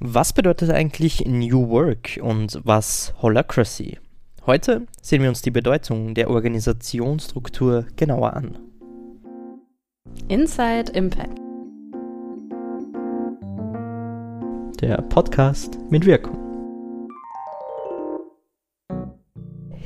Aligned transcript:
Was 0.00 0.32
bedeutet 0.32 0.70
eigentlich 0.70 1.26
New 1.26 1.70
Work 1.70 2.20
und 2.22 2.60
was 2.62 3.12
Holacracy? 3.20 3.98
Heute 4.46 4.86
sehen 5.02 5.22
wir 5.22 5.28
uns 5.28 5.42
die 5.42 5.50
Bedeutung 5.50 6.14
der 6.14 6.30
Organisationsstruktur 6.30 7.84
genauer 7.96 8.34
an. 8.34 8.58
Inside 10.28 10.92
Impact. 10.92 11.36
Der 14.80 15.02
Podcast 15.02 15.80
mit 15.90 16.06
Wirkung. 16.06 16.47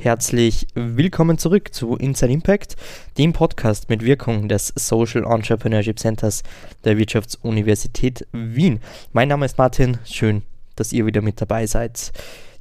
Herzlich 0.03 0.67
willkommen 0.75 1.37
zurück 1.37 1.73
zu 1.73 1.95
Inside 1.95 2.33
Impact, 2.33 2.75
dem 3.17 3.31
Podcast 3.31 3.89
mit 3.89 4.03
Wirkung 4.03 4.49
des 4.49 4.73
Social 4.75 5.23
Entrepreneurship 5.23 5.97
Centers 5.97 6.43
der 6.83 6.97
Wirtschaftsuniversität 6.97 8.27
Wien. 8.33 8.81
Mein 9.13 9.29
Name 9.29 9.45
ist 9.45 9.57
Martin, 9.57 9.99
schön, 10.03 10.41
dass 10.75 10.91
ihr 10.91 11.05
wieder 11.05 11.21
mit 11.21 11.39
dabei 11.39 11.67
seid. 11.67 12.11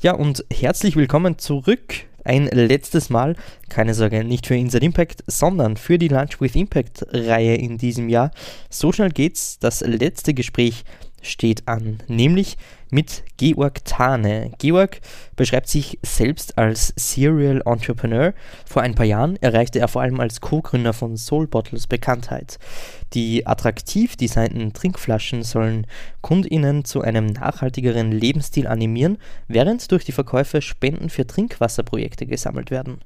Ja, 0.03 0.13
und 0.13 0.45
herzlich 0.53 0.95
willkommen 0.95 1.37
zurück. 1.37 2.05
Ein 2.23 2.47
letztes 2.47 3.11
Mal, 3.11 3.35
keine 3.69 3.95
Sorge, 3.95 4.23
nicht 4.23 4.47
für 4.47 4.55
Inside 4.55 4.87
Impact, 4.87 5.25
sondern 5.27 5.77
für 5.77 5.99
die 5.99 6.07
Lunch 6.07 6.41
with 6.41 6.55
Impact 6.55 7.05
Reihe 7.11 7.57
in 7.57 7.77
diesem 7.77 8.09
Jahr. 8.09 8.31
So 8.71 8.93
schnell 8.93 9.11
geht's. 9.11 9.59
Das 9.59 9.81
letzte 9.81 10.33
Gespräch 10.33 10.85
steht 11.23 11.67
an, 11.67 12.03
nämlich 12.09 12.57
mit 12.91 13.25
Georg 13.39 13.85
Tane. 13.87 14.53
Georg 14.59 15.01
beschreibt 15.35 15.69
sich 15.69 15.99
selbst 16.03 16.59
als 16.59 16.93
Serial 16.97 17.63
Entrepreneur. 17.65 18.35
Vor 18.67 18.83
ein 18.83 18.95
paar 18.95 19.07
Jahren 19.07 19.37
erreichte 19.37 19.79
er 19.79 19.89
vor 19.89 20.03
allem 20.03 20.21
als 20.21 20.43
Co-Gründer 20.43 20.93
von 20.93 21.17
Soul 21.17 21.47
Bottles 21.47 21.87
Bekanntheit. 21.87 22.59
Die 23.15 23.47
attraktiv 23.47 24.17
designten 24.17 24.75
Trinkflaschen 24.75 25.43
sollen 25.43 25.87
KundInnen 26.21 26.85
zu 26.85 27.01
einem 27.01 27.27
nachhaltigeren 27.27 28.13
Lebensstil 28.13 28.67
animieren, 28.67 29.17
während 29.49 29.91
durch 29.91 30.05
die 30.05 30.13
Verkäufe 30.13 30.61
Spenden 30.61 31.09
für 31.09 31.27
Trinkwasserprojekte 31.27 32.27
gesammelt 32.27 32.71
werden. 32.71 33.01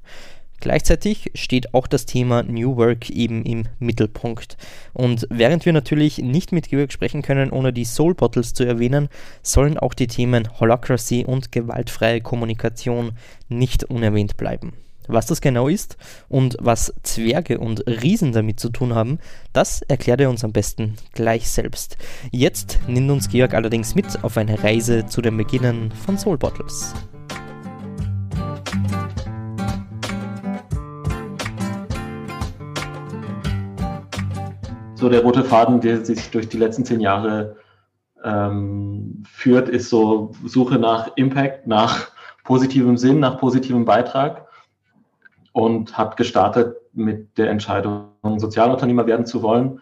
Gleichzeitig 0.59 1.31
steht 1.35 1.73
auch 1.73 1.87
das 1.87 2.05
Thema 2.05 2.43
New 2.43 2.77
Work 2.77 3.09
eben 3.09 3.43
im 3.43 3.65
Mittelpunkt. 3.79 4.57
Und 4.93 5.27
während 5.29 5.65
wir 5.65 5.73
natürlich 5.73 6.17
nicht 6.19 6.51
mit 6.51 6.69
Georg 6.69 6.91
sprechen 6.91 7.21
können, 7.21 7.51
ohne 7.51 7.71
die 7.71 7.85
Soul 7.85 8.15
Bottles 8.15 8.53
zu 8.53 8.63
erwähnen, 8.63 9.09
sollen 9.43 9.77
auch 9.77 9.93
die 9.93 10.07
Themen 10.07 10.49
Holacracy 10.59 11.25
und 11.25 11.51
gewaltfreie 11.51 12.21
Kommunikation 12.21 13.11
nicht 13.49 13.83
unerwähnt 13.83 14.37
bleiben. 14.37 14.73
Was 15.07 15.25
das 15.25 15.39
genau 15.39 15.69
ist 15.69 15.97
und 16.27 16.57
was 16.59 16.93
Zwerge 17.03 17.59
und 17.59 17.87
Riesen 17.87 18.33
damit 18.33 18.59
zu 18.59 18.69
tun 18.69 18.93
haben, 18.93 19.19
das 19.53 19.81
erklärt 19.83 20.19
er 20.19 20.29
uns 20.29 20.43
am 20.43 20.51
besten 20.51 20.95
gleich 21.13 21.49
selbst. 21.49 21.97
Jetzt 22.31 22.79
nimmt 22.87 23.09
uns 23.09 23.29
Georg 23.29 23.53
allerdings 23.53 23.95
mit 23.95 24.23
auf 24.23 24.35
eine 24.37 24.61
Reise 24.61 25.05
zu 25.05 25.21
den 25.21 25.37
Beginnen 25.37 25.91
von 25.91 26.17
Soul 26.17 26.37
Bottles. 26.37 26.93
So 34.97 35.09
der 35.09 35.21
rote 35.21 35.43
Faden, 35.43 35.79
der 35.79 36.03
sich 36.03 36.31
durch 36.31 36.49
die 36.49 36.57
letzten 36.57 36.83
zehn 36.83 36.99
Jahre 36.99 37.57
ähm, 38.23 39.23
führt, 39.29 39.69
ist 39.69 39.89
so 39.89 40.31
Suche 40.43 40.79
nach 40.79 41.11
Impact, 41.15 41.67
nach 41.67 42.07
positivem 42.43 42.97
Sinn, 42.97 43.19
nach 43.19 43.37
positivem 43.37 43.85
Beitrag 43.85 44.47
und 45.51 45.97
hat 45.97 46.17
gestartet 46.17 46.77
mit 46.93 47.37
der 47.37 47.51
Entscheidung, 47.51 48.09
Sozialunternehmer 48.37 49.05
werden 49.05 49.27
zu 49.27 49.43
wollen. 49.43 49.81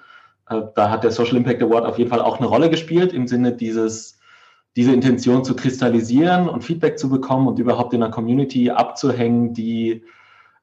Äh, 0.50 0.62
da 0.76 0.90
hat 0.90 1.06
der 1.06 1.12
Social 1.12 1.38
Impact 1.38 1.64
Award 1.64 1.86
auf 1.86 1.98
jeden 1.98 2.10
Fall 2.10 2.22
auch 2.22 2.40
eine 2.40 2.48
Rolle 2.48 2.70
gespielt, 2.70 3.14
im 3.14 3.28
Sinne 3.28 3.54
dieses, 3.54 4.20
diese 4.76 4.92
Intention 4.92 5.46
zu 5.46 5.56
kristallisieren 5.56 6.50
und 6.50 6.64
Feedback 6.64 7.00
zu 7.00 7.10
bekommen 7.10 7.48
und 7.48 7.58
überhaupt 7.58 7.94
in 7.94 8.04
einer 8.04 8.12
Community 8.12 8.70
abzuhängen, 8.70 9.54
die 9.54 10.04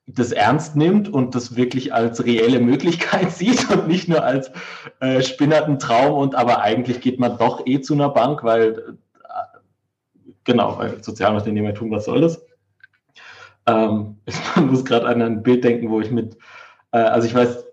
das 0.07 0.33
ernst 0.33 0.77
nimmt 0.77 1.09
und 1.09 1.35
das 1.35 1.57
wirklich 1.57 1.95
als 1.95 2.25
reelle 2.25 2.61
Möglichkeit 2.61 3.31
sieht 3.33 3.71
und 3.71 3.89
nicht 3.89 4.09
nur 4.09 4.25
als 4.25 4.51
äh, 5.01 5.23
spinnerten 5.23 5.79
Traum 5.79 6.19
und 6.19 6.35
aber 6.35 6.61
eigentlich 6.61 7.01
geht 7.01 7.21
man 7.21 7.39
doch 7.39 7.67
eh 7.67 7.81
zu 7.81 7.95
einer 7.95 8.09
Bank, 8.09 8.43
weil 8.43 8.97
äh, 9.25 9.59
genau, 10.45 10.79
weil 10.79 11.03
Sozialunternehmer 11.03 11.75
tun, 11.75 11.91
was 11.91 12.07
soll 12.07 12.21
das? 12.21 12.45
Ähm, 13.67 14.17
man 14.57 14.67
muss 14.69 14.85
gerade 14.85 15.07
an 15.07 15.23
ein 15.23 15.43
Bild 15.43 15.65
denken, 15.65 15.91
wo 15.91 16.01
ich 16.01 16.11
mit, 16.11 16.37
äh, 16.93 16.99
also 16.99 17.27
ich 17.27 17.35
weiß, 17.35 17.65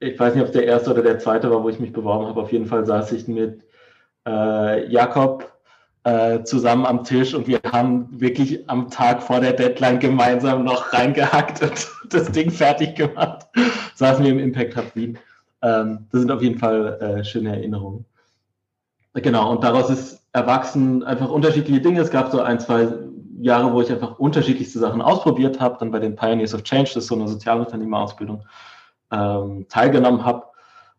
ich 0.00 0.18
weiß 0.18 0.34
nicht, 0.34 0.42
ob 0.42 0.48
es 0.48 0.54
der 0.54 0.66
erste 0.66 0.90
oder 0.90 1.02
der 1.02 1.18
zweite 1.18 1.50
war, 1.50 1.62
wo 1.62 1.68
ich 1.68 1.78
mich 1.78 1.92
beworben 1.92 2.26
habe. 2.26 2.40
Auf 2.40 2.52
jeden 2.52 2.66
Fall 2.66 2.84
saß 2.84 3.12
ich 3.12 3.28
mit 3.28 3.64
äh, 4.26 4.86
Jakob 4.88 5.51
äh, 6.04 6.42
zusammen 6.42 6.84
am 6.84 7.04
Tisch 7.04 7.34
und 7.34 7.46
wir 7.46 7.60
haben 7.70 8.08
wirklich 8.10 8.68
am 8.68 8.90
Tag 8.90 9.22
vor 9.22 9.40
der 9.40 9.52
Deadline 9.52 10.00
gemeinsam 10.00 10.64
noch 10.64 10.92
reingehackt 10.92 11.62
und 11.62 11.88
das 12.10 12.32
Ding 12.32 12.50
fertig 12.50 12.96
gemacht. 12.96 13.46
Saßen 13.94 14.24
wir 14.24 14.32
im 14.32 14.38
Impact 14.38 14.76
Hub 14.76 14.94
Wien. 14.94 15.18
Ähm, 15.62 16.06
das 16.10 16.22
sind 16.22 16.30
auf 16.30 16.42
jeden 16.42 16.58
Fall 16.58 16.98
äh, 17.00 17.24
schöne 17.24 17.50
Erinnerungen. 17.50 18.04
Genau, 19.14 19.50
und 19.50 19.62
daraus 19.62 19.90
ist 19.90 20.22
erwachsen 20.32 21.04
einfach 21.04 21.30
unterschiedliche 21.30 21.80
Dinge. 21.80 22.00
Es 22.00 22.10
gab 22.10 22.32
so 22.32 22.40
ein, 22.40 22.58
zwei 22.58 22.88
Jahre, 23.40 23.72
wo 23.72 23.80
ich 23.80 23.90
einfach 23.90 24.18
unterschiedlichste 24.18 24.78
Sachen 24.78 25.02
ausprobiert 25.02 25.60
habe, 25.60 25.76
dann 25.78 25.90
bei 25.90 25.98
den 25.98 26.16
Pioneers 26.16 26.54
of 26.54 26.62
Change, 26.62 26.90
das 26.94 27.04
ist 27.04 27.08
so 27.08 27.14
eine 27.14 27.28
Sozialunternehmerausbildung, 27.28 28.44
ähm, 29.10 29.66
teilgenommen 29.68 30.24
habe. 30.24 30.46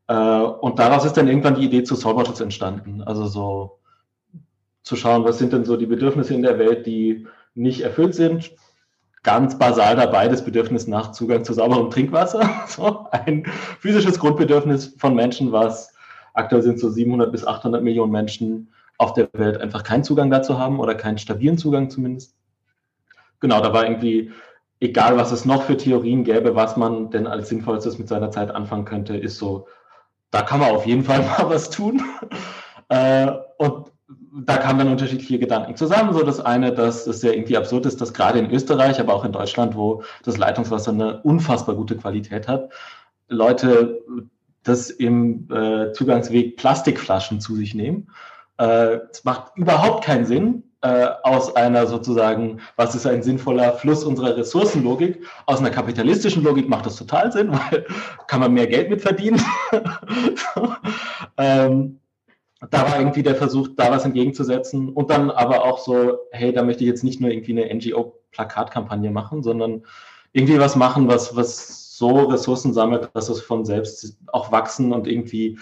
Äh, 0.08 0.14
und 0.16 0.78
daraus 0.80 1.06
ist 1.06 1.18
dann 1.18 1.28
irgendwann 1.28 1.56
die 1.56 1.66
Idee 1.66 1.84
zu 1.84 1.96
Solbottles 1.96 2.40
entstanden. 2.41 3.02
Also 3.02 3.25
so 3.25 3.80
zu 4.84 4.96
schauen, 4.96 5.24
was 5.24 5.38
sind 5.38 5.54
denn 5.54 5.66
so 5.66 5.78
die 5.78 5.86
Bedürfnisse 5.86 6.34
in 6.34 6.44
der 6.44 6.60
Welt, 6.60 6.86
die 6.86 7.26
nicht 7.56 7.82
erfüllt 7.82 8.14
sind. 8.14 8.52
Ganz 9.24 9.58
basal 9.58 9.96
dabei 9.96 10.28
das 10.28 10.44
Bedürfnis 10.44 10.86
nach 10.88 11.12
Zugang 11.14 11.46
zu 11.46 11.54
sauberem 11.54 11.90
Trinkwasser. 11.90 12.50
So 12.68 13.08
ein 13.12 13.46
physisches 13.80 14.20
Grundbedürfnis 14.20 14.96
von 14.98 15.16
Menschen, 15.16 15.52
was 15.52 15.94
aktuell 16.34 16.62
sind 16.62 16.80
so 16.80 16.90
700 16.90 17.32
bis 17.32 17.46
800 17.46 17.82
Millionen 17.82 18.12
Menschen 18.12 18.74
auf 18.98 19.14
der 19.14 19.30
Welt 19.34 19.60
einfach 19.60 19.84
keinen 19.84 20.04
Zugang 20.04 20.30
dazu 20.30 20.58
haben 20.58 20.80
oder 20.80 20.96
keinen 20.96 21.18
stabilen 21.18 21.58
Zugang 21.58 21.90
zumindest. 21.90 22.36
Genau, 23.40 23.62
da 23.62 23.74
war 23.74 23.84
irgendwie, 23.84 24.32
egal 24.80 25.18
was 25.18 25.32
es 25.32 25.46
noch 25.46 25.64
für 25.64 25.78
Theorien 25.78 26.24
gäbe, 26.24 26.56
was 26.56 26.78
man 26.78 27.10
denn 27.10 27.28
als 27.28 27.50
sinnvollstes 27.50 27.98
mit 27.98 28.08
seiner 28.08 28.32
Zeit 28.32 28.52
anfangen 28.52 28.86
könnte, 28.86 29.16
ist 29.16 29.38
so, 29.38 29.68
da 30.32 30.42
kann 30.42 30.60
man 30.60 30.72
auf 30.72 30.86
jeden 30.86 31.04
Fall 31.04 31.20
mal 31.38 31.50
was 31.50 31.70
tun. 31.70 32.02
Äh, 32.90 33.32
und 33.58 33.93
da 34.08 34.58
kamen 34.58 34.80
dann 34.80 34.90
unterschiedliche 34.90 35.40
Gedanken 35.40 35.75
zusammen. 35.75 36.14
So 36.14 36.24
das 36.24 36.40
eine, 36.40 36.74
dass 36.74 37.08
es 37.08 37.22
ja 37.22 37.31
irgendwie 37.31 37.58
absurd 37.58 37.86
ist, 37.86 38.02
dass 38.02 38.14
gerade 38.14 38.40
in 38.40 38.52
Österreich, 38.52 39.00
aber 39.00 39.14
auch 39.14 39.25
in 39.25 39.31
Deutschland, 39.31 39.75
wo 39.75 40.03
das 40.24 40.38
Leitungswasser 40.38 40.91
eine 40.91 41.22
unfassbar 41.22 41.75
gute 41.75 41.96
Qualität 41.96 42.47
hat, 42.47 42.72
Leute 43.30 44.02
das 44.64 44.90
im 44.90 45.47
äh, 45.52 45.91
Zugangsweg 45.91 46.58
Plastikflaschen 46.58 47.41
zu 47.41 47.56
sich 47.56 47.75
nehmen. 47.75 48.09
Äh, 48.58 49.00
es 49.12 49.19
äh, 49.19 49.22
macht 49.24 49.58
überhaupt 49.58 50.06
keinen 50.06 50.25
Sinn 50.25 50.64
äh, 50.81 51.08
aus 51.24 51.56
einer 51.56 51.88
sozusagen, 51.88 52.59
was 52.75 52.96
ist 52.96 53.06
ein 53.06 53.24
sinnvoller 53.24 53.74
Fluss 53.74 54.03
unserer 54.03 54.38
Ressourcenlogik? 54.38 55.25
Aus 55.46 55.59
einer 55.59 55.70
kapitalistischen 55.70 56.44
Logik 56.44 56.70
macht 56.70 56.85
das 56.85 56.96
total 56.96 57.31
Sinn, 57.31 57.52
weil 57.72 57.85
kann 58.28 58.40
man 58.40 58.53
mehr 58.53 58.68
Geld 58.68 58.90
mit 58.90 59.02
verdienen. 59.02 59.41
ähm, 61.38 62.00
da 62.69 62.84
war 62.84 63.00
irgendwie 63.00 63.24
der 63.24 63.35
Versuch, 63.35 63.69
da 63.75 63.91
was 63.91 64.06
entgegenzusetzen 64.06 64.90
und 64.90 65.09
dann 65.09 65.31
aber 65.31 65.66
auch 65.66 65.79
so, 65.79 66.19
hey, 66.31 66.53
da 66.53 66.63
möchte 66.63 66.84
ich 66.84 66.90
jetzt 66.90 67.03
nicht 67.03 67.19
nur 67.19 67.31
irgendwie 67.31 67.59
eine 67.59 67.74
NGO-Plakatkampagne 67.74 69.12
machen, 69.12 69.44
sondern 69.44 69.85
irgendwie 70.31 70.59
was 70.59 70.75
machen, 70.75 71.07
was, 71.07 71.35
was 71.35 71.97
so 71.97 72.25
Ressourcen 72.25 72.73
sammelt, 72.73 73.09
dass 73.13 73.29
es 73.29 73.41
von 73.41 73.66
selbst 73.66 74.18
auch 74.28 74.52
wachsen 74.52 74.94
und 74.94 75.07
irgendwie 75.07 75.59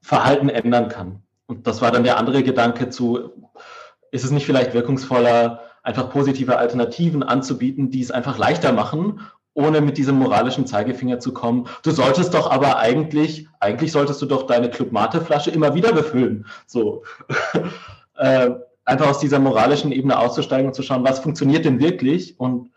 Verhalten 0.00 0.48
ändern 0.48 0.88
kann. 0.88 1.22
Und 1.46 1.66
das 1.66 1.82
war 1.82 1.90
dann 1.90 2.04
der 2.04 2.16
andere 2.16 2.42
Gedanke 2.42 2.88
zu, 2.88 3.30
ist 4.10 4.24
es 4.24 4.30
nicht 4.30 4.46
vielleicht 4.46 4.72
wirkungsvoller, 4.72 5.60
einfach 5.82 6.10
positive 6.10 6.58
Alternativen 6.58 7.22
anzubieten, 7.22 7.90
die 7.90 8.02
es 8.02 8.10
einfach 8.10 8.38
leichter 8.38 8.72
machen 8.72 9.20
ohne 9.54 9.80
mit 9.80 9.98
diesem 9.98 10.16
moralischen 10.16 10.66
Zeigefinger 10.66 11.18
zu 11.18 11.32
kommen. 11.32 11.66
Du 11.82 11.90
solltest 11.90 12.34
doch 12.34 12.50
aber 12.50 12.78
eigentlich, 12.78 13.48
eigentlich 13.58 13.92
solltest 13.92 14.22
du 14.22 14.26
doch 14.26 14.46
deine 14.46 14.70
Club 14.70 14.92
Mate 14.92 15.20
Flasche 15.20 15.50
immer 15.50 15.74
wieder 15.74 15.92
befüllen. 15.92 16.46
So. 16.66 17.02
äh, 18.16 18.50
einfach 18.84 19.08
aus 19.08 19.18
dieser 19.18 19.38
moralischen 19.38 19.92
Ebene 19.92 20.18
auszusteigen 20.18 20.66
und 20.66 20.74
zu 20.74 20.82
schauen, 20.82 21.04
was 21.04 21.20
funktioniert 21.20 21.64
denn 21.64 21.80
wirklich? 21.80 22.38
Und 22.38 22.70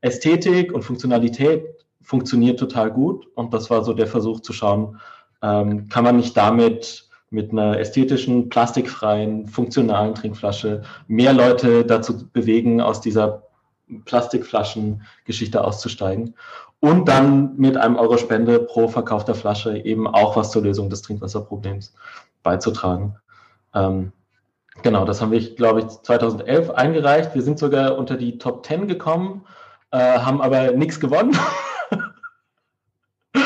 Ästhetik 0.00 0.72
und 0.72 0.82
Funktionalität 0.82 1.64
funktioniert 2.02 2.58
total 2.58 2.90
gut. 2.90 3.26
Und 3.34 3.52
das 3.52 3.70
war 3.70 3.84
so 3.84 3.92
der 3.92 4.06
Versuch 4.06 4.40
zu 4.40 4.52
schauen, 4.52 5.00
ähm, 5.42 5.88
kann 5.88 6.04
man 6.04 6.16
nicht 6.16 6.36
damit 6.36 7.08
mit 7.30 7.52
einer 7.52 7.78
ästhetischen, 7.78 8.48
plastikfreien, 8.48 9.46
funktionalen 9.46 10.14
Trinkflasche 10.14 10.82
mehr 11.06 11.32
Leute 11.32 11.84
dazu 11.84 12.28
bewegen, 12.32 12.80
aus 12.80 13.00
dieser 13.00 13.49
Plastikflaschen-Geschichte 14.04 15.62
auszusteigen 15.62 16.34
und 16.80 17.08
dann 17.08 17.56
mit 17.56 17.76
einem 17.76 17.96
Euro 17.96 18.16
Spende 18.16 18.60
pro 18.60 18.88
verkaufter 18.88 19.34
Flasche 19.34 19.76
eben 19.78 20.06
auch 20.06 20.36
was 20.36 20.50
zur 20.50 20.62
Lösung 20.62 20.90
des 20.90 21.02
Trinkwasserproblems 21.02 21.94
beizutragen. 22.42 23.16
Ähm, 23.74 24.12
Genau, 24.82 25.04
das 25.04 25.20
haben 25.20 25.32
wir, 25.32 25.54
glaube 25.54 25.80
ich, 25.80 25.88
2011 25.88 26.70
eingereicht. 26.70 27.34
Wir 27.34 27.42
sind 27.42 27.58
sogar 27.58 27.98
unter 27.98 28.16
die 28.16 28.38
Top 28.38 28.64
10 28.64 28.88
gekommen, 28.88 29.44
äh, 29.90 29.98
haben 29.98 30.40
aber 30.40 30.72
nichts 30.72 30.98
gewonnen. 31.00 31.36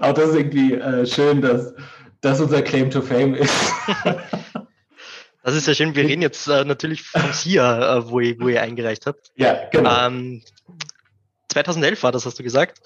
Auch 0.00 0.14
das 0.14 0.30
ist 0.30 0.36
irgendwie 0.36 0.74
äh, 0.74 1.04
schön, 1.04 1.42
dass 1.42 1.74
das 2.22 2.40
unser 2.40 2.62
Claim 2.62 2.90
to 2.90 3.02
Fame 3.02 3.34
ist. 3.34 3.52
Das 5.50 5.56
ist 5.56 5.66
ja 5.66 5.74
schön. 5.74 5.96
Wir 5.96 6.04
reden 6.04 6.22
jetzt 6.22 6.46
äh, 6.46 6.64
natürlich 6.64 7.02
von 7.02 7.32
SIA, 7.32 7.96
äh, 7.96 8.08
wo, 8.08 8.20
ihr, 8.20 8.38
wo 8.38 8.46
ihr 8.46 8.62
eingereicht 8.62 9.04
habt. 9.06 9.32
Ja, 9.34 9.68
genau. 9.72 10.06
Ähm, 10.06 10.42
2011 11.48 12.04
war 12.04 12.12
das, 12.12 12.24
hast 12.24 12.38
du 12.38 12.44
gesagt. 12.44 12.80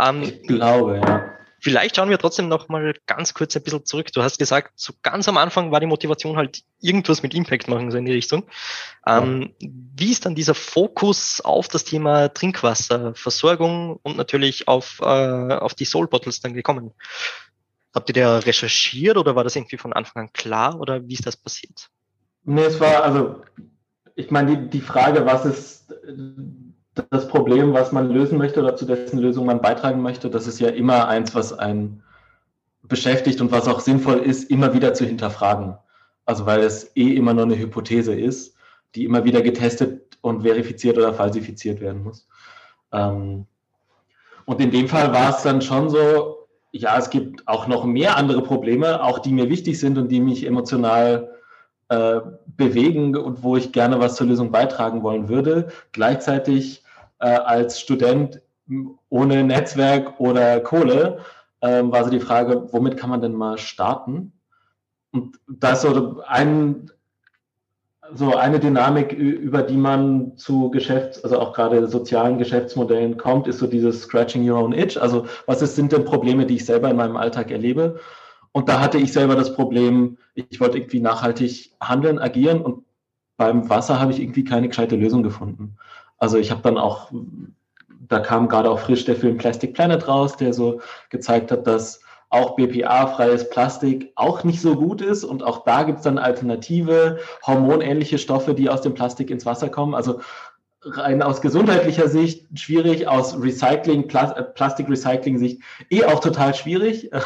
Ähm, 0.00 0.24
ich 0.24 0.42
glaube, 0.42 0.96
ja. 0.96 1.32
Vielleicht 1.60 1.94
schauen 1.94 2.10
wir 2.10 2.18
trotzdem 2.18 2.48
noch 2.48 2.68
mal 2.68 2.92
ganz 3.06 3.34
kurz 3.34 3.54
ein 3.54 3.62
bisschen 3.62 3.84
zurück. 3.84 4.10
Du 4.12 4.22
hast 4.22 4.36
gesagt, 4.36 4.72
so 4.74 4.94
ganz 5.02 5.28
am 5.28 5.36
Anfang 5.36 5.70
war 5.70 5.78
die 5.78 5.86
Motivation 5.86 6.36
halt 6.36 6.64
irgendwas 6.80 7.22
mit 7.22 7.34
Impact 7.34 7.68
machen, 7.68 7.92
so 7.92 7.98
in 7.98 8.04
die 8.04 8.12
Richtung. 8.12 8.48
Ähm, 9.06 9.54
wie 9.60 10.10
ist 10.10 10.26
dann 10.26 10.34
dieser 10.34 10.54
Fokus 10.54 11.40
auf 11.40 11.68
das 11.68 11.84
Thema 11.84 12.34
Trinkwasserversorgung 12.34 14.00
und 14.02 14.16
natürlich 14.16 14.66
auf, 14.66 14.98
äh, 15.02 15.04
auf 15.04 15.74
die 15.74 15.84
Soul 15.84 16.08
Bottles 16.08 16.40
dann 16.40 16.54
gekommen? 16.54 16.92
Habt 17.94 18.08
ihr 18.10 18.14
da 18.14 18.38
recherchiert 18.38 19.16
oder 19.16 19.36
war 19.36 19.44
das 19.44 19.54
irgendwie 19.54 19.78
von 19.78 19.92
Anfang 19.92 20.24
an 20.24 20.32
klar 20.32 20.80
oder 20.80 21.06
wie 21.06 21.14
ist 21.14 21.26
das 21.26 21.36
passiert? 21.36 21.90
Nee, 22.50 22.64
es 22.64 22.80
war, 22.80 23.04
also, 23.04 23.42
ich 24.14 24.30
meine, 24.30 24.56
die, 24.56 24.70
die 24.70 24.80
Frage, 24.80 25.26
was 25.26 25.44
ist 25.44 25.94
das 27.10 27.28
Problem, 27.28 27.74
was 27.74 27.92
man 27.92 28.10
lösen 28.10 28.38
möchte 28.38 28.60
oder 28.60 28.74
zu 28.74 28.86
dessen 28.86 29.18
Lösung 29.18 29.44
man 29.44 29.60
beitragen 29.60 30.00
möchte, 30.00 30.30
das 30.30 30.46
ist 30.46 30.58
ja 30.58 30.70
immer 30.70 31.08
eins, 31.08 31.34
was 31.34 31.52
einen 31.52 32.02
beschäftigt 32.82 33.42
und 33.42 33.52
was 33.52 33.68
auch 33.68 33.80
sinnvoll 33.80 34.20
ist, 34.20 34.50
immer 34.50 34.72
wieder 34.72 34.94
zu 34.94 35.04
hinterfragen. 35.04 35.76
Also 36.24 36.46
weil 36.46 36.60
es 36.60 36.96
eh 36.96 37.14
immer 37.16 37.34
nur 37.34 37.44
eine 37.44 37.58
Hypothese 37.58 38.14
ist, 38.14 38.56
die 38.94 39.04
immer 39.04 39.24
wieder 39.24 39.42
getestet 39.42 40.16
und 40.22 40.40
verifiziert 40.40 40.96
oder 40.96 41.12
falsifiziert 41.12 41.82
werden 41.82 42.02
muss. 42.02 42.26
Ähm, 42.92 43.44
und 44.46 44.58
in 44.62 44.70
dem 44.70 44.88
Fall 44.88 45.12
war 45.12 45.36
es 45.36 45.42
dann 45.42 45.60
schon 45.60 45.90
so, 45.90 46.48
ja, 46.72 46.96
es 46.96 47.10
gibt 47.10 47.46
auch 47.46 47.66
noch 47.66 47.84
mehr 47.84 48.16
andere 48.16 48.42
Probleme, 48.42 49.04
auch 49.04 49.18
die 49.18 49.34
mir 49.34 49.50
wichtig 49.50 49.78
sind 49.78 49.98
und 49.98 50.08
die 50.08 50.20
mich 50.20 50.46
emotional 50.46 51.34
äh, 51.88 52.20
bewegen 52.46 53.16
und 53.16 53.42
wo 53.42 53.56
ich 53.56 53.72
gerne 53.72 53.98
was 54.00 54.16
zur 54.16 54.26
Lösung 54.26 54.50
beitragen 54.50 55.02
wollen 55.02 55.28
würde. 55.28 55.68
Gleichzeitig 55.92 56.82
äh, 57.20 57.28
als 57.28 57.80
Student 57.80 58.42
ohne 59.08 59.44
Netzwerk 59.44 60.20
oder 60.20 60.60
Kohle 60.60 61.20
äh, 61.60 61.82
war 61.82 62.04
so 62.04 62.10
die 62.10 62.20
Frage, 62.20 62.72
womit 62.72 62.96
kann 62.96 63.10
man 63.10 63.22
denn 63.22 63.32
mal 63.32 63.58
starten? 63.58 64.32
Und 65.12 65.38
da 65.48 65.72
ist 65.72 65.82
so 65.82 66.22
ein, 66.26 66.90
so 68.12 68.36
eine 68.36 68.60
Dynamik, 68.60 69.12
über 69.12 69.62
die 69.62 69.76
man 69.76 70.36
zu 70.36 70.70
Geschäfts-, 70.70 71.22
also 71.24 71.38
auch 71.38 71.52
gerade 71.54 71.88
sozialen 71.88 72.38
Geschäftsmodellen 72.38 73.16
kommt, 73.16 73.48
ist 73.48 73.58
so 73.58 73.66
dieses 73.66 74.02
Scratching 74.02 74.48
Your 74.48 74.58
Own 74.58 74.72
Itch. 74.72 75.00
Also 75.00 75.26
was 75.46 75.62
ist, 75.62 75.76
sind 75.76 75.92
denn 75.92 76.04
Probleme, 76.04 76.46
die 76.46 76.56
ich 76.56 76.66
selber 76.66 76.90
in 76.90 76.96
meinem 76.96 77.16
Alltag 77.16 77.50
erlebe? 77.50 77.98
Und 78.52 78.68
da 78.68 78.80
hatte 78.80 78.98
ich 78.98 79.12
selber 79.12 79.36
das 79.36 79.54
Problem, 79.54 80.18
ich 80.34 80.60
wollte 80.60 80.78
irgendwie 80.78 81.00
nachhaltig 81.00 81.72
handeln, 81.80 82.18
agieren 82.18 82.60
und 82.60 82.84
beim 83.36 83.68
Wasser 83.70 84.00
habe 84.00 84.12
ich 84.12 84.20
irgendwie 84.20 84.44
keine 84.44 84.68
gescheite 84.68 84.96
Lösung 84.96 85.22
gefunden. 85.22 85.76
Also 86.18 86.38
ich 86.38 86.50
habe 86.50 86.62
dann 86.62 86.76
auch, 86.76 87.12
da 88.08 88.20
kam 88.20 88.48
gerade 88.48 88.70
auch 88.70 88.80
frisch 88.80 89.04
der 89.04 89.16
Film 89.16 89.38
Plastic 89.38 89.74
Planet 89.74 90.08
raus, 90.08 90.36
der 90.36 90.52
so 90.52 90.80
gezeigt 91.10 91.52
hat, 91.52 91.66
dass 91.66 92.00
auch 92.30 92.56
BPA-freies 92.56 93.48
Plastik 93.48 94.12
auch 94.14 94.44
nicht 94.44 94.60
so 94.60 94.76
gut 94.76 95.00
ist. 95.00 95.24
Und 95.24 95.42
auch 95.42 95.64
da 95.64 95.84
gibt 95.84 95.98
es 95.98 96.04
dann 96.04 96.18
alternative, 96.18 97.18
hormonähnliche 97.46 98.18
Stoffe, 98.18 98.54
die 98.54 98.68
aus 98.68 98.82
dem 98.82 98.94
Plastik 98.94 99.30
ins 99.30 99.46
Wasser 99.46 99.70
kommen. 99.70 99.94
Also 99.94 100.20
rein 100.96 101.22
aus 101.22 101.40
gesundheitlicher 101.40 102.08
Sicht 102.08 102.46
schwierig, 102.58 103.08
aus 103.08 103.40
Recycling, 103.40 104.08
äh, 104.08 104.42
Plastik-Recycling-Sicht 104.42 105.60
eh 105.90 106.04
auch 106.04 106.20
total 106.20 106.54
schwierig. 106.54 107.10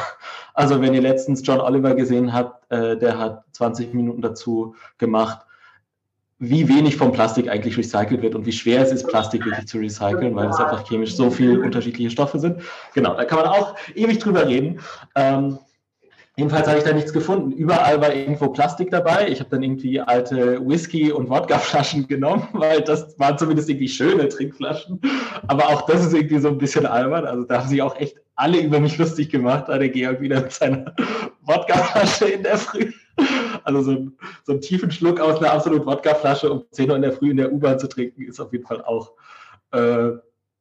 Also 0.55 0.83
wenn 0.83 0.93
ihr 0.93 1.01
letztens 1.01 1.41
John 1.47 1.63
Oliver 1.63 1.95
gesehen 1.95 2.35
habt, 2.35 2.71
äh, 2.71 2.99
der 2.99 3.17
hat 3.19 3.43
20 3.53 3.95
Minuten 3.95 4.21
dazu 4.21 4.75
gemacht, 4.99 5.39
wie 6.39 6.69
wenig 6.69 6.97
vom 6.97 7.11
Plastik 7.11 7.49
eigentlich 7.49 7.79
recycelt 7.79 8.21
wird 8.21 8.35
und 8.35 8.45
wie 8.45 8.53
schwer 8.53 8.83
es 8.83 8.93
ist, 8.93 9.09
Plastik 9.09 9.47
wirklich 9.47 9.67
zu 9.67 9.79
recyceln, 9.79 10.35
weil 10.35 10.51
es 10.51 10.59
einfach 10.59 10.87
chemisch 10.87 11.15
so 11.15 11.31
viele 11.31 11.59
unterschiedliche 11.61 12.11
Stoffe 12.11 12.39
sind. 12.39 12.61
Genau, 12.93 13.15
da 13.15 13.25
kann 13.25 13.39
man 13.39 13.47
auch 13.47 13.77
ewig 13.95 14.19
drüber 14.19 14.47
reden. 14.47 14.81
Ähm, 15.15 15.59
jedenfalls 16.37 16.67
habe 16.67 16.79
ich 16.79 16.85
da 16.85 16.93
nichts 16.93 17.13
gefunden. 17.13 17.53
Überall 17.53 18.01
war 18.01 18.15
irgendwo 18.15 18.49
Plastik 18.49 18.91
dabei. 18.91 19.29
Ich 19.29 19.41
habe 19.41 19.51
dann 19.51 19.63
irgendwie 19.63 20.01
alte 20.01 20.67
Whisky- 20.67 21.13
und 21.13 21.29
Wodkaflaschen 21.29 22.07
genommen, 22.09 22.49
weil 22.53 22.81
das 22.83 23.19
waren 23.19 23.39
zumindest 23.39 23.69
irgendwie 23.69 23.89
schöne 23.89 24.29
Trinkflaschen. 24.29 25.01
Aber 25.49 25.69
auch 25.69 25.83
das 25.87 26.07
ist 26.07 26.15
irgendwie 26.15 26.39
so 26.39 26.49
ein 26.49 26.59
bisschen 26.59 26.87
albern. 26.87 27.27
Also 27.27 27.45
da 27.45 27.61
haben 27.61 27.69
sich 27.69 27.83
auch 27.83 27.97
echt 27.97 28.17
alle 28.35 28.61
über 28.61 28.81
mich 28.81 28.99
lustig 28.99 29.31
gemacht. 29.31 29.65
Da 29.69 29.79
der 29.79 29.91
Georg 29.91 30.21
wieder 30.21 30.41
mit 30.41 30.53
seiner 30.53 30.95
Wodkaflasche 31.43 32.27
in 32.27 32.43
der 32.43 32.57
Früh. 32.57 32.93
Also 33.65 33.83
so, 33.83 34.09
so 34.45 34.53
einen 34.53 34.61
tiefen 34.61 34.91
Schluck 34.91 35.21
aus 35.21 35.39
einer 35.39 35.53
absolut 35.53 35.87
Wodkaflasche 35.87 36.51
um 36.51 36.65
10 36.71 36.91
Uhr 36.91 36.97
in 36.97 37.03
der 37.03 37.13
Früh 37.13 37.31
in 37.31 37.37
der 37.37 37.53
U-Bahn 37.53 37.79
zu 37.79 37.89
trinken, 37.89 38.23
ist 38.23 38.41
auf 38.41 38.53
jeden 38.53 38.67
Fall 38.67 38.83
auch 38.83 39.13
äh, 39.73 40.13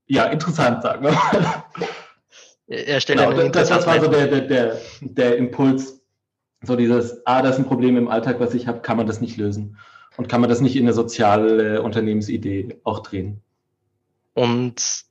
ja, 0.08 0.26
interessant, 0.26 0.84
sagen 0.84 1.06
wir 1.06 1.12
mal. 1.12 1.64
Er 2.72 3.02
stellt 3.02 3.20
genau, 3.20 3.50
das, 3.50 3.68
das 3.68 3.86
war 3.86 4.00
so 4.00 4.08
der, 4.08 4.28
der, 4.28 4.42
der, 4.42 4.82
der 5.02 5.36
Impuls, 5.36 6.02
so 6.62 6.78
dieses, 6.78 7.26
ah, 7.26 7.42
das 7.42 7.56
ist 7.56 7.60
ein 7.60 7.68
Problem 7.68 7.98
im 7.98 8.08
Alltag, 8.08 8.40
was 8.40 8.54
ich 8.54 8.66
habe, 8.66 8.80
kann 8.80 8.96
man 8.96 9.08
das 9.08 9.20
nicht 9.20 9.36
lösen? 9.36 9.78
Und 10.16 10.30
kann 10.30 10.40
man 10.40 10.50
das 10.50 10.62
nicht 10.62 10.78
in 10.78 10.84
eine 10.86 10.94
soziale 10.94 11.82
Unternehmensidee 11.82 12.78
auch 12.84 13.00
drehen? 13.00 13.42
Und 14.34 15.04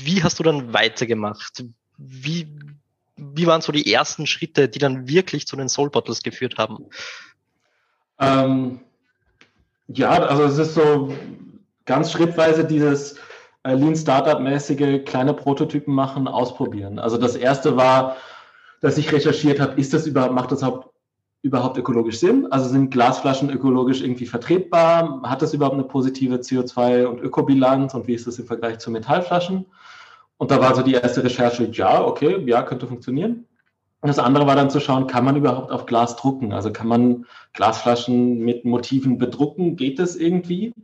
wie 0.00 0.22
hast 0.22 0.38
du 0.38 0.44
dann 0.44 0.72
weitergemacht? 0.72 1.64
Wie, 1.98 2.46
wie 3.16 3.46
waren 3.46 3.62
so 3.62 3.72
die 3.72 3.92
ersten 3.92 4.26
Schritte, 4.26 4.68
die 4.68 4.78
dann 4.78 5.08
wirklich 5.08 5.48
zu 5.48 5.56
den 5.56 5.68
Soul 5.68 5.90
Bottles 5.90 6.22
geführt 6.22 6.56
haben? 6.56 6.86
Ähm, 8.20 8.80
ja, 9.88 10.10
also 10.10 10.44
es 10.44 10.58
ist 10.58 10.74
so 10.74 11.12
ganz 11.84 12.12
schrittweise 12.12 12.64
dieses 12.64 13.16
Lean 13.74 13.96
Startup-mäßige 13.96 15.04
kleine 15.04 15.34
Prototypen 15.34 15.94
machen, 15.94 16.28
ausprobieren. 16.28 16.98
Also 16.98 17.18
das 17.18 17.36
erste 17.36 17.76
war, 17.76 18.16
dass 18.80 18.98
ich 18.98 19.12
recherchiert 19.12 19.60
habe, 19.60 19.80
ist 19.80 19.94
das 19.94 20.06
überhaupt, 20.06 20.34
macht 20.34 20.52
das 20.52 20.64
überhaupt 21.42 21.78
ökologisch 21.78 22.18
Sinn? 22.18 22.46
Also 22.50 22.68
sind 22.68 22.90
Glasflaschen 22.90 23.50
ökologisch 23.50 24.02
irgendwie 24.02 24.26
vertretbar? 24.26 25.22
Hat 25.24 25.42
das 25.42 25.54
überhaupt 25.54 25.74
eine 25.74 25.84
positive 25.84 26.36
CO2- 26.36 27.06
und 27.06 27.20
Ökobilanz? 27.20 27.94
Und 27.94 28.06
wie 28.06 28.14
ist 28.14 28.26
das 28.26 28.38
im 28.38 28.46
Vergleich 28.46 28.78
zu 28.78 28.90
Metallflaschen? 28.90 29.66
Und 30.38 30.50
da 30.50 30.60
war 30.60 30.74
so 30.74 30.82
die 30.82 30.94
erste 30.94 31.24
Recherche, 31.24 31.68
ja, 31.72 32.04
okay, 32.04 32.42
ja, 32.44 32.62
könnte 32.62 32.86
funktionieren. 32.86 33.46
Und 34.02 34.08
das 34.08 34.18
andere 34.18 34.46
war 34.46 34.54
dann 34.54 34.70
zu 34.70 34.80
schauen, 34.80 35.06
kann 35.06 35.24
man 35.24 35.36
überhaupt 35.36 35.70
auf 35.70 35.86
Glas 35.86 36.16
drucken? 36.16 36.52
Also 36.52 36.70
kann 36.70 36.86
man 36.86 37.26
Glasflaschen 37.54 38.40
mit 38.40 38.64
Motiven 38.64 39.18
bedrucken? 39.18 39.76
Geht 39.76 39.98
das 39.98 40.14
irgendwie? 40.16 40.74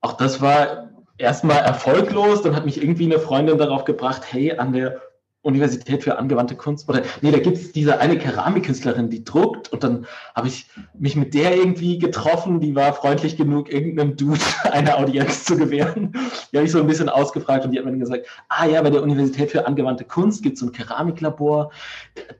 Auch 0.00 0.12
das 0.12 0.42
war 0.42 0.90
erstmal 1.18 1.58
erfolglos. 1.58 2.42
Dann 2.42 2.56
hat 2.56 2.64
mich 2.64 2.82
irgendwie 2.82 3.04
eine 3.04 3.18
Freundin 3.18 3.58
darauf 3.58 3.84
gebracht, 3.84 4.22
hey, 4.30 4.52
an 4.52 4.72
der 4.72 5.00
Universität 5.44 6.02
für 6.02 6.18
angewandte 6.18 6.56
Kunst. 6.56 6.88
Oder 6.88 7.02
nee, 7.20 7.30
da 7.30 7.38
gibt 7.38 7.58
es 7.58 7.72
diese 7.72 8.00
eine 8.00 8.18
Keramikkünstlerin, 8.18 9.10
die 9.10 9.24
druckt 9.24 9.72
und 9.72 9.84
dann 9.84 10.06
habe 10.34 10.48
ich 10.48 10.66
mich 10.98 11.16
mit 11.16 11.34
der 11.34 11.54
irgendwie 11.56 11.98
getroffen, 11.98 12.60
die 12.60 12.74
war 12.74 12.94
freundlich 12.94 13.36
genug, 13.36 13.70
irgendeinem 13.70 14.16
Dude 14.16 14.40
eine 14.64 14.96
Audienz 14.96 15.44
zu 15.44 15.56
gewähren. 15.56 16.12
Die 16.50 16.56
habe 16.56 16.66
ich 16.66 16.72
so 16.72 16.80
ein 16.80 16.86
bisschen 16.86 17.10
ausgefragt 17.10 17.64
und 17.64 17.72
die 17.72 17.78
hat 17.78 17.84
mir 17.84 17.92
dann 17.92 18.00
gesagt, 18.00 18.26
ah 18.48 18.66
ja, 18.66 18.80
bei 18.80 18.90
der 18.90 19.02
Universität 19.02 19.50
für 19.50 19.66
angewandte 19.66 20.04
Kunst 20.04 20.42
gibt 20.42 20.54
es 20.54 20.60
so 20.60 20.66
ein 20.66 20.72
Keramiklabor, 20.72 21.70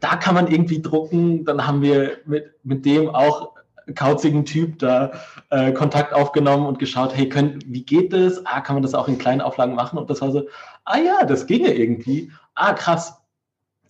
da 0.01 0.17
kann 0.17 0.35
man 0.35 0.51
irgendwie 0.51 0.81
drucken. 0.81 1.45
Dann 1.45 1.67
haben 1.67 1.83
wir 1.83 2.19
mit, 2.25 2.55
mit 2.63 2.87
dem 2.87 3.11
auch 3.11 3.54
kauzigen 3.95 4.45
Typ 4.45 4.79
da 4.79 5.13
äh, 5.51 5.73
Kontakt 5.73 6.13
aufgenommen 6.13 6.67
und 6.67 6.79
geschaut, 6.79 7.15
hey, 7.15 7.29
können, 7.29 7.59
wie 7.67 7.85
geht 7.85 8.13
das? 8.13 8.45
Ah, 8.47 8.61
kann 8.61 8.77
man 8.77 8.83
das 8.83 8.95
auch 8.95 9.09
in 9.09 9.19
kleinen 9.19 9.41
Auflagen 9.41 9.75
machen? 9.75 9.99
Und 9.99 10.09
das 10.11 10.21
war 10.21 10.33
so, 10.33 10.47
ah 10.85 10.99
ja, 10.99 11.25
das 11.25 11.47
ginge 11.47 11.73
irgendwie 11.73 12.31
ah, 12.55 12.73
krass. 12.73 13.21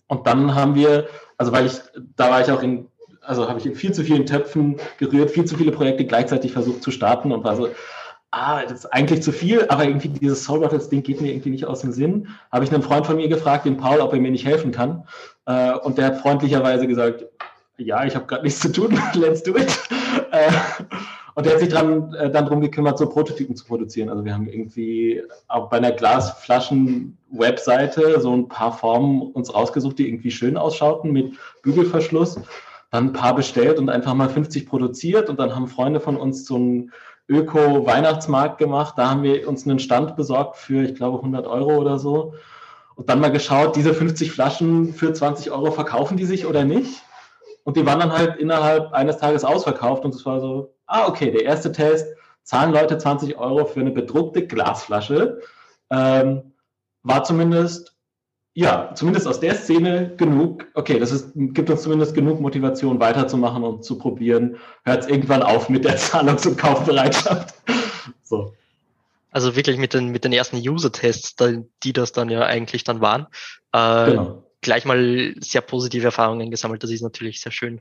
Und 0.07 0.27
dann 0.27 0.53
haben 0.53 0.75
wir, 0.75 1.07
also 1.37 1.51
weil 1.51 1.65
ich, 1.65 1.79
da 2.15 2.29
war 2.29 2.41
ich 2.41 2.51
auch 2.51 2.61
in, 2.61 2.87
also 3.21 3.47
habe 3.47 3.59
ich 3.59 3.65
in 3.65 3.75
viel 3.75 3.93
zu 3.93 4.03
vielen 4.03 4.25
Töpfen 4.25 4.77
gerührt, 4.97 5.31
viel 5.31 5.45
zu 5.45 5.57
viele 5.57 5.71
Projekte 5.71 6.05
gleichzeitig 6.05 6.51
versucht 6.51 6.83
zu 6.83 6.91
starten 6.91 7.31
und 7.31 7.43
war 7.43 7.55
so, 7.55 7.69
ah, 8.31 8.61
das 8.63 8.79
ist 8.79 8.85
eigentlich 8.87 9.23
zu 9.23 9.31
viel, 9.31 9.65
aber 9.69 9.85
irgendwie 9.85 10.09
dieses 10.09 10.43
Soul 10.43 10.59
Battles 10.59 10.89
Ding 10.89 11.01
geht 11.01 11.21
mir 11.21 11.31
irgendwie 11.31 11.49
nicht 11.49 11.65
aus 11.65 11.81
dem 11.81 11.91
Sinn. 11.91 12.27
Habe 12.51 12.65
ich 12.65 12.73
einen 12.73 12.83
Freund 12.83 13.05
von 13.05 13.15
mir 13.15 13.29
gefragt, 13.29 13.65
den 13.65 13.77
Paul, 13.77 14.01
ob 14.01 14.13
er 14.13 14.19
mir 14.19 14.31
nicht 14.31 14.45
helfen 14.45 14.71
kann. 14.71 15.07
Äh, 15.45 15.73
und 15.73 15.97
der 15.97 16.07
hat 16.07 16.17
freundlicherweise 16.17 16.85
gesagt, 16.85 17.25
ja, 17.77 18.05
ich 18.05 18.15
habe 18.15 18.25
gerade 18.25 18.43
nichts 18.43 18.59
zu 18.59 18.71
tun, 18.71 18.99
let's 19.13 19.43
do 19.43 19.55
it. 19.55 19.67
Äh, 20.31 20.51
und 21.35 21.45
der 21.45 21.53
hat 21.53 21.59
sich 21.59 21.69
dran, 21.69 22.11
äh, 22.13 22.31
dann 22.31 22.45
darum 22.45 22.61
gekümmert, 22.61 22.97
so 22.97 23.09
Prototypen 23.09 23.57
zu 23.57 23.65
produzieren. 23.65 24.09
Also 24.09 24.23
wir 24.23 24.33
haben 24.33 24.47
irgendwie 24.47 25.21
auch 25.47 25.69
bei 25.69 25.77
einer 25.77 25.91
Glasflaschen-Webseite 25.91 28.21
so 28.21 28.33
ein 28.33 28.47
paar 28.47 28.77
Formen 28.77 29.21
uns 29.21 29.53
rausgesucht, 29.53 29.99
die 29.99 30.07
irgendwie 30.07 30.31
schön 30.31 30.55
ausschauten 30.57 31.11
mit 31.11 31.33
Bügelverschluss. 31.61 32.39
dann 32.91 33.07
ein 33.07 33.13
paar 33.13 33.35
bestellt 33.35 33.79
und 33.79 33.89
einfach 33.89 34.13
mal 34.13 34.29
50 34.29 34.67
produziert 34.67 35.29
und 35.29 35.39
dann 35.39 35.53
haben 35.53 35.67
Freunde 35.67 35.99
von 35.99 36.15
uns 36.15 36.45
so 36.45 36.55
einen 36.55 36.93
Öko-Weihnachtsmarkt 37.27 38.57
gemacht. 38.57 38.93
Da 38.97 39.09
haben 39.09 39.23
wir 39.23 39.49
uns 39.49 39.67
einen 39.67 39.79
Stand 39.79 40.15
besorgt 40.15 40.55
für, 40.55 40.83
ich 40.83 40.95
glaube, 40.95 41.17
100 41.17 41.45
Euro 41.47 41.75
oder 41.77 41.99
so. 41.99 42.35
Und 42.95 43.09
dann 43.09 43.19
mal 43.19 43.31
geschaut, 43.31 43.75
diese 43.75 43.93
50 43.93 44.31
Flaschen 44.31 44.93
für 44.93 45.11
20 45.11 45.51
Euro 45.51 45.71
verkaufen 45.71 46.15
die 46.15 46.23
sich 46.25 46.45
oder 46.45 46.63
nicht? 46.63 47.01
Und 47.65 47.75
die 47.75 47.85
waren 47.85 47.99
dann 47.99 48.13
halt 48.13 48.37
innerhalb 48.37 48.93
eines 48.93 49.17
Tages 49.17 49.43
ausverkauft 49.43 50.05
und 50.05 50.15
es 50.15 50.25
war 50.25 50.39
so, 50.39 50.73
ah, 50.85 51.07
okay, 51.07 51.31
der 51.31 51.43
erste 51.43 51.71
Test, 51.71 52.07
zahlen 52.43 52.71
Leute 52.71 52.97
20 52.97 53.37
Euro 53.37 53.65
für 53.65 53.81
eine 53.81 53.91
bedruckte 53.91 54.45
Glasflasche. 54.47 55.41
Ähm, 55.89 56.53
war 57.03 57.23
zumindest 57.23 57.95
ja, 58.57 58.91
zumindest 58.95 59.27
aus 59.27 59.41
der 59.41 59.53
Szene 59.53 60.15
genug, 60.15 60.65
okay, 60.75 60.97
das 60.97 61.11
ist, 61.11 61.31
gibt 61.35 61.69
uns 61.69 61.83
zumindest 61.83 62.15
genug 62.15 62.39
Motivation 62.39 63.01
weiterzumachen 63.01 63.63
und 63.63 63.83
zu 63.83 63.97
probieren. 63.97 64.55
Hört 64.85 65.03
es 65.03 65.09
irgendwann 65.09 65.43
auf 65.43 65.67
mit 65.67 65.83
der 65.83 65.97
Zahlungs- 65.97 66.47
und 66.47 66.57
Kaufbereitschaft. 66.57 67.53
so. 68.23 68.53
Also 69.31 69.57
wirklich 69.57 69.77
mit 69.77 69.93
den, 69.93 70.07
mit 70.07 70.23
den 70.23 70.31
ersten 70.31 70.55
User-Tests, 70.55 71.35
die 71.83 71.91
das 71.91 72.13
dann 72.13 72.29
ja 72.29 72.43
eigentlich 72.43 72.85
dann 72.85 73.01
waren, 73.01 73.27
äh, 73.73 74.11
genau. 74.11 74.44
Gleich 74.65 74.83
mal 74.83 75.33
sehr 75.39 75.61
positive 75.61 76.05
Erfahrungen 76.05 76.51
gesammelt. 76.51 76.83
Das 76.83 76.91
ist 76.91 77.01
natürlich 77.01 77.39
sehr 77.39 77.53
schön. 77.53 77.79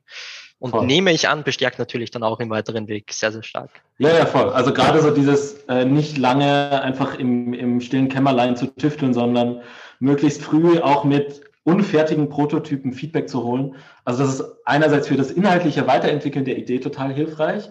Und 0.60 0.70
voll. 0.70 0.86
nehme 0.86 1.12
ich 1.12 1.28
an, 1.28 1.42
bestärkt 1.42 1.78
natürlich 1.78 2.12
dann 2.12 2.22
auch 2.22 2.38
im 2.38 2.50
weiteren 2.50 2.86
Weg 2.86 3.12
sehr, 3.12 3.32
sehr 3.32 3.42
stark. 3.42 3.70
Ja, 3.98 4.16
ja, 4.16 4.26
voll. 4.26 4.50
Also 4.50 4.72
gerade 4.72 5.02
so 5.02 5.10
dieses 5.10 5.64
äh, 5.68 5.84
nicht 5.84 6.16
lange 6.16 6.80
einfach 6.82 7.18
im, 7.18 7.52
im 7.52 7.80
stillen 7.80 8.08
Kämmerlein 8.08 8.56
zu 8.56 8.66
tüfteln, 8.66 9.12
sondern 9.12 9.62
möglichst 9.98 10.42
früh 10.42 10.78
auch 10.78 11.04
mit 11.04 11.40
unfertigen 11.64 12.28
Prototypen 12.28 12.92
Feedback 12.92 13.28
zu 13.28 13.42
holen. 13.42 13.74
Also 14.04 14.22
das 14.22 14.34
ist 14.34 14.44
einerseits 14.64 15.08
für 15.08 15.16
das 15.16 15.30
inhaltliche 15.30 15.86
Weiterentwickeln 15.86 16.44
der 16.44 16.58
Idee 16.58 16.78
total 16.78 17.12
hilfreich 17.12 17.68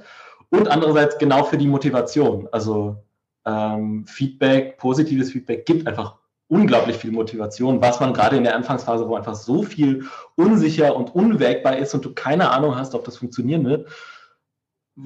und 0.50 0.68
andererseits 0.68 1.18
genau 1.18 1.44
für 1.44 1.58
die 1.58 1.68
Motivation. 1.68 2.50
Also 2.52 2.98
ähm, 3.46 4.06
Feedback, 4.08 4.78
positives 4.78 5.32
Feedback 5.32 5.66
gibt 5.66 5.88
einfach 5.88 6.18
unglaublich 6.48 6.98
viel 6.98 7.12
Motivation, 7.12 7.82
was 7.82 8.00
man 8.00 8.14
gerade 8.14 8.38
in 8.38 8.44
der 8.44 8.56
Anfangsphase, 8.56 9.08
wo 9.08 9.16
einfach 9.16 9.36
so 9.36 9.64
viel 9.64 10.06
unsicher 10.36 10.96
und 10.96 11.16
unwägbar 11.16 11.78
ist 11.78 11.94
und 11.94 12.06
du 12.06 12.14
keine 12.14 12.52
Ahnung 12.52 12.76
hast, 12.76 12.94
ob 12.96 13.06
das 13.06 13.18
funktionieren 13.18 13.66
wird, 13.66 13.90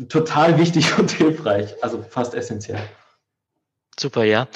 total 0.09 0.57
wichtig 0.57 0.97
und 0.99 1.11
hilfreich, 1.11 1.75
also 1.81 2.03
fast 2.09 2.33
essentiell. 2.33 2.81
Super, 3.99 4.23
ja. 4.23 4.47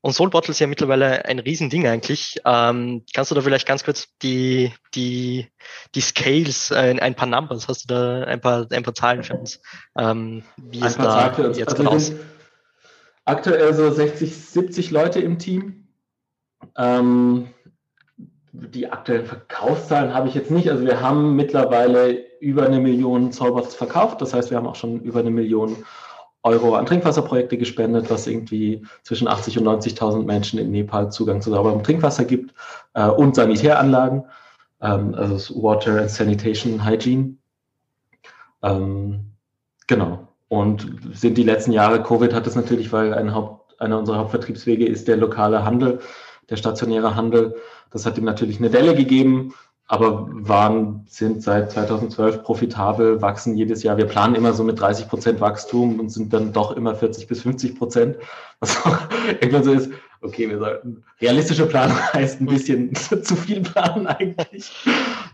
Und 0.00 0.12
Soul 0.12 0.30
Bottle 0.30 0.52
ist 0.52 0.60
ja 0.60 0.68
mittlerweile 0.68 1.24
ein 1.24 1.40
Riesending 1.40 1.86
eigentlich. 1.86 2.40
Ähm, 2.44 3.04
kannst 3.12 3.30
du 3.30 3.34
da 3.34 3.40
vielleicht 3.40 3.66
ganz 3.66 3.82
kurz 3.82 4.06
die, 4.22 4.72
die, 4.94 5.48
die 5.94 6.00
Scales, 6.00 6.70
äh, 6.70 6.96
ein 7.00 7.16
paar 7.16 7.26
Numbers, 7.26 7.66
hast 7.66 7.90
du 7.90 7.94
da 7.94 8.24
ein 8.24 8.40
paar, 8.40 8.66
ein 8.70 8.84
paar 8.84 8.94
Zahlen 8.94 9.24
für 9.24 9.34
uns? 9.34 9.60
Ähm, 9.96 10.44
wie 10.56 10.80
ist 10.80 10.98
da 10.98 11.32
jetzt 11.52 11.78
also 11.78 11.90
aus? 11.90 12.12
Aktuell 13.24 13.74
so 13.74 13.90
60, 13.90 14.34
70 14.34 14.90
Leute 14.92 15.20
im 15.20 15.38
Team. 15.38 15.77
Ähm, 16.76 17.48
die 18.52 18.90
aktuellen 18.90 19.26
Verkaufszahlen 19.26 20.14
habe 20.14 20.28
ich 20.28 20.34
jetzt 20.34 20.50
nicht. 20.50 20.70
Also 20.70 20.84
wir 20.84 21.00
haben 21.00 21.36
mittlerweile 21.36 22.24
über 22.40 22.66
eine 22.66 22.80
Million 22.80 23.32
Soulbots 23.32 23.74
verkauft. 23.74 24.20
Das 24.20 24.34
heißt, 24.34 24.50
wir 24.50 24.56
haben 24.56 24.66
auch 24.66 24.76
schon 24.76 25.00
über 25.00 25.20
eine 25.20 25.30
Million 25.30 25.76
Euro 26.42 26.74
an 26.74 26.86
Trinkwasserprojekte 26.86 27.58
gespendet, 27.58 28.10
was 28.10 28.26
irgendwie 28.26 28.84
zwischen 29.02 29.28
80 29.28 29.58
und 29.58 29.66
90.000 29.66 30.24
Menschen 30.24 30.58
in 30.58 30.70
Nepal 30.70 31.10
Zugang 31.10 31.40
zu 31.40 31.50
sauberem 31.50 31.82
Trinkwasser 31.82 32.24
gibt 32.24 32.54
äh, 32.94 33.06
und 33.08 33.34
Sanitäranlagen, 33.34 34.24
ähm, 34.80 35.14
also 35.14 35.62
Water 35.62 36.00
and 36.00 36.10
Sanitation 36.10 36.84
Hygiene. 36.84 37.34
Ähm, 38.62 39.32
genau. 39.86 40.28
Und 40.48 40.86
sind 41.12 41.36
die 41.36 41.42
letzten 41.42 41.72
Jahre, 41.72 42.02
Covid 42.02 42.32
hat 42.32 42.46
es 42.46 42.54
natürlich, 42.54 42.92
weil 42.92 43.12
ein 43.12 43.34
Haupt, 43.34 43.80
einer 43.80 43.98
unserer 43.98 44.18
Hauptvertriebswege 44.18 44.86
ist 44.86 45.06
der 45.06 45.16
lokale 45.16 45.64
Handel, 45.64 46.00
der 46.50 46.56
stationäre 46.56 47.14
Handel. 47.14 47.56
Das 47.90 48.06
hat 48.06 48.18
ihm 48.18 48.24
natürlich 48.24 48.58
eine 48.58 48.72
Welle 48.72 48.94
gegeben 48.94 49.54
aber 49.90 50.28
waren, 50.30 51.06
sind 51.08 51.42
seit 51.42 51.72
2012 51.72 52.42
profitabel, 52.42 53.22
wachsen 53.22 53.56
jedes 53.56 53.82
Jahr. 53.82 53.96
Wir 53.96 54.04
planen 54.04 54.34
immer 54.34 54.52
so 54.52 54.62
mit 54.62 54.78
30 54.78 55.08
Prozent 55.08 55.40
Wachstum 55.40 55.98
und 55.98 56.10
sind 56.10 56.30
dann 56.34 56.52
doch 56.52 56.72
immer 56.72 56.94
40 56.94 57.26
bis 57.26 57.40
50 57.40 57.74
Prozent. 57.78 58.16
Was 58.60 58.84
auch 58.84 58.98
irgendwann 59.40 59.64
so 59.64 59.72
ist, 59.72 59.90
okay, 60.20 60.46
wir 60.50 60.58
sollten, 60.58 61.04
realistische 61.22 61.64
Planung 61.64 61.96
heißt 62.12 62.38
ein 62.38 62.46
bisschen 62.46 62.94
zu 63.22 63.34
viel 63.34 63.62
planen 63.62 64.06
eigentlich, 64.06 64.70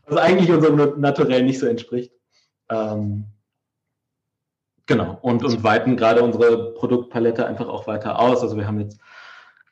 was 0.06 0.18
eigentlich 0.20 0.52
unserem 0.52 1.00
Naturell 1.00 1.42
nicht 1.42 1.58
so 1.58 1.66
entspricht. 1.66 2.12
Ähm, 2.70 3.24
genau, 4.86 5.18
und, 5.20 5.42
und 5.42 5.64
weiten 5.64 5.96
gerade 5.96 6.22
unsere 6.22 6.74
Produktpalette 6.74 7.44
einfach 7.44 7.66
auch 7.66 7.88
weiter 7.88 8.20
aus. 8.20 8.40
Also 8.42 8.56
wir 8.56 8.68
haben 8.68 8.78
jetzt 8.78 9.00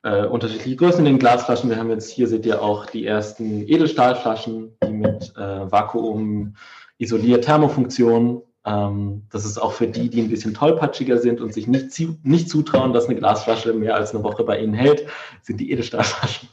äh, 0.03 0.25
unterschiedliche 0.27 0.77
Größen 0.77 1.01
in 1.01 1.13
den 1.13 1.19
Glasflaschen. 1.19 1.71
Wir 1.71 1.77
haben 1.77 1.91
jetzt 1.91 2.11
hier 2.11 2.29
seht 2.29 2.47
ihr 2.47 2.63
auch 2.63 2.87
die 2.87 3.07
ersten 3.07 3.67
Edelstahlflaschen, 3.69 4.77
die 4.85 4.93
mit 4.93 5.33
äh, 5.37 5.71
Vakuum 5.71 6.57
isoliert 6.99 7.45
Thermofunktion. 7.45 8.43
Ähm, 8.65 9.23
das 9.31 9.45
ist 9.45 9.59
auch 9.59 9.73
für 9.73 9.87
die, 9.87 10.09
die 10.09 10.23
ein 10.23 10.29
bisschen 10.29 10.55
tollpatschiger 10.55 11.19
sind 11.19 11.41
und 11.41 11.53
sich 11.53 11.67
nicht, 11.67 11.89
nicht 12.25 12.49
zutrauen, 12.49 12.93
dass 12.93 13.07
eine 13.07 13.19
Glasflasche 13.19 13.73
mehr 13.73 13.95
als 13.95 14.15
eine 14.15 14.25
Woche 14.25 14.45
bei 14.45 14.61
ihnen 14.61 14.75
hält, 14.75 15.07
sind 15.43 15.59
die 15.61 15.71
Edelstahlflaschen. 15.71 16.49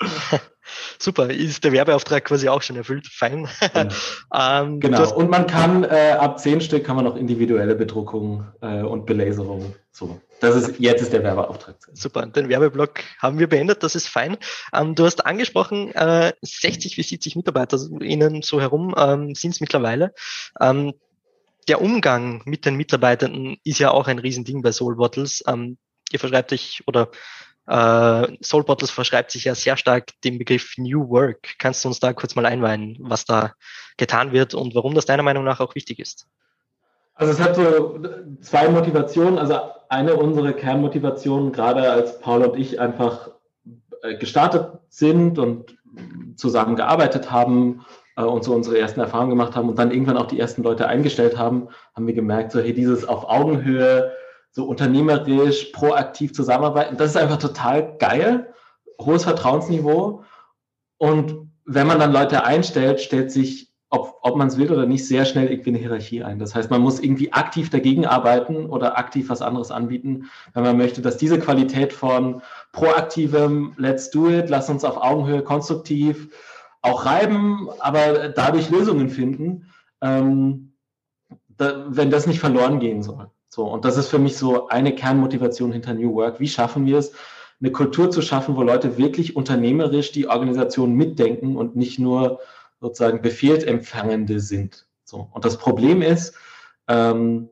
Super, 0.98 1.30
ist 1.30 1.64
der 1.64 1.72
Werbeauftrag 1.72 2.24
quasi 2.24 2.48
auch 2.48 2.62
schon 2.62 2.76
erfüllt. 2.76 3.06
Fein. 3.08 3.48
Genau, 3.60 3.94
ähm, 4.34 4.80
genau. 4.80 5.14
und 5.14 5.30
man 5.30 5.46
kann 5.46 5.84
äh, 5.84 6.16
ab 6.18 6.38
zehn 6.38 6.60
Stück 6.60 6.84
kann 6.84 6.96
man 6.96 7.06
auch 7.06 7.16
individuelle 7.16 7.74
Bedruckung 7.74 8.46
äh, 8.60 8.82
und 8.82 9.06
Belaserung. 9.06 9.74
So, 9.90 10.20
das 10.40 10.56
ist 10.56 10.80
jetzt 10.80 11.02
ist 11.02 11.12
der 11.12 11.22
Werbeauftrag. 11.22 11.76
Super, 11.92 12.26
den 12.26 12.48
Werbeblock 12.48 13.00
haben 13.18 13.38
wir 13.38 13.48
beendet, 13.48 13.82
das 13.82 13.94
ist 13.94 14.08
fein. 14.08 14.36
Ähm, 14.72 14.94
du 14.94 15.04
hast 15.04 15.24
angesprochen, 15.24 15.92
äh, 15.94 16.32
60 16.42 16.96
bis 16.96 17.08
70 17.08 17.36
Mitarbeiter 17.36 17.78
innen 18.00 18.42
so 18.42 18.60
herum 18.60 18.94
ähm, 18.98 19.34
sind 19.34 19.52
es 19.52 19.60
mittlerweile. 19.60 20.12
Ähm, 20.60 20.94
der 21.68 21.80
Umgang 21.80 22.42
mit 22.44 22.66
den 22.66 22.74
Mitarbeitenden 22.74 23.56
ist 23.64 23.78
ja 23.78 23.90
auch 23.90 24.08
ein 24.08 24.18
Riesending 24.18 24.62
bei 24.62 24.72
Soul 24.72 24.96
Bottles. 24.96 25.42
Ähm, 25.46 25.78
ihr 26.10 26.18
verschreibt 26.18 26.52
euch 26.52 26.82
oder 26.86 27.10
äh, 27.66 28.26
Soul 28.42 28.64
Bottles 28.64 28.90
verschreibt 28.90 29.30
sich 29.30 29.44
ja 29.44 29.54
sehr 29.54 29.76
stark 29.76 30.10
dem 30.22 30.38
Begriff 30.38 30.74
New 30.76 31.08
Work. 31.08 31.54
Kannst 31.58 31.84
du 31.84 31.88
uns 31.88 32.00
da 32.00 32.12
kurz 32.12 32.34
mal 32.34 32.46
einweihen, 32.46 32.96
was 33.00 33.24
da 33.24 33.52
getan 33.96 34.32
wird 34.32 34.54
und 34.54 34.74
warum 34.74 34.94
das 34.94 35.06
deiner 35.06 35.22
Meinung 35.22 35.44
nach 35.44 35.60
auch 35.60 35.74
wichtig 35.74 35.98
ist? 35.98 36.26
Also 37.14 37.32
es 37.32 37.40
hat 37.40 37.56
so 37.56 38.00
zwei 38.40 38.68
Motivationen. 38.68 39.38
Also 39.38 39.60
eine 39.88 40.14
unserer 40.14 40.52
Kernmotivationen, 40.52 41.52
gerade 41.52 41.90
als 41.90 42.20
Paul 42.20 42.42
und 42.42 42.58
ich 42.58 42.80
einfach 42.80 43.30
äh, 44.02 44.16
gestartet 44.16 44.78
sind 44.88 45.38
und 45.38 45.78
zusammen 46.36 46.76
gearbeitet 46.76 47.30
haben 47.30 47.84
äh, 48.16 48.22
und 48.22 48.44
so 48.44 48.52
unsere 48.52 48.78
ersten 48.78 49.00
Erfahrungen 49.00 49.30
gemacht 49.30 49.54
haben 49.54 49.68
und 49.68 49.78
dann 49.78 49.92
irgendwann 49.92 50.16
auch 50.16 50.26
die 50.26 50.40
ersten 50.40 50.62
Leute 50.62 50.88
eingestellt 50.88 51.38
haben, 51.38 51.68
haben 51.94 52.06
wir 52.06 52.14
gemerkt, 52.14 52.52
so 52.52 52.60
hey, 52.60 52.74
dieses 52.74 53.06
auf 53.06 53.28
Augenhöhe 53.28 54.12
so 54.54 54.64
unternehmerisch, 54.64 55.66
proaktiv 55.72 56.32
zusammenarbeiten. 56.32 56.96
Das 56.96 57.10
ist 57.10 57.16
einfach 57.16 57.38
total 57.38 57.96
geil. 57.98 58.54
Hohes 59.00 59.24
Vertrauensniveau. 59.24 60.22
Und 60.96 61.50
wenn 61.64 61.88
man 61.88 61.98
dann 61.98 62.12
Leute 62.12 62.44
einstellt, 62.44 63.00
stellt 63.00 63.32
sich, 63.32 63.72
ob, 63.90 64.16
ob 64.22 64.36
man 64.36 64.46
es 64.46 64.56
will 64.56 64.70
oder 64.70 64.86
nicht, 64.86 65.06
sehr 65.08 65.24
schnell 65.24 65.48
irgendwie 65.50 65.70
eine 65.70 65.78
Hierarchie 65.78 66.22
ein. 66.22 66.38
Das 66.38 66.54
heißt, 66.54 66.70
man 66.70 66.82
muss 66.82 67.00
irgendwie 67.00 67.32
aktiv 67.32 67.68
dagegen 67.68 68.06
arbeiten 68.06 68.66
oder 68.66 68.96
aktiv 68.96 69.28
was 69.28 69.42
anderes 69.42 69.72
anbieten, 69.72 70.30
wenn 70.52 70.62
man 70.62 70.76
möchte, 70.76 71.02
dass 71.02 71.16
diese 71.16 71.40
Qualität 71.40 71.92
von 71.92 72.40
proaktivem 72.70 73.74
Let's 73.76 74.10
do 74.10 74.28
it, 74.28 74.50
lass 74.50 74.70
uns 74.70 74.84
auf 74.84 74.96
Augenhöhe 74.96 75.42
konstruktiv 75.42 76.28
auch 76.80 77.06
reiben, 77.06 77.68
aber 77.80 78.28
dadurch 78.28 78.70
Lösungen 78.70 79.08
finden, 79.08 79.72
ähm, 80.00 80.74
da, 81.48 81.86
wenn 81.88 82.10
das 82.10 82.26
nicht 82.26 82.40
verloren 82.40 82.78
gehen 82.78 83.02
soll. 83.02 83.30
So, 83.54 83.62
und 83.66 83.84
das 83.84 83.96
ist 83.96 84.08
für 84.08 84.18
mich 84.18 84.36
so 84.36 84.66
eine 84.66 84.92
Kernmotivation 84.92 85.70
hinter 85.70 85.94
New 85.94 86.12
Work. 86.12 86.40
Wie 86.40 86.48
schaffen 86.48 86.86
wir 86.86 86.98
es, 86.98 87.12
eine 87.60 87.70
Kultur 87.70 88.10
zu 88.10 88.20
schaffen, 88.20 88.56
wo 88.56 88.64
Leute 88.64 88.98
wirklich 88.98 89.36
unternehmerisch 89.36 90.10
die 90.10 90.26
Organisation 90.26 90.92
mitdenken 90.92 91.56
und 91.56 91.76
nicht 91.76 92.00
nur 92.00 92.40
sozusagen 92.80 93.22
Befehlsempfangende 93.22 94.40
sind. 94.40 94.88
So, 95.04 95.28
und 95.32 95.44
das 95.44 95.56
Problem 95.56 96.02
ist, 96.02 96.34
ähm, 96.88 97.48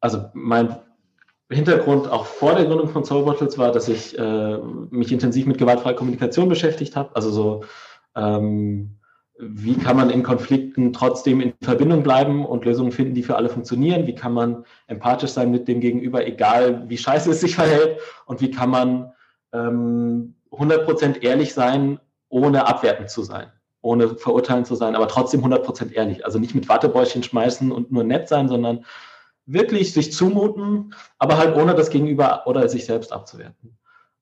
also 0.00 0.24
mein 0.32 0.80
Hintergrund 1.48 2.10
auch 2.10 2.26
vor 2.26 2.56
der 2.56 2.64
Gründung 2.64 2.88
von 2.88 3.04
Soul 3.04 3.24
Bottles 3.24 3.58
war, 3.58 3.70
dass 3.70 3.86
ich 3.86 4.18
äh, 4.18 4.58
mich 4.90 5.12
intensiv 5.12 5.46
mit 5.46 5.58
gewaltfreier 5.58 5.94
Kommunikation 5.94 6.48
beschäftigt 6.48 6.96
habe. 6.96 7.14
Also 7.14 7.30
so 7.30 7.64
ähm, 8.16 8.97
wie 9.38 9.76
kann 9.76 9.96
man 9.96 10.10
in 10.10 10.22
Konflikten 10.22 10.92
trotzdem 10.92 11.40
in 11.40 11.54
Verbindung 11.62 12.02
bleiben 12.02 12.44
und 12.44 12.64
Lösungen 12.64 12.92
finden, 12.92 13.14
die 13.14 13.22
für 13.22 13.36
alle 13.36 13.48
funktionieren? 13.48 14.06
Wie 14.06 14.14
kann 14.14 14.32
man 14.32 14.64
empathisch 14.86 15.30
sein 15.30 15.50
mit 15.50 15.68
dem 15.68 15.80
Gegenüber, 15.80 16.26
egal 16.26 16.88
wie 16.88 16.98
scheiße 16.98 17.30
es 17.30 17.40
sich 17.40 17.54
verhält? 17.56 18.00
Und 18.26 18.40
wie 18.40 18.50
kann 18.50 18.70
man 18.70 19.12
ähm, 19.52 20.34
100% 20.50 21.22
ehrlich 21.22 21.54
sein, 21.54 22.00
ohne 22.28 22.66
abwertend 22.66 23.10
zu 23.10 23.22
sein? 23.22 23.52
ohne 23.80 24.16
verurteilen 24.16 24.64
zu 24.64 24.74
sein, 24.74 24.96
aber 24.96 25.06
trotzdem 25.06 25.44
100% 25.44 25.92
ehrlich. 25.92 26.24
Also 26.24 26.38
nicht 26.38 26.54
mit 26.54 26.68
Wattebäuschen 26.68 27.22
schmeißen 27.22 27.70
und 27.70 27.92
nur 27.92 28.02
nett 28.04 28.28
sein, 28.28 28.48
sondern 28.48 28.84
wirklich 29.46 29.92
sich 29.92 30.12
zumuten, 30.12 30.94
aber 31.18 31.38
halt 31.38 31.56
ohne 31.56 31.74
das 31.74 31.90
Gegenüber 31.90 32.46
oder 32.46 32.68
sich 32.68 32.84
selbst 32.84 33.12
abzuwerten. 33.12 33.78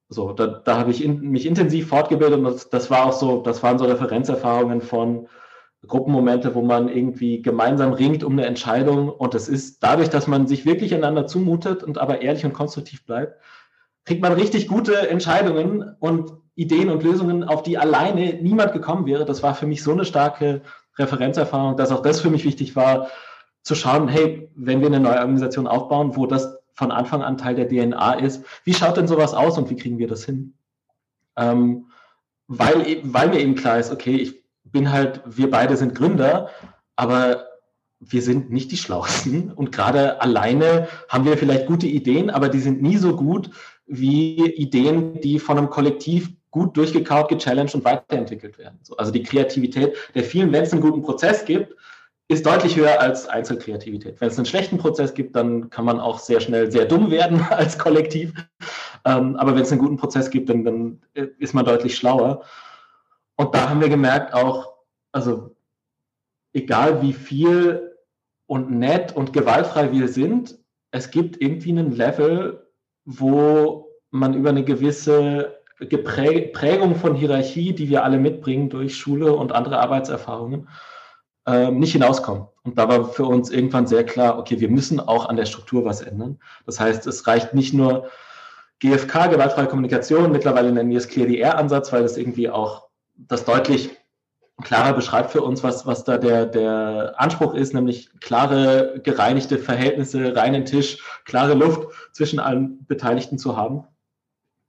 So, 0.08 0.32
da, 0.32 0.46
da 0.46 0.78
habe 0.78 0.90
ich 0.90 1.04
in, 1.04 1.20
mich 1.20 1.46
intensiv 1.46 1.88
fortgebildet 1.88 2.38
und 2.38 2.44
das, 2.44 2.70
das 2.70 2.90
war 2.90 3.06
auch 3.06 3.12
so, 3.12 3.42
das 3.42 3.62
waren 3.62 3.78
so 3.78 3.86
Referenzerfahrungen 3.86 4.80
von 4.80 5.28
Gruppenmomente, 5.86 6.54
wo 6.54 6.62
man 6.62 6.88
irgendwie 6.88 7.42
gemeinsam 7.42 7.92
ringt 7.92 8.24
um 8.24 8.32
eine 8.32 8.46
Entscheidung 8.46 9.08
und 9.08 9.34
es 9.34 9.48
ist 9.48 9.82
dadurch, 9.82 10.08
dass 10.08 10.26
man 10.26 10.46
sich 10.46 10.64
wirklich 10.64 10.94
einander 10.94 11.26
zumutet 11.26 11.82
und 11.82 11.98
aber 11.98 12.22
ehrlich 12.22 12.44
und 12.44 12.52
konstruktiv 12.52 13.04
bleibt, 13.04 13.40
kriegt 14.04 14.22
man 14.22 14.32
richtig 14.32 14.68
gute 14.68 15.08
Entscheidungen 15.08 15.96
und 15.98 16.32
Ideen 16.54 16.88
und 16.88 17.02
Lösungen, 17.02 17.44
auf 17.44 17.62
die 17.62 17.76
alleine 17.76 18.34
niemand 18.40 18.72
gekommen 18.72 19.06
wäre. 19.06 19.24
Das 19.24 19.42
war 19.42 19.54
für 19.54 19.66
mich 19.66 19.82
so 19.82 19.92
eine 19.92 20.04
starke 20.04 20.62
Referenzerfahrung, 20.96 21.76
dass 21.76 21.92
auch 21.92 22.00
das 22.00 22.20
für 22.20 22.30
mich 22.30 22.44
wichtig 22.44 22.74
war, 22.76 23.08
zu 23.62 23.74
schauen, 23.74 24.08
hey, 24.08 24.48
wenn 24.54 24.80
wir 24.80 24.86
eine 24.86 25.00
neue 25.00 25.18
Organisation 25.18 25.66
aufbauen, 25.66 26.16
wo 26.16 26.26
das 26.26 26.55
von 26.76 26.92
Anfang 26.92 27.22
an 27.22 27.38
Teil 27.38 27.54
der 27.54 27.68
DNA 27.68 28.14
ist, 28.20 28.44
wie 28.64 28.74
schaut 28.74 28.98
denn 28.98 29.08
sowas 29.08 29.32
aus 29.34 29.56
und 29.56 29.70
wie 29.70 29.76
kriegen 29.76 29.98
wir 29.98 30.08
das 30.08 30.24
hin? 30.24 30.54
Ähm, 31.36 31.86
weil, 32.48 33.00
weil 33.02 33.30
mir 33.30 33.40
eben 33.40 33.54
klar 33.54 33.78
ist, 33.78 33.90
okay, 33.90 34.16
ich 34.16 34.44
bin 34.62 34.92
halt, 34.92 35.22
wir 35.24 35.50
beide 35.50 35.76
sind 35.76 35.94
Gründer, 35.94 36.50
aber 36.94 37.46
wir 37.98 38.20
sind 38.20 38.50
nicht 38.50 38.70
die 38.72 38.76
Schlauesten 38.76 39.52
und 39.52 39.72
gerade 39.72 40.20
alleine 40.20 40.86
haben 41.08 41.24
wir 41.24 41.38
vielleicht 41.38 41.66
gute 41.66 41.86
Ideen, 41.86 42.28
aber 42.28 42.50
die 42.50 42.60
sind 42.60 42.82
nie 42.82 42.98
so 42.98 43.16
gut 43.16 43.50
wie 43.86 44.44
Ideen, 44.44 45.20
die 45.22 45.38
von 45.38 45.56
einem 45.56 45.70
Kollektiv 45.70 46.30
gut 46.50 46.76
durchgekaut, 46.76 47.28
gechallenged 47.28 47.74
und 47.74 47.84
weiterentwickelt 47.86 48.58
werden. 48.58 48.78
Also 48.98 49.12
die 49.12 49.22
Kreativität 49.22 49.94
der 50.14 50.24
vielen, 50.24 50.52
wenn 50.52 50.64
es 50.64 50.72
einen 50.72 50.82
guten 50.82 51.02
Prozess 51.02 51.44
gibt, 51.46 51.74
ist 52.28 52.44
deutlich 52.44 52.76
höher 52.76 53.00
als 53.00 53.28
Einzelkreativität. 53.28 54.20
Wenn 54.20 54.28
es 54.28 54.36
einen 54.36 54.46
schlechten 54.46 54.78
Prozess 54.78 55.14
gibt, 55.14 55.36
dann 55.36 55.70
kann 55.70 55.84
man 55.84 56.00
auch 56.00 56.18
sehr 56.18 56.40
schnell 56.40 56.72
sehr 56.72 56.86
dumm 56.86 57.10
werden 57.10 57.40
als 57.50 57.78
Kollektiv. 57.78 58.32
Ähm, 59.04 59.36
aber 59.36 59.54
wenn 59.54 59.62
es 59.62 59.70
einen 59.70 59.80
guten 59.80 59.96
Prozess 59.96 60.30
gibt, 60.30 60.48
dann, 60.48 60.64
dann 60.64 61.02
ist 61.14 61.54
man 61.54 61.64
deutlich 61.64 61.96
schlauer. 61.96 62.42
Und 63.36 63.54
da 63.54 63.70
haben 63.70 63.80
wir 63.80 63.88
gemerkt 63.88 64.34
auch, 64.34 64.74
also 65.12 65.54
egal 66.52 67.02
wie 67.02 67.12
viel 67.12 67.96
und 68.46 68.70
nett 68.70 69.14
und 69.14 69.32
gewaltfrei 69.32 69.92
wir 69.92 70.08
sind, 70.08 70.58
es 70.90 71.10
gibt 71.10 71.40
irgendwie 71.40 71.70
einen 71.70 71.92
Level, 71.92 72.66
wo 73.04 73.88
man 74.10 74.34
über 74.34 74.50
eine 74.50 74.64
gewisse 74.64 75.60
Prägung 75.78 76.96
von 76.96 77.14
Hierarchie, 77.14 77.74
die 77.74 77.88
wir 77.88 78.02
alle 78.02 78.18
mitbringen 78.18 78.70
durch 78.70 78.96
Schule 78.96 79.34
und 79.34 79.52
andere 79.52 79.78
Arbeitserfahrungen, 79.78 80.68
äh, 81.46 81.70
nicht 81.70 81.92
hinauskommen. 81.92 82.46
Und 82.64 82.78
da 82.78 82.88
war 82.88 83.08
für 83.08 83.24
uns 83.24 83.50
irgendwann 83.50 83.86
sehr 83.86 84.04
klar, 84.04 84.38
okay, 84.38 84.60
wir 84.60 84.68
müssen 84.68 85.00
auch 85.00 85.28
an 85.28 85.36
der 85.36 85.46
Struktur 85.46 85.84
was 85.84 86.00
ändern. 86.00 86.38
Das 86.66 86.80
heißt, 86.80 87.06
es 87.06 87.26
reicht 87.26 87.54
nicht 87.54 87.72
nur 87.72 88.08
GFK, 88.80 89.28
gewaltfreie 89.28 89.68
Kommunikation, 89.68 90.32
mittlerweile 90.32 90.72
nennen 90.72 90.90
wir 90.90 90.98
es 90.98 91.08
ClearDR-Ansatz, 91.08 91.92
weil 91.92 92.02
das 92.02 92.16
irgendwie 92.16 92.50
auch 92.50 92.88
das 93.16 93.44
deutlich 93.44 93.90
klarer 94.62 94.94
beschreibt 94.94 95.30
für 95.30 95.42
uns, 95.42 95.62
was, 95.62 95.86
was 95.86 96.04
da 96.04 96.18
der, 96.18 96.46
der 96.46 97.14
Anspruch 97.18 97.54
ist, 97.54 97.74
nämlich 97.74 98.10
klare, 98.20 99.00
gereinigte 99.02 99.58
Verhältnisse, 99.58 100.34
reinen 100.34 100.64
Tisch, 100.64 100.98
klare 101.24 101.54
Luft 101.54 101.88
zwischen 102.12 102.38
allen 102.38 102.84
Beteiligten 102.86 103.38
zu 103.38 103.56
haben 103.56 103.84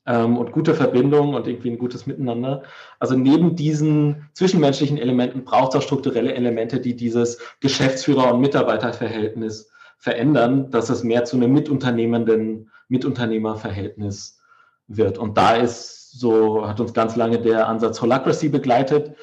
ähm, 0.07 0.37
und 0.37 0.51
gute 0.53 0.73
Verbindungen 0.73 1.35
und 1.35 1.47
irgendwie 1.47 1.69
ein 1.69 1.77
gutes 1.77 2.07
Miteinander. 2.07 2.63
Also 2.99 3.15
neben 3.15 3.55
diesen 3.55 4.29
zwischenmenschlichen 4.33 4.97
Elementen 4.97 5.43
braucht 5.43 5.73
es 5.73 5.75
auch 5.75 5.81
strukturelle 5.83 6.33
Elemente, 6.33 6.79
die 6.79 6.95
dieses 6.95 7.39
Geschäftsführer- 7.61 8.33
und 8.33 8.41
Mitarbeiterverhältnis 8.41 9.69
verändern, 9.97 10.71
dass 10.71 10.89
es 10.89 11.03
mehr 11.03 11.25
zu 11.25 11.35
einem 11.35 11.51
mitunternehmenden 11.53 12.71
Mitunternehmerverhältnis 12.87 14.39
wird. 14.87 15.17
Und 15.17 15.37
da 15.37 15.55
ist 15.55 16.11
so, 16.11 16.65
hat 16.65 16.79
uns 16.79 16.93
ganz 16.93 17.15
lange 17.15 17.39
der 17.39 17.67
Ansatz 17.67 18.01
Holacracy 18.01 18.47
begleitet, 18.47 19.15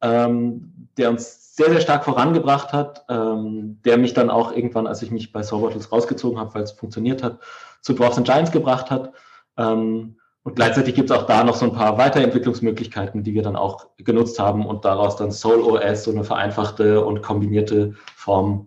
ähm, 0.00 0.88
der 0.96 1.10
uns 1.10 1.56
sehr, 1.56 1.70
sehr 1.70 1.80
stark 1.80 2.04
vorangebracht 2.04 2.72
hat, 2.72 3.04
ähm, 3.08 3.80
der 3.84 3.98
mich 3.98 4.14
dann 4.14 4.30
auch 4.30 4.52
irgendwann, 4.52 4.86
als 4.86 5.02
ich 5.02 5.10
mich 5.10 5.32
bei 5.32 5.42
Soulbottles 5.42 5.90
rausgezogen 5.90 6.38
habe, 6.38 6.54
weil 6.54 6.62
es 6.62 6.72
funktioniert 6.72 7.22
hat, 7.22 7.40
zu 7.80 7.92
Dwarfs 7.92 8.16
and 8.16 8.26
Giants 8.26 8.52
gebracht 8.52 8.90
hat. 8.90 9.12
Ähm, 9.56 10.16
und 10.42 10.56
gleichzeitig 10.56 10.94
gibt 10.94 11.10
es 11.10 11.16
auch 11.16 11.26
da 11.26 11.44
noch 11.44 11.54
so 11.54 11.66
ein 11.66 11.72
paar 11.72 11.98
Weiterentwicklungsmöglichkeiten, 11.98 13.22
die 13.22 13.34
wir 13.34 13.42
dann 13.42 13.56
auch 13.56 13.86
genutzt 13.98 14.38
haben 14.38 14.66
und 14.66 14.84
daraus 14.86 15.16
dann 15.16 15.32
Soul 15.32 15.60
OS, 15.60 16.04
so 16.04 16.10
eine 16.12 16.24
vereinfachte 16.24 17.04
und 17.04 17.20
kombinierte 17.20 17.94
Form 18.16 18.66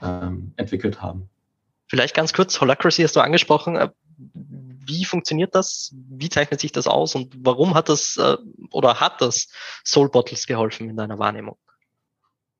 ähm, 0.00 0.52
entwickelt 0.56 1.02
haben. 1.02 1.28
Vielleicht 1.88 2.14
ganz 2.14 2.32
kurz, 2.32 2.60
Holacracy 2.60 3.02
hast 3.02 3.16
du 3.16 3.20
angesprochen. 3.20 3.76
Äh, 3.76 3.88
wie 4.16 5.04
funktioniert 5.04 5.54
das? 5.54 5.94
Wie 6.08 6.28
zeichnet 6.28 6.60
sich 6.60 6.72
das 6.72 6.86
aus 6.86 7.14
und 7.14 7.34
warum 7.40 7.74
hat 7.74 7.88
das 7.88 8.16
äh, 8.16 8.36
oder 8.70 9.00
hat 9.00 9.20
das 9.20 9.48
Soul 9.84 10.10
Bottles 10.10 10.46
geholfen 10.46 10.88
in 10.88 10.96
deiner 10.96 11.18
Wahrnehmung? 11.18 11.56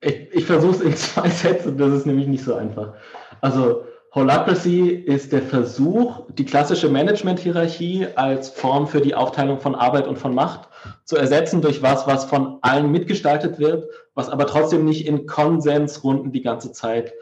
Ich, 0.01 0.33
ich 0.33 0.45
versuche 0.45 0.77
es 0.77 0.81
in 0.81 0.97
zwei 0.97 1.31
Sätzen, 1.31 1.79
das 1.79 1.93
ist 1.93 2.07
nämlich 2.07 2.27
nicht 2.27 2.45
so 2.45 2.55
einfach. 2.55 2.95
Also 3.41 3.85
Holacracy 4.15 4.89
ist 4.89 5.33
der 5.33 5.43
Versuch, 5.43 6.23
die 6.31 6.47
klassische 6.47 6.89
Management-Hierarchie 6.89 8.07
als 8.17 8.49
Form 8.49 8.87
für 8.87 9.03
die 9.03 9.15
Aufteilung 9.15 9.61
von 9.61 9.75
Arbeit 9.75 10.07
und 10.07 10.19
von 10.19 10.35
Macht 10.35 10.69
zu 11.05 11.17
ersetzen 11.17 11.61
durch 11.61 11.83
was, 11.83 12.07
was 12.07 12.25
von 12.25 12.59
allen 12.63 12.91
mitgestaltet 12.91 13.59
wird, 13.59 13.87
was 14.15 14.31
aber 14.31 14.47
trotzdem 14.47 14.87
nicht 14.87 15.07
in 15.07 15.27
Konsensrunden 15.27 16.33
die 16.33 16.41
ganze 16.41 16.73
Zeit 16.73 17.13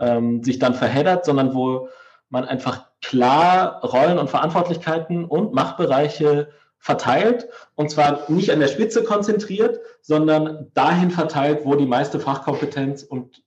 ähm, 0.00 0.42
sich 0.42 0.58
dann 0.58 0.74
verheddert, 0.74 1.24
sondern 1.24 1.54
wo 1.54 1.88
man 2.28 2.44
einfach 2.44 2.86
klar 3.00 3.80
Rollen 3.84 4.18
und 4.18 4.28
Verantwortlichkeiten 4.28 5.24
und 5.24 5.52
Machtbereiche 5.52 6.48
verteilt 6.78 7.48
und 7.76 7.90
zwar 7.90 8.28
nicht 8.28 8.50
an 8.50 8.58
der 8.58 8.66
Spitze 8.66 9.04
konzentriert, 9.04 9.78
sondern 10.00 10.72
dahin 10.74 11.12
verteilt, 11.12 11.60
wo 11.64 11.76
die 11.76 11.86
meiste 11.86 12.18
Fachkompetenz 12.18 13.04
und 13.04 13.44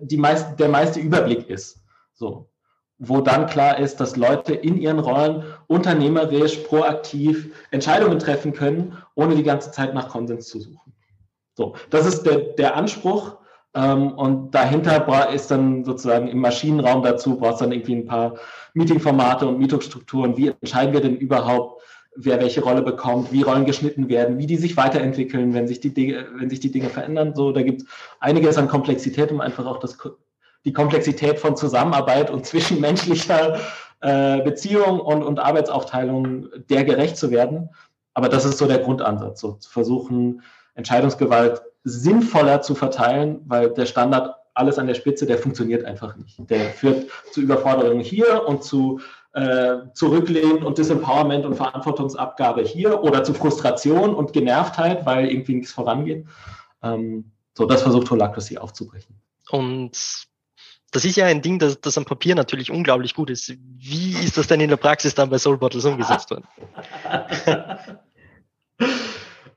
die 0.00 0.16
meist, 0.16 0.58
der 0.58 0.68
meiste 0.68 0.98
Überblick 0.98 1.48
ist. 1.48 1.83
So. 2.14 2.50
Wo 2.98 3.20
dann 3.20 3.46
klar 3.46 3.78
ist, 3.78 3.96
dass 3.96 4.16
Leute 4.16 4.54
in 4.54 4.76
ihren 4.76 5.00
Rollen 5.00 5.44
unternehmerisch, 5.66 6.58
proaktiv 6.58 7.52
Entscheidungen 7.70 8.18
treffen 8.18 8.52
können, 8.52 8.96
ohne 9.14 9.34
die 9.34 9.42
ganze 9.42 9.72
Zeit 9.72 9.94
nach 9.94 10.08
Konsens 10.08 10.46
zu 10.46 10.60
suchen. 10.60 10.92
So, 11.54 11.74
das 11.90 12.06
ist 12.06 12.22
der, 12.22 12.38
der 12.38 12.76
Anspruch. 12.76 13.36
Ähm, 13.74 14.12
und 14.12 14.52
dahinter 14.52 15.28
ist 15.32 15.50
dann 15.50 15.84
sozusagen 15.84 16.28
im 16.28 16.38
Maschinenraum 16.38 17.02
dazu, 17.02 17.36
braucht 17.36 17.54
es 17.54 17.60
dann 17.60 17.72
irgendwie 17.72 17.96
ein 17.96 18.06
paar 18.06 18.36
Meetingformate 18.74 19.46
und 19.46 19.58
Meetingstrukturen. 19.58 20.36
Wie 20.36 20.48
entscheiden 20.48 20.92
wir 20.92 21.00
denn 21.00 21.16
überhaupt, 21.16 21.82
wer 22.16 22.40
welche 22.40 22.62
Rolle 22.62 22.82
bekommt, 22.82 23.32
wie 23.32 23.42
Rollen 23.42 23.64
geschnitten 23.64 24.08
werden, 24.08 24.38
wie 24.38 24.46
die 24.46 24.56
sich 24.56 24.76
weiterentwickeln, 24.76 25.52
wenn 25.54 25.66
sich 25.66 25.80
die 25.80 25.94
wenn 25.96 26.48
sich 26.50 26.60
die 26.60 26.70
Dinge 26.70 26.88
verändern. 26.88 27.34
So, 27.34 27.50
da 27.50 27.62
gibt 27.62 27.82
es 27.82 27.88
einiges 28.20 28.56
an 28.56 28.68
Komplexität, 28.68 29.32
um 29.32 29.40
einfach 29.40 29.66
auch 29.66 29.78
das 29.78 29.98
die 30.64 30.72
Komplexität 30.72 31.38
von 31.38 31.56
Zusammenarbeit 31.56 32.30
und 32.30 32.46
zwischenmenschlicher 32.46 33.58
äh, 34.00 34.42
Beziehung 34.42 35.00
und, 35.00 35.22
und 35.22 35.38
Arbeitsaufteilung 35.38 36.48
der 36.68 36.84
gerecht 36.84 37.16
zu 37.16 37.30
werden. 37.30 37.70
Aber 38.14 38.28
das 38.28 38.44
ist 38.44 38.58
so 38.58 38.66
der 38.66 38.78
Grundansatz, 38.78 39.40
so 39.40 39.52
zu 39.54 39.70
versuchen, 39.70 40.42
Entscheidungsgewalt 40.74 41.62
sinnvoller 41.84 42.62
zu 42.62 42.74
verteilen, 42.74 43.40
weil 43.46 43.70
der 43.70 43.86
Standard 43.86 44.36
alles 44.54 44.78
an 44.78 44.86
der 44.86 44.94
Spitze, 44.94 45.26
der 45.26 45.38
funktioniert 45.38 45.84
einfach 45.84 46.16
nicht. 46.16 46.38
Der 46.48 46.70
führt 46.70 47.08
zu 47.32 47.40
Überforderungen 47.40 48.00
hier 48.00 48.46
und 48.46 48.62
zu 48.62 49.00
äh, 49.32 49.78
Zurücklehnen 49.94 50.62
und 50.62 50.78
Disempowerment 50.78 51.44
und 51.44 51.56
Verantwortungsabgabe 51.56 52.62
hier 52.62 53.02
oder 53.02 53.24
zu 53.24 53.34
Frustration 53.34 54.14
und 54.14 54.32
Genervtheit, 54.32 55.04
weil 55.04 55.28
irgendwie 55.28 55.56
nichts 55.56 55.72
vorangeht. 55.72 56.24
Ähm, 56.82 57.32
so, 57.54 57.66
das 57.66 57.82
versucht 57.82 58.10
Holacracy 58.10 58.58
aufzubrechen. 58.58 59.16
Und 59.50 60.26
das 60.94 61.04
ist 61.04 61.16
ja 61.16 61.26
ein 61.26 61.42
Ding, 61.42 61.58
das, 61.58 61.80
das 61.80 61.98
am 61.98 62.04
Papier 62.04 62.36
natürlich 62.36 62.70
unglaublich 62.70 63.14
gut 63.14 63.28
ist. 63.28 63.52
Wie 63.78 64.12
ist 64.12 64.38
das 64.38 64.46
denn 64.46 64.60
in 64.60 64.68
der 64.68 64.76
Praxis 64.76 65.12
dann 65.12 65.28
bei 65.28 65.38
Soul 65.38 65.58
Bottles 65.58 65.84
umgesetzt 65.84 66.30
worden? 66.30 66.44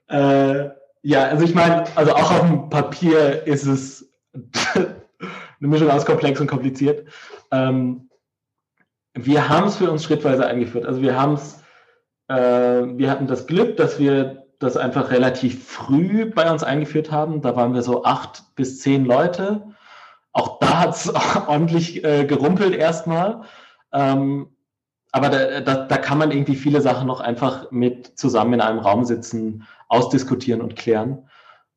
äh, 0.07 0.69
ja, 1.03 1.25
also 1.25 1.45
ich 1.45 1.53
meine, 1.53 1.83
also 1.95 2.15
auch 2.15 2.31
auf 2.31 2.41
dem 2.41 2.69
Papier 2.69 3.45
ist 3.45 3.67
es 3.67 4.11
eine 4.73 4.97
Mischung 5.59 5.91
aus 5.91 6.07
komplex 6.07 6.41
und 6.41 6.47
kompliziert. 6.47 7.07
Ähm, 7.51 8.09
wir 9.13 9.47
haben 9.47 9.67
es 9.67 9.77
für 9.77 9.91
uns 9.91 10.03
schrittweise 10.03 10.47
eingeführt. 10.47 10.87
Also 10.87 11.03
wir 11.03 11.21
haben 11.21 11.35
es, 11.35 11.61
äh, 12.29 12.35
wir 12.35 13.11
hatten 13.11 13.27
das 13.27 13.45
Glück, 13.45 13.77
dass 13.77 13.99
wir 13.99 14.47
das 14.57 14.75
einfach 14.75 15.11
relativ 15.11 15.67
früh 15.67 16.25
bei 16.25 16.51
uns 16.51 16.63
eingeführt 16.63 17.11
haben. 17.11 17.43
Da 17.43 17.55
waren 17.55 17.75
wir 17.75 17.83
so 17.83 18.03
acht 18.05 18.55
bis 18.55 18.79
zehn 18.79 19.05
Leute 19.05 19.76
auch 20.37 20.59
da 20.59 20.79
hat 20.79 20.95
es 20.95 21.11
ordentlich 21.47 22.03
äh, 22.03 22.25
gerumpelt 22.25 22.75
erstmal. 22.75 23.41
Ähm, 23.91 24.49
aber 25.11 25.29
da, 25.29 25.61
da, 25.61 25.85
da, 25.85 25.97
kann 25.97 26.17
man 26.17 26.31
irgendwie 26.31 26.55
viele 26.55 26.81
Sachen 26.81 27.07
noch 27.07 27.21
einfach 27.21 27.71
mit 27.71 28.19
zusammen 28.19 28.53
in 28.53 28.61
einem 28.61 28.79
Raum 28.79 29.05
sitzen, 29.05 29.63
ausdiskutieren 29.87 30.61
und 30.61 30.75
klären. 30.75 31.27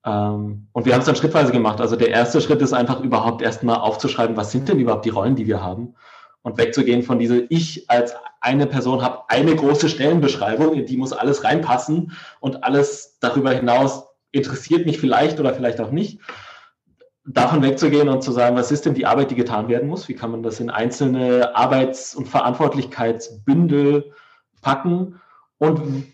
Ähm, 0.05 0.66
und 0.73 0.85
wir 0.85 0.92
haben 0.92 1.01
es 1.01 1.07
dann 1.07 1.16
schrittweise 1.16 1.53
gemacht. 1.53 1.81
Also 1.81 1.96
der 1.96 2.09
erste 2.09 2.40
Schritt 2.40 2.61
ist 2.61 2.73
einfach 2.73 3.01
überhaupt 3.01 3.40
erstmal 3.40 3.77
aufzuschreiben, 3.77 4.37
was 4.37 4.51
sind 4.51 4.68
denn 4.68 4.79
überhaupt 4.79 5.05
die 5.05 5.11
Rollen, 5.11 5.37
die 5.37 5.46
wir 5.46 5.62
haben 5.62 5.94
und 6.42 6.59
wegzugehen 6.59 7.03
von 7.03 7.18
dieser, 7.18 7.51
ich 7.51 7.88
als 7.88 8.14
eine 8.40 8.66
Person 8.66 9.03
habe 9.03 9.23
eine 9.29 9.55
große 9.55 9.88
Stellenbeschreibung, 9.88 10.75
in 10.75 10.87
die 10.87 10.96
muss 10.96 11.12
alles 11.12 11.44
reinpassen 11.44 12.12
und 12.40 12.64
alles 12.64 13.18
darüber 13.20 13.53
hinaus 13.53 14.05
interessiert 14.33 14.87
mich 14.87 14.99
vielleicht 14.99 15.40
oder 15.40 15.55
vielleicht 15.55 15.81
auch 15.81 15.90
nicht. 15.90 16.20
Davon 17.26 17.62
wegzugehen 17.62 18.09
und 18.09 18.22
zu 18.22 18.33
sagen, 18.33 18.56
was 18.56 18.72
ist 18.72 18.87
denn 18.87 18.94
die 18.94 19.06
Arbeit, 19.06 19.30
die 19.30 19.35
getan 19.35 19.68
werden 19.68 19.88
muss? 19.88 20.09
Wie 20.09 20.14
kann 20.14 20.30
man 20.30 20.42
das 20.42 20.59
in 20.59 20.70
einzelne 20.70 21.54
Arbeits- 21.54 22.14
und 22.14 22.28
Verantwortlichkeitsbündel 22.28 24.12
packen? 24.62 25.20
Und 25.59 26.06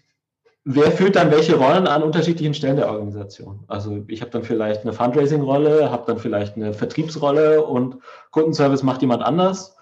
wer 0.64 0.90
führt 0.90 1.14
dann 1.14 1.30
welche 1.30 1.56
Rollen 1.56 1.86
an 1.86 2.02
unterschiedlichen 2.02 2.54
Stellen 2.54 2.76
der 2.76 2.90
Organisation? 2.90 3.64
Also 3.68 4.04
ich 4.08 4.20
habe 4.20 4.32
dann 4.32 4.42
vielleicht 4.42 4.82
eine 4.82 4.92
Fundraising-Rolle, 4.92 5.90
habe 5.90 6.04
dann 6.06 6.18
vielleicht 6.18 6.56
eine 6.56 6.74
Vertriebsrolle 6.74 7.64
und 7.64 7.98
Kundenservice 8.32 8.82
macht 8.82 9.00
jemand 9.00 9.22
anders 9.22 9.76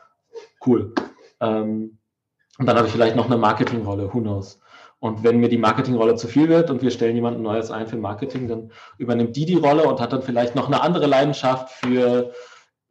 cool. 0.66 0.92
Ähm, 1.40 1.98
und 2.58 2.66
dann 2.66 2.76
habe 2.76 2.87
ich 2.87 2.92
vielleicht 2.92 3.16
noch 3.16 3.26
eine 3.26 3.37
Marketingrolle, 3.37 4.12
who 4.12 4.20
knows. 4.20 4.60
Und 5.04 5.22
wenn 5.22 5.38
mir 5.38 5.50
die 5.50 5.58
Marketingrolle 5.58 6.14
zu 6.14 6.28
viel 6.28 6.48
wird 6.48 6.70
und 6.70 6.80
wir 6.80 6.90
stellen 6.90 7.14
jemanden 7.14 7.42
Neues 7.42 7.70
ein 7.70 7.86
für 7.86 7.98
Marketing, 7.98 8.48
dann 8.48 8.70
übernimmt 8.96 9.36
die 9.36 9.44
die 9.44 9.56
Rolle 9.56 9.84
und 9.84 10.00
hat 10.00 10.14
dann 10.14 10.22
vielleicht 10.22 10.54
noch 10.54 10.66
eine 10.66 10.80
andere 10.80 11.06
Leidenschaft 11.06 11.68
für 11.68 12.32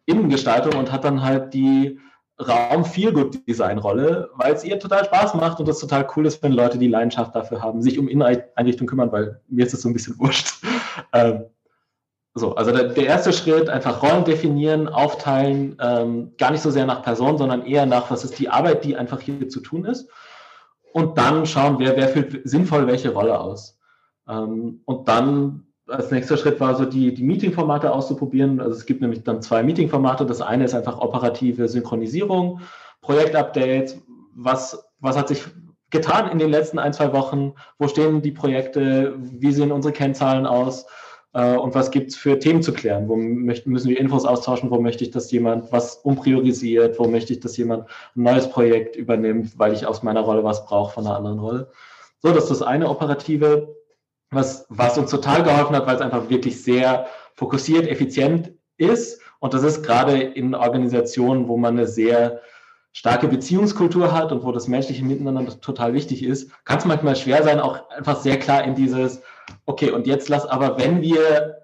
Innengestaltung 0.06 0.80
und 0.80 0.92
hat 0.92 1.06
dann 1.06 1.24
halt 1.24 1.56
die 1.56 2.00
Raum 2.40 2.86
Feelgood 2.86 3.48
Design 3.48 3.80
Rolle, 3.80 4.30
weil 4.36 4.54
es 4.54 4.64
ihr 4.64 4.78
total 4.78 5.06
Spaß 5.06 5.34
macht 5.34 5.60
und 5.60 5.68
es 5.68 5.80
total 5.80 6.08
cool 6.16 6.28
ist, 6.28 6.44
wenn 6.44 6.52
Leute 6.52 6.78
die 6.78 6.88
Leidenschaft 6.88 7.34
dafür 7.34 7.64
haben, 7.64 7.82
sich 7.82 7.98
um 7.98 8.08
Inneneinrichtung 8.08 8.86
kümmern, 8.86 9.12
weil 9.12 9.42
mir 9.48 9.66
ist 9.66 9.74
es 9.74 9.82
so 9.82 9.90
ein 9.90 9.94
bisschen 9.94 10.16
wurscht. 10.20 10.64
Ähm, 11.14 11.46
so, 12.36 12.54
also 12.54 12.72
der, 12.72 12.90
der, 12.90 13.08
erste 13.08 13.34
Schritt, 13.34 13.70
einfach 13.70 14.04
Rollen 14.04 14.24
definieren, 14.24 14.88
aufteilen, 14.88 15.78
ähm, 15.82 16.34
gar 16.38 16.52
nicht 16.52 16.62
so 16.62 16.70
sehr 16.70 16.86
nach 16.86 17.02
Person, 17.02 17.40
sondern 17.40 17.66
eher 17.66 17.88
nach, 17.88 18.12
was 18.12 18.24
ist 18.24 18.38
die 18.38 18.50
Arbeit, 18.50 18.84
die 18.84 18.98
einfach 18.98 19.20
hier 19.20 19.50
zu 19.50 19.62
tun 19.62 19.86
ist. 19.86 20.08
Und 20.94 21.18
dann 21.18 21.46
schauen, 21.46 21.80
wer, 21.80 21.98
wer 21.98 22.08
führt 22.08 22.42
sinnvoll 22.44 22.88
welche 22.88 23.12
Rolle 23.14 23.40
aus. 23.40 23.80
Ähm, 24.30 24.82
und 24.86 25.08
dann 25.08 25.66
als 25.88 26.12
nächster 26.12 26.38
Schritt 26.38 26.60
war 26.60 26.76
so 26.76 26.86
die, 26.86 27.14
die 27.14 27.24
Meeting-Formate 27.24 27.92
auszuprobieren. 27.92 28.62
Also 28.62 28.78
es 28.78 28.86
gibt 28.86 29.02
nämlich 29.02 29.24
dann 29.24 29.42
zwei 29.42 29.64
Meeting-Formate. 29.64 30.26
Das 30.26 30.42
eine 30.42 30.64
ist 30.64 30.76
einfach 30.76 31.00
operative 31.00 31.68
Synchronisierung, 31.68 32.62
Projektupdates, 33.02 34.02
was, 34.36 34.86
was 35.00 35.18
hat 35.18 35.28
sich 35.28 35.44
getan 35.90 36.32
in 36.32 36.40
den 36.40 36.50
letzten 36.50 36.80
ein, 36.80 36.94
zwei 36.94 37.12
Wochen, 37.12 37.54
wo 37.80 37.88
stehen 37.88 38.22
die 38.22 38.32
Projekte, 38.32 39.16
wie 39.18 39.52
sehen 39.52 39.72
unsere 39.72 39.94
Kennzahlen 39.94 40.46
aus 40.46 40.86
äh, 41.34 41.56
und 41.56 41.76
was 41.76 41.92
gibt 41.92 42.12
es 42.12 42.16
für 42.16 42.40
Themen 42.40 42.62
zu 42.62 42.74
klären? 42.74 43.10
Wo 43.10 43.16
möchten, 43.16 43.72
müssen 43.72 43.90
wir 43.90 44.00
Infos 44.00 44.26
austauschen? 44.26 44.72
Wo 44.72 44.80
möchte 44.80 45.04
ich, 45.04 45.12
dass 45.12 45.32
jemand 45.32 45.72
was 45.72 45.96
umpriorisiert? 45.98 47.00
Wo 47.00 47.08
möchte 47.08 47.34
ich, 47.34 47.40
dass 47.40 47.58
jemand 47.58 47.88
ein 48.16 48.24
neues 48.24 48.50
Projekt 48.50 48.96
übernimmt, 48.96 49.58
weil 49.58 49.74
ich 49.74 49.86
aus 49.86 50.04
meiner 50.04 50.22
Rolle 50.22 50.44
was 50.44 50.66
brauche 50.66 50.94
von 50.94 51.06
einer 51.06 51.18
anderen 51.18 51.40
Rolle? 51.40 51.72
So, 52.20 52.32
das 52.32 52.44
ist 52.44 52.52
das 52.52 52.62
eine 52.62 52.90
operative, 52.90 53.76
was, 54.32 54.66
was 54.70 54.98
uns 54.98 55.12
total 55.12 55.44
geholfen 55.44 55.76
hat, 55.76 55.88
weil 55.88 55.96
es 55.96 56.02
einfach 56.02 56.30
wirklich 56.30 56.64
sehr 56.64 57.08
fokussiert, 57.36 57.88
effizient 57.88 58.54
ist. 58.78 59.20
Und 59.40 59.54
das 59.54 59.64
ist 59.64 59.84
gerade 59.84 60.22
in 60.22 60.56
Organisationen, 60.56 61.48
wo 61.48 61.58
man 61.58 61.78
eine 61.78 61.88
sehr 61.88 62.42
starke 62.94 63.28
Beziehungskultur 63.28 64.14
hat 64.14 64.32
und 64.32 64.44
wo 64.44 64.52
das 64.52 64.68
menschliche 64.68 65.04
Miteinander 65.04 65.60
total 65.60 65.94
wichtig 65.94 66.24
ist, 66.24 66.52
kann 66.64 66.78
es 66.78 66.86
manchmal 66.86 67.16
schwer 67.16 67.44
sein, 67.44 67.60
auch 67.60 67.90
einfach 67.90 68.22
sehr 68.22 68.38
klar 68.38 68.64
in 68.64 68.76
dieses, 68.76 69.22
okay, 69.66 69.92
und 69.92 70.08
jetzt 70.08 70.30
lass 70.30 70.46
aber, 70.46 70.78
wenn 70.78 71.02
wir 71.02 71.64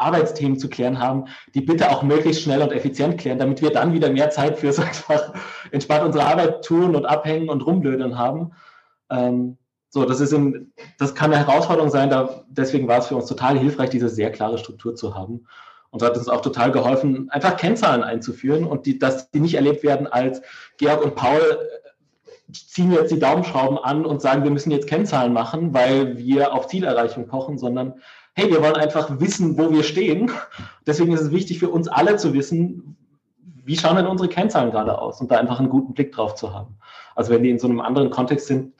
Arbeitsthemen 0.00 0.58
zu 0.58 0.68
klären 0.68 0.98
haben, 0.98 1.26
die 1.54 1.60
bitte 1.60 1.90
auch 1.90 2.02
möglichst 2.02 2.42
schnell 2.42 2.62
und 2.62 2.72
effizient 2.72 3.18
klären, 3.18 3.38
damit 3.38 3.60
wir 3.60 3.70
dann 3.70 3.92
wieder 3.92 4.10
mehr 4.10 4.30
Zeit 4.30 4.58
fürs 4.58 4.78
einfach 4.80 5.32
entspannt 5.70 6.04
unsere 6.04 6.24
Arbeit 6.24 6.64
tun 6.64 6.96
und 6.96 7.06
abhängen 7.06 7.48
und 7.48 7.64
rumblödeln 7.66 8.16
haben. 8.18 8.52
Ähm, 9.10 9.58
so, 9.90 10.04
das 10.04 10.20
ist 10.20 10.32
in, 10.32 10.72
das 10.98 11.14
kann 11.14 11.32
eine 11.32 11.44
Herausforderung 11.46 11.90
sein, 11.90 12.10
da, 12.10 12.44
deswegen 12.48 12.86
war 12.88 12.98
es 12.98 13.08
für 13.08 13.16
uns 13.16 13.26
total 13.26 13.58
hilfreich, 13.58 13.90
diese 13.90 14.08
sehr 14.08 14.30
klare 14.30 14.58
Struktur 14.58 14.94
zu 14.94 15.14
haben. 15.14 15.46
Und 15.92 16.02
hat 16.02 16.16
uns 16.16 16.28
auch 16.28 16.40
total 16.40 16.70
geholfen, 16.70 17.28
einfach 17.30 17.56
Kennzahlen 17.56 18.04
einzuführen 18.04 18.64
und 18.64 18.86
die, 18.86 19.00
dass 19.00 19.32
die 19.32 19.40
nicht 19.40 19.54
erlebt 19.54 19.82
werden 19.82 20.06
als 20.06 20.40
Georg 20.78 21.04
und 21.04 21.16
Paul 21.16 21.40
ziehen 22.52 22.92
jetzt 22.92 23.12
die 23.12 23.18
Daumenschrauben 23.18 23.78
an 23.78 24.04
und 24.04 24.20
sagen, 24.20 24.44
wir 24.44 24.50
müssen 24.50 24.70
jetzt 24.70 24.88
Kennzahlen 24.88 25.32
machen, 25.32 25.74
weil 25.74 26.18
wir 26.18 26.54
auf 26.54 26.66
Zielerreichung 26.66 27.26
pochen, 27.26 27.58
sondern 27.58 27.94
hey, 28.34 28.50
wir 28.50 28.62
wollen 28.62 28.76
einfach 28.76 29.20
wissen, 29.20 29.58
wo 29.58 29.70
wir 29.70 29.82
stehen. 29.82 30.30
Deswegen 30.86 31.12
ist 31.12 31.20
es 31.20 31.30
wichtig 31.30 31.58
für 31.58 31.68
uns 31.68 31.88
alle 31.88 32.16
zu 32.16 32.32
wissen, 32.32 32.96
wie 33.64 33.76
schauen 33.76 33.96
denn 33.96 34.06
unsere 34.06 34.28
Kennzahlen 34.28 34.70
gerade 34.70 34.98
aus 34.98 35.20
und 35.20 35.30
da 35.30 35.38
einfach 35.38 35.58
einen 35.58 35.68
guten 35.68 35.94
Blick 35.94 36.12
drauf 36.12 36.34
zu 36.34 36.54
haben. 36.54 36.78
Also 37.14 37.32
wenn 37.32 37.42
die 37.42 37.50
in 37.50 37.58
so 37.58 37.68
einem 37.68 37.80
anderen 37.80 38.10
Kontext 38.10 38.46
sind, 38.46 38.72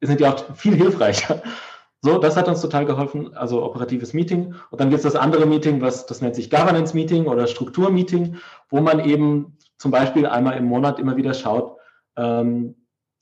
sind 0.00 0.20
die 0.20 0.26
auch 0.26 0.54
viel 0.54 0.74
hilfreicher. 0.74 1.42
So, 2.00 2.18
das 2.18 2.36
hat 2.36 2.46
uns 2.46 2.60
total 2.60 2.86
geholfen, 2.86 3.36
also 3.36 3.64
operatives 3.64 4.12
Meeting. 4.12 4.54
Und 4.70 4.80
dann 4.80 4.90
gibt 4.90 5.04
es 5.04 5.12
das 5.12 5.20
andere 5.20 5.46
Meeting, 5.46 5.80
was 5.80 6.06
das 6.06 6.20
nennt 6.20 6.36
sich 6.36 6.48
Governance 6.48 6.94
Meeting 6.94 7.26
oder 7.26 7.48
Struktur 7.48 7.90
Meeting, 7.90 8.36
wo 8.70 8.80
man 8.80 9.00
eben 9.00 9.56
zum 9.78 9.90
Beispiel 9.90 10.26
einmal 10.26 10.56
im 10.56 10.66
Monat 10.66 11.00
immer 11.00 11.16
wieder 11.16 11.34
schaut, 11.34 11.76
ähm, 12.16 12.76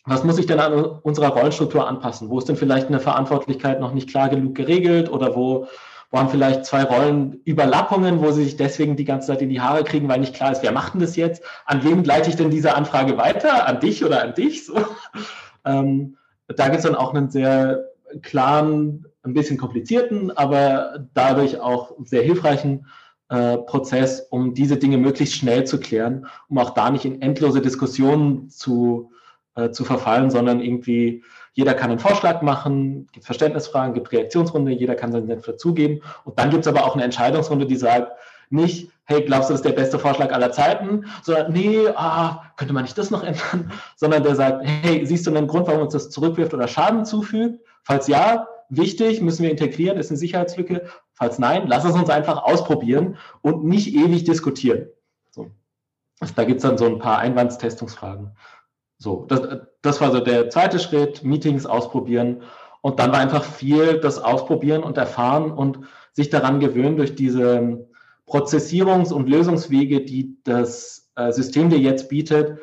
was 0.06 0.22
muss 0.22 0.38
ich 0.38 0.46
denn 0.46 0.60
an 0.60 0.72
unserer 0.72 1.28
Rollenstruktur 1.28 1.86
anpassen? 1.86 2.30
Wo 2.30 2.38
ist 2.38 2.48
denn 2.48 2.56
vielleicht 2.56 2.86
eine 2.86 3.00
Verantwortlichkeit 3.00 3.80
noch 3.80 3.92
nicht 3.92 4.08
klar 4.08 4.28
genug 4.28 4.54
geregelt 4.54 5.10
oder 5.10 5.34
wo, 5.34 5.66
wo 6.10 6.18
haben 6.18 6.28
vielleicht 6.28 6.64
zwei 6.64 6.84
Rollen 6.84 7.40
Überlappungen, 7.44 8.20
wo 8.20 8.30
sie 8.30 8.44
sich 8.44 8.56
deswegen 8.56 8.96
die 8.96 9.04
ganze 9.04 9.26
Zeit 9.26 9.42
in 9.42 9.48
die 9.48 9.60
Haare 9.60 9.82
kriegen, 9.82 10.08
weil 10.08 10.20
nicht 10.20 10.34
klar 10.34 10.52
ist, 10.52 10.62
wer 10.62 10.70
macht 10.70 10.94
denn 10.94 11.00
das 11.00 11.16
jetzt? 11.16 11.42
An 11.64 11.82
wem 11.82 12.04
leite 12.04 12.30
ich 12.30 12.36
denn 12.36 12.50
diese 12.50 12.74
Anfrage 12.74 13.18
weiter? 13.18 13.66
An 13.66 13.80
dich 13.80 14.04
oder 14.04 14.22
an 14.22 14.34
dich? 14.34 14.64
So. 14.64 14.76
Ähm, 15.64 16.16
da 16.46 16.66
gibt 16.66 16.78
es 16.78 16.84
dann 16.84 16.94
auch 16.94 17.12
einen 17.12 17.28
sehr 17.28 17.84
klaren, 18.22 19.06
ein 19.24 19.34
bisschen 19.34 19.58
komplizierten, 19.58 20.30
aber 20.30 21.08
dadurch 21.14 21.58
auch 21.58 21.96
sehr 22.04 22.22
hilfreichen 22.22 22.86
äh, 23.28 23.58
Prozess, 23.58 24.20
um 24.30 24.54
diese 24.54 24.76
Dinge 24.76 24.98
möglichst 24.98 25.34
schnell 25.34 25.64
zu 25.64 25.80
klären, 25.80 26.28
um 26.48 26.58
auch 26.58 26.70
da 26.70 26.90
nicht 26.90 27.04
in 27.04 27.20
endlose 27.20 27.60
Diskussionen 27.60 28.48
zu 28.50 29.10
äh, 29.56 29.70
zu 29.70 29.84
verfallen, 29.84 30.30
sondern 30.30 30.60
irgendwie 30.60 31.24
jeder 31.52 31.74
kann 31.74 31.90
einen 31.90 31.98
Vorschlag 31.98 32.42
machen, 32.42 33.08
gibt 33.12 33.24
Verständnisfragen, 33.24 33.94
gibt 33.94 34.12
Reaktionsrunde, 34.12 34.72
jeder 34.72 34.94
kann 34.94 35.10
seinen 35.10 35.26
Senf 35.26 35.46
dazugeben. 35.46 36.02
Und 36.24 36.38
dann 36.38 36.50
gibt 36.50 36.66
es 36.66 36.68
aber 36.68 36.84
auch 36.84 36.94
eine 36.94 37.04
Entscheidungsrunde, 37.04 37.66
die 37.66 37.76
sagt, 37.76 38.12
nicht, 38.50 38.90
hey, 39.04 39.22
glaubst 39.22 39.48
du, 39.48 39.54
das 39.54 39.60
ist 39.60 39.64
der 39.64 39.72
beste 39.72 39.98
Vorschlag 39.98 40.32
aller 40.32 40.52
Zeiten, 40.52 41.06
sondern 41.22 41.52
nee, 41.52 41.88
ah, 41.94 42.52
könnte 42.56 42.74
man 42.74 42.84
nicht 42.84 42.98
das 42.98 43.10
noch 43.10 43.24
ändern, 43.24 43.72
sondern 43.96 44.22
der 44.22 44.34
sagt, 44.34 44.64
hey, 44.64 45.06
siehst 45.06 45.26
du 45.26 45.30
einen 45.30 45.46
Grund, 45.46 45.66
warum 45.66 45.82
uns 45.82 45.92
das 45.92 46.10
zurückwirft 46.10 46.52
oder 46.52 46.68
Schaden 46.68 47.04
zufügt? 47.04 47.60
Falls 47.82 48.08
ja, 48.08 48.46
wichtig, 48.68 49.20
müssen 49.22 49.42
wir 49.42 49.50
integrieren, 49.50 49.98
ist 49.98 50.10
eine 50.10 50.18
Sicherheitslücke. 50.18 50.86
Falls 51.12 51.38
nein, 51.38 51.66
lass 51.66 51.84
es 51.84 51.94
uns 51.94 52.10
einfach 52.10 52.42
ausprobieren 52.42 53.16
und 53.40 53.64
nicht 53.64 53.94
ewig 53.94 54.24
diskutieren. 54.24 54.88
So. 55.30 55.50
Also 56.20 56.34
da 56.34 56.44
gibt 56.44 56.58
es 56.58 56.62
dann 56.62 56.78
so 56.78 56.86
ein 56.86 56.98
paar 56.98 57.18
Einwandstestungsfragen. 57.18 58.32
So, 58.98 59.26
das, 59.28 59.40
das 59.82 60.00
war 60.00 60.10
so 60.10 60.20
der 60.20 60.50
zweite 60.50 60.78
Schritt, 60.78 61.22
Meetings 61.22 61.66
ausprobieren. 61.66 62.42
Und 62.80 62.98
dann 62.98 63.12
war 63.12 63.18
einfach 63.18 63.44
viel 63.44 63.98
das 63.98 64.18
Ausprobieren 64.18 64.82
und 64.82 64.96
Erfahren 64.96 65.50
und 65.50 65.80
sich 66.12 66.30
daran 66.30 66.60
gewöhnen 66.60 66.96
durch 66.96 67.14
diese 67.14 67.86
Prozessierungs- 68.26 69.12
und 69.12 69.28
Lösungswege, 69.28 70.04
die 70.04 70.36
das 70.44 71.10
äh, 71.16 71.32
System 71.32 71.70
dir 71.70 71.78
jetzt 71.78 72.08
bietet, 72.08 72.58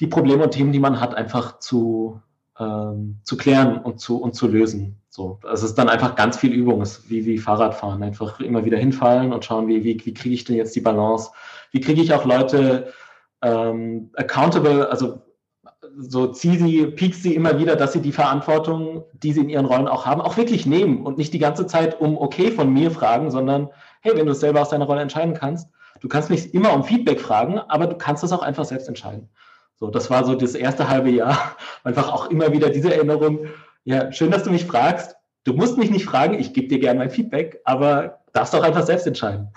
die 0.00 0.06
Probleme 0.06 0.44
und 0.44 0.50
Themen, 0.50 0.72
die 0.72 0.80
man 0.80 1.00
hat, 1.00 1.14
einfach 1.14 1.58
zu, 1.60 2.20
ähm, 2.58 3.20
zu 3.22 3.36
klären 3.36 3.78
und 3.78 4.00
zu, 4.00 4.20
und 4.20 4.34
zu 4.34 4.48
lösen. 4.48 5.00
So, 5.08 5.38
es 5.52 5.62
ist 5.62 5.76
dann 5.76 5.88
einfach 5.88 6.16
ganz 6.16 6.36
viel 6.36 6.52
Übung, 6.52 6.80
es 6.82 6.98
ist 6.98 7.10
wie, 7.10 7.24
wie 7.24 7.38
Fahrradfahren, 7.38 8.02
einfach 8.02 8.40
immer 8.40 8.64
wieder 8.64 8.78
hinfallen 8.78 9.32
und 9.32 9.44
schauen, 9.44 9.68
wie, 9.68 9.84
wie, 9.84 10.04
wie 10.04 10.14
kriege 10.14 10.34
ich 10.34 10.44
denn 10.44 10.56
jetzt 10.56 10.74
die 10.74 10.80
Balance? 10.80 11.30
Wie 11.70 11.80
kriege 11.80 12.02
ich 12.02 12.12
auch 12.12 12.24
Leute 12.24 12.92
ähm, 13.40 14.10
accountable, 14.14 14.90
also 14.90 15.22
so 15.96 16.26
zieh 16.28 16.56
sie, 16.56 16.86
piekst 16.86 17.22
sie 17.22 17.34
immer 17.34 17.58
wieder, 17.58 17.76
dass 17.76 17.92
sie 17.92 18.00
die 18.00 18.12
Verantwortung, 18.12 19.04
die 19.12 19.32
sie 19.32 19.40
in 19.40 19.48
ihren 19.48 19.66
Rollen 19.66 19.88
auch 19.88 20.06
haben, 20.06 20.20
auch 20.20 20.36
wirklich 20.36 20.66
nehmen 20.66 21.04
und 21.04 21.18
nicht 21.18 21.32
die 21.32 21.38
ganze 21.38 21.66
Zeit 21.66 22.00
um 22.00 22.16
okay 22.18 22.50
von 22.50 22.72
mir 22.72 22.90
fragen, 22.90 23.30
sondern 23.30 23.70
hey, 24.00 24.16
wenn 24.16 24.26
du 24.26 24.32
es 24.32 24.40
selber 24.40 24.62
aus 24.62 24.70
deiner 24.70 24.86
Rolle 24.86 25.02
entscheiden 25.02 25.34
kannst, 25.34 25.68
du 26.00 26.08
kannst 26.08 26.30
nicht 26.30 26.54
immer 26.54 26.72
um 26.72 26.84
Feedback 26.84 27.20
fragen, 27.20 27.58
aber 27.58 27.86
du 27.86 27.96
kannst 27.96 28.24
es 28.24 28.32
auch 28.32 28.42
einfach 28.42 28.64
selbst 28.64 28.88
entscheiden. 28.88 29.28
So, 29.76 29.90
das 29.90 30.10
war 30.10 30.24
so 30.24 30.34
das 30.34 30.54
erste 30.54 30.88
halbe 30.88 31.10
Jahr, 31.10 31.56
einfach 31.84 32.12
auch 32.12 32.30
immer 32.30 32.52
wieder 32.52 32.70
diese 32.70 32.94
Erinnerung, 32.94 33.46
ja, 33.84 34.12
schön, 34.12 34.30
dass 34.30 34.44
du 34.44 34.50
mich 34.50 34.64
fragst. 34.64 35.14
Du 35.44 35.52
musst 35.52 35.76
mich 35.76 35.90
nicht 35.90 36.06
fragen, 36.06 36.38
ich 36.38 36.54
gebe 36.54 36.68
dir 36.68 36.78
gerne 36.78 37.00
mein 37.00 37.10
Feedback, 37.10 37.60
aber 37.64 38.20
darfst 38.32 38.54
doch 38.54 38.62
einfach 38.62 38.86
selbst 38.86 39.06
entscheiden. 39.06 39.48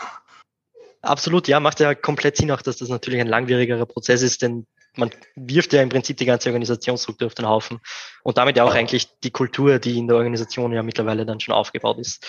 Absolut, 1.02 1.48
ja, 1.48 1.62
macht 1.62 1.80
ja 1.80 1.96
komplett 1.96 2.36
Sinn 2.36 2.52
auch, 2.52 2.62
dass 2.62 2.78
das 2.78 2.90
natürlich 2.90 3.22
ein 3.22 3.28
langwierigerer 3.28 3.86
Prozess 3.86 4.22
ist, 4.22 4.42
denn 4.42 4.66
man 4.98 5.12
wirft 5.36 5.74
ja 5.74 5.82
im 5.82 5.90
Prinzip 5.90 6.18
die 6.18 6.26
ganze 6.26 6.50
Organisationsstruktur 6.50 7.28
auf 7.28 7.36
den 7.36 7.48
Haufen 7.48 7.80
und 8.24 8.38
damit 8.38 8.58
ja 8.58 8.64
auch 8.64 8.74
eigentlich 8.74 9.08
die 9.24 9.32
Kultur, 9.32 9.80
die 9.80 9.98
in 9.98 10.08
der 10.08 10.18
Organisation 10.18 10.74
ja 10.74 10.84
mittlerweile 10.84 11.26
dann 11.26 11.40
schon 11.40 11.54
aufgebaut 11.54 12.00
ist. 12.00 12.26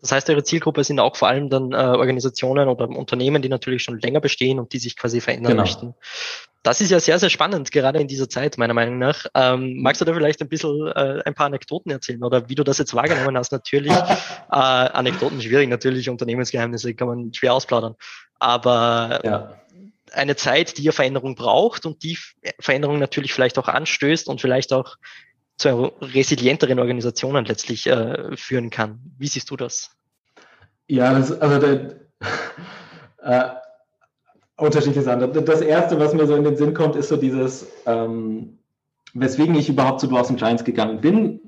Das 0.00 0.10
heißt, 0.10 0.28
Ihre 0.28 0.42
Zielgruppe 0.42 0.82
sind 0.82 0.98
auch 0.98 1.14
vor 1.14 1.28
allem 1.28 1.48
dann 1.48 1.72
äh, 1.72 1.76
Organisationen 1.76 2.68
oder 2.68 2.88
Unternehmen, 2.88 3.40
die 3.40 3.48
natürlich 3.48 3.84
schon 3.84 4.00
länger 4.00 4.20
bestehen 4.20 4.58
und 4.58 4.72
die 4.72 4.78
sich 4.78 4.96
quasi 4.96 5.20
verändern 5.20 5.52
genau. 5.52 5.62
möchten. 5.62 5.94
Das 6.64 6.80
ist 6.80 6.90
ja 6.90 7.00
sehr, 7.00 7.18
sehr 7.18 7.30
spannend, 7.30 7.72
gerade 7.72 8.00
in 8.00 8.08
dieser 8.08 8.28
Zeit, 8.28 8.58
meiner 8.58 8.74
Meinung 8.74 8.98
nach. 8.98 9.26
Ähm, 9.34 9.80
magst 9.80 10.00
du 10.00 10.04
da 10.04 10.12
vielleicht 10.12 10.40
ein 10.42 10.48
bisschen 10.48 10.88
äh, 10.88 11.22
ein 11.24 11.34
paar 11.34 11.46
Anekdoten 11.46 11.90
erzählen 11.90 12.22
oder 12.22 12.48
wie 12.48 12.54
du 12.54 12.64
das 12.64 12.78
jetzt 12.78 12.94
wahrgenommen 12.94 13.36
hast? 13.36 13.52
Natürlich, 13.52 13.92
äh, 13.92 13.96
Anekdoten 14.50 15.40
schwierig, 15.40 15.68
natürlich, 15.68 16.08
Unternehmensgeheimnisse 16.08 16.94
kann 16.94 17.08
man 17.08 17.34
schwer 17.34 17.54
ausplaudern. 17.54 17.94
Aber 18.38 19.20
ja. 19.24 19.54
Eine 20.14 20.36
Zeit, 20.36 20.78
die 20.78 20.82
ja 20.82 20.92
Veränderung 20.92 21.34
braucht 21.34 21.86
und 21.86 22.02
die 22.02 22.18
Veränderung 22.58 22.98
natürlich 22.98 23.32
vielleicht 23.32 23.58
auch 23.58 23.68
anstößt 23.68 24.28
und 24.28 24.40
vielleicht 24.40 24.72
auch 24.72 24.96
zu 25.56 25.92
resilienteren 26.00 26.78
Organisationen 26.78 27.44
letztlich 27.44 27.86
äh, 27.86 28.36
führen 28.36 28.70
kann. 28.70 29.00
Wie 29.18 29.28
siehst 29.28 29.50
du 29.50 29.56
das? 29.56 29.90
Ja, 30.88 31.14
das, 31.14 31.32
also 31.40 31.58
der, 31.58 32.00
äh, 33.22 33.50
unterschiedliche 34.56 35.02
Sachen. 35.02 35.32
Das 35.44 35.60
erste, 35.60 35.98
was 35.98 36.14
mir 36.14 36.26
so 36.26 36.34
in 36.34 36.44
den 36.44 36.56
Sinn 36.56 36.74
kommt, 36.74 36.96
ist 36.96 37.08
so 37.08 37.16
dieses, 37.16 37.66
ähm, 37.86 38.58
weswegen 39.14 39.54
ich 39.54 39.68
überhaupt 39.68 40.00
zu 40.00 40.06
Dawson 40.06 40.36
Giants 40.36 40.64
gegangen 40.64 41.00
bin, 41.00 41.40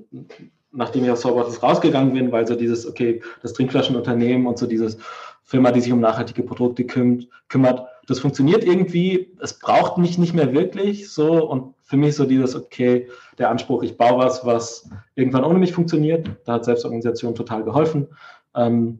nachdem 0.71 1.05
ich 1.05 1.11
aus 1.11 1.21
Sorbot 1.21 1.61
rausgegangen 1.63 2.13
bin, 2.13 2.31
weil 2.31 2.47
so 2.47 2.55
dieses, 2.55 2.87
okay, 2.87 3.21
das 3.41 3.53
Trinkflaschenunternehmen 3.53 4.47
und 4.47 4.57
so 4.57 4.67
dieses 4.67 4.97
Firma, 5.43 5.71
die 5.71 5.81
sich 5.81 5.93
um 5.93 5.99
nachhaltige 5.99 6.43
Produkte 6.43 6.85
kümmert, 6.85 7.87
das 8.07 8.19
funktioniert 8.19 8.63
irgendwie, 8.63 9.35
es 9.41 9.59
braucht 9.59 9.97
mich 9.97 10.17
nicht 10.17 10.33
mehr 10.33 10.53
wirklich 10.53 11.09
so. 11.11 11.47
Und 11.47 11.73
für 11.81 11.97
mich 11.97 12.15
so 12.15 12.25
dieses, 12.25 12.55
okay, 12.55 13.09
der 13.37 13.49
Anspruch, 13.49 13.83
ich 13.83 13.97
baue 13.97 14.17
was, 14.17 14.45
was 14.45 14.89
irgendwann 15.15 15.43
ohne 15.43 15.59
mich 15.59 15.73
funktioniert, 15.73 16.29
da 16.45 16.53
hat 16.53 16.65
Selbstorganisation 16.65 17.35
total 17.35 17.63
geholfen. 17.63 18.07
Ähm, 18.55 18.99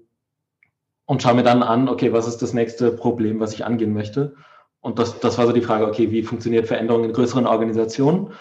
und 1.05 1.21
schaue 1.21 1.35
mir 1.35 1.43
dann 1.43 1.61
an, 1.61 1.87
okay, 1.87 2.13
was 2.13 2.27
ist 2.27 2.41
das 2.41 2.53
nächste 2.53 2.91
Problem, 2.91 3.39
was 3.39 3.53
ich 3.53 3.63
angehen 3.63 3.93
möchte? 3.93 4.35
Und 4.81 4.99
das, 4.99 5.19
das 5.19 5.37
war 5.37 5.45
so 5.45 5.51
die 5.51 5.61
Frage, 5.61 5.87
okay, 5.87 6.11
wie 6.11 6.23
funktioniert 6.23 6.67
Veränderung 6.67 7.03
in 7.03 7.13
größeren 7.13 7.45
Organisationen? 7.45 8.33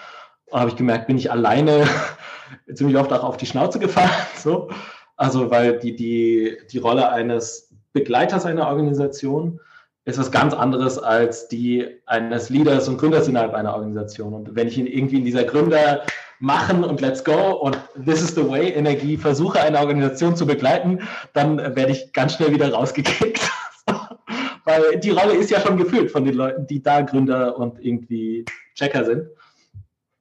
Und 0.47 0.61
habe 0.61 0.71
ich 0.71 0.77
gemerkt, 0.77 1.07
bin 1.07 1.19
ich 1.19 1.31
alleine 1.31 1.87
ziemlich 2.75 2.97
oft 2.97 3.13
auch 3.13 3.25
auf 3.25 3.37
die 3.37 3.47
Schnauze 3.47 3.79
gefallen, 3.79 4.11
so, 4.37 4.69
also 5.17 5.51
weil 5.51 5.79
die, 5.79 5.95
die, 5.95 6.59
die 6.71 6.79
Rolle 6.79 7.11
eines 7.11 7.71
Begleiters 7.93 8.47
einer 8.47 8.67
Organisation 8.67 9.61
ist 10.05 10.19
was 10.19 10.31
ganz 10.31 10.53
anderes 10.53 10.99
als 10.99 11.49
die 11.49 11.87
eines 12.07 12.51
Leaders 12.51 12.89
und 12.89 12.99
Gründers 12.99 13.27
innerhalb 13.27 13.55
einer 13.55 13.75
Organisation. 13.75 14.35
Und 14.35 14.55
wenn 14.55 14.69
ich 14.69 14.77
ihn 14.77 14.87
irgendwie 14.87 15.19
in 15.19 15.25
dieser 15.25 15.45
Gründer 15.45 16.03
machen 16.41 16.85
und 16.85 17.01
let's 17.01 17.25
go 17.25 17.53
und 17.53 17.79
this 18.05 18.21
is 18.21 18.35
the 18.35 18.49
way 18.49 18.71
Energie 18.71 19.17
versuche, 19.17 19.61
eine 19.61 19.79
Organisation 19.79 20.37
zu 20.37 20.47
begleiten, 20.47 21.01
dann 21.33 21.59
werde 21.59 21.93
ich 21.93 22.13
ganz 22.13 22.35
schnell 22.35 22.53
wieder 22.53 22.73
rausgekickt. 22.73 23.41
Weil 24.67 24.99
die 25.01 25.11
Rolle 25.11 25.35
ist 25.35 25.51
ja 25.51 25.61
schon 25.61 25.79
gefüllt 25.79 26.11
von 26.11 26.25
den 26.25 26.35
Leuten, 26.35 26.67
die 26.67 26.83
da 26.83 27.01
Gründer 27.01 27.59
und 27.59 27.83
irgendwie 27.83 28.45
Checker 28.75 29.05
sind. 29.05 29.29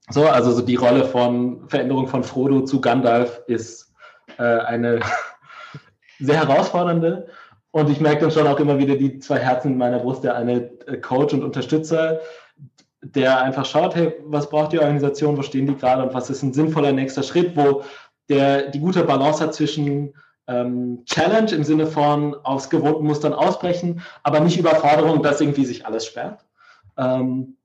So, 0.10 0.28
also 0.28 0.52
so 0.52 0.62
die 0.62 0.76
Rolle 0.76 1.06
von 1.06 1.67
Veränderung 1.69 2.08
von 2.08 2.24
Frodo 2.24 2.62
zu 2.62 2.82
Gandalf 2.82 3.41
ist 3.48 3.93
äh, 4.38 4.43
eine 4.43 5.00
sehr 6.19 6.46
herausfordernde. 6.46 7.28
Und 7.74 7.90
ich 7.90 8.00
merke 8.00 8.22
dann 8.22 8.32
schon 8.32 8.46
auch 8.46 8.60
immer 8.60 8.78
wieder 8.78 8.96
die 8.96 9.18
zwei 9.18 9.40
Herzen 9.40 9.72
in 9.72 9.78
meiner 9.80 9.98
Brust, 9.98 10.24
der 10.24 10.36
eine 10.36 10.70
äh, 10.86 10.98
Coach 10.98 11.34
und 11.34 11.44
Unterstützer, 11.44 12.20
der 13.02 13.42
einfach 13.42 13.66
schaut, 13.66 13.96
hey, 13.96 14.14
was 14.26 14.48
braucht 14.48 14.74
die 14.74 14.80
Organisation, 14.80 15.36
wo 15.36 15.42
stehen 15.42 15.66
die 15.66 15.76
gerade? 15.76 16.04
Und 16.04 16.14
was 16.14 16.30
ist 16.30 16.44
ein 16.44 16.54
sinnvoller 16.54 16.92
nächster 16.92 17.24
Schritt, 17.24 17.58
wo 17.58 17.84
der 18.30 18.70
die 18.70 18.80
gute 18.80 19.04
Balance 19.04 19.44
hat 19.44 19.56
zwischen 19.56 20.14
ähm, 20.46 21.04
Challenge 21.06 21.52
im 21.52 21.64
Sinne 21.64 21.88
von 21.88 22.36
aus 22.44 22.70
gewohnten 22.70 23.08
Mustern 23.08 23.34
ausbrechen, 23.34 24.04
aber 24.22 24.40
nicht 24.40 24.60
Überforderung, 24.60 25.24
dass 25.24 25.42
irgendwie 25.42 25.66
sich 25.66 25.88
alles 25.88 26.06
sperrt. 26.06 26.46
Ähm, 26.96 27.58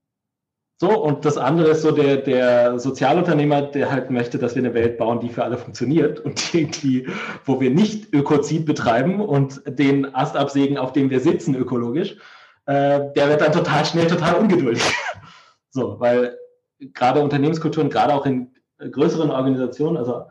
so, 0.81 0.97
und 0.97 1.25
das 1.25 1.37
andere 1.37 1.71
ist 1.71 1.81
so 1.81 1.91
der, 1.91 2.17
der 2.17 2.79
Sozialunternehmer, 2.79 3.63
der 3.63 3.91
halt 3.91 4.09
möchte, 4.11 4.39
dass 4.39 4.55
wir 4.55 4.63
eine 4.63 4.73
Welt 4.73 4.97
bauen, 4.97 5.19
die 5.19 5.27
für 5.27 5.43
alle 5.43 5.57
funktioniert 5.57 6.21
und 6.21 6.53
die, 6.53 6.67
die 6.67 7.07
wo 7.43 7.59
wir 7.59 7.69
nicht 7.69 8.13
Ökozid 8.13 8.65
betreiben 8.65 9.19
und 9.19 9.61
den 9.65 10.15
Ast 10.15 10.37
absägen, 10.37 10.77
auf 10.77 10.93
dem 10.93 11.09
wir 11.09 11.19
sitzen, 11.19 11.53
ökologisch, 11.53 12.15
äh, 12.65 13.11
der 13.13 13.27
wird 13.27 13.41
dann 13.41 13.51
total 13.51 13.83
schnell 13.83 14.07
total 14.07 14.35
ungeduldig. 14.35 14.81
so, 15.69 15.99
weil 15.99 16.37
gerade 16.93 17.19
Unternehmenskulturen, 17.19 17.89
gerade 17.89 18.13
auch 18.13 18.25
in 18.25 18.55
größeren 18.77 19.31
Organisationen, 19.31 19.97
also 19.97 20.27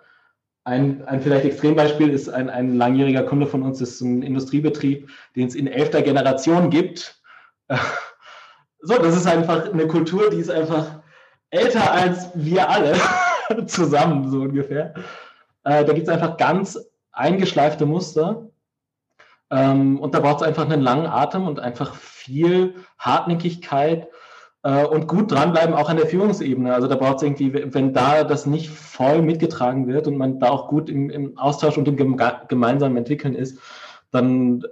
ein, 0.64 1.06
ein 1.06 1.20
vielleicht 1.20 1.44
Extrembeispiel 1.44 2.08
ist 2.08 2.30
ein, 2.30 2.48
ein 2.48 2.74
langjähriger 2.74 3.24
Kunde 3.24 3.46
von 3.46 3.62
uns, 3.62 3.82
ist 3.82 4.00
ein 4.00 4.22
Industriebetrieb, 4.22 5.10
den 5.36 5.46
es 5.46 5.54
in 5.54 5.66
elfter 5.66 6.00
Generation 6.00 6.70
gibt. 6.70 7.20
So, 8.88 8.96
das 8.96 9.14
ist 9.14 9.26
einfach 9.26 9.70
eine 9.70 9.86
Kultur, 9.86 10.30
die 10.30 10.38
ist 10.38 10.50
einfach 10.50 11.02
älter 11.50 11.92
als 11.92 12.30
wir 12.34 12.70
alle 12.70 12.94
zusammen, 13.66 14.30
so 14.30 14.38
ungefähr. 14.38 14.94
Äh, 15.64 15.84
da 15.84 15.92
gibt 15.92 16.08
es 16.08 16.14
einfach 16.14 16.38
ganz 16.38 16.78
eingeschleifte 17.12 17.84
Muster. 17.84 18.48
Ähm, 19.50 20.00
und 20.00 20.14
da 20.14 20.20
braucht 20.20 20.40
es 20.40 20.42
einfach 20.42 20.64
einen 20.64 20.80
langen 20.80 21.04
Atem 21.04 21.46
und 21.46 21.60
einfach 21.60 21.96
viel 21.96 22.76
Hartnäckigkeit 22.98 24.08
äh, 24.62 24.86
und 24.86 25.06
gut 25.06 25.32
dranbleiben, 25.32 25.74
auch 25.74 25.90
an 25.90 25.98
der 25.98 26.06
Führungsebene. 26.06 26.72
Also 26.72 26.88
da 26.88 26.96
braucht 26.96 27.16
es 27.16 27.24
irgendwie, 27.24 27.74
wenn 27.74 27.92
da 27.92 28.24
das 28.24 28.46
nicht 28.46 28.70
voll 28.70 29.20
mitgetragen 29.20 29.86
wird 29.86 30.06
und 30.06 30.16
man 30.16 30.40
da 30.40 30.48
auch 30.48 30.66
gut 30.66 30.88
im, 30.88 31.10
im 31.10 31.36
Austausch 31.36 31.76
und 31.76 31.86
im 31.88 32.16
gemeinsamen 32.48 32.96
Entwickeln 32.96 33.34
ist, 33.34 33.58
dann 34.12 34.64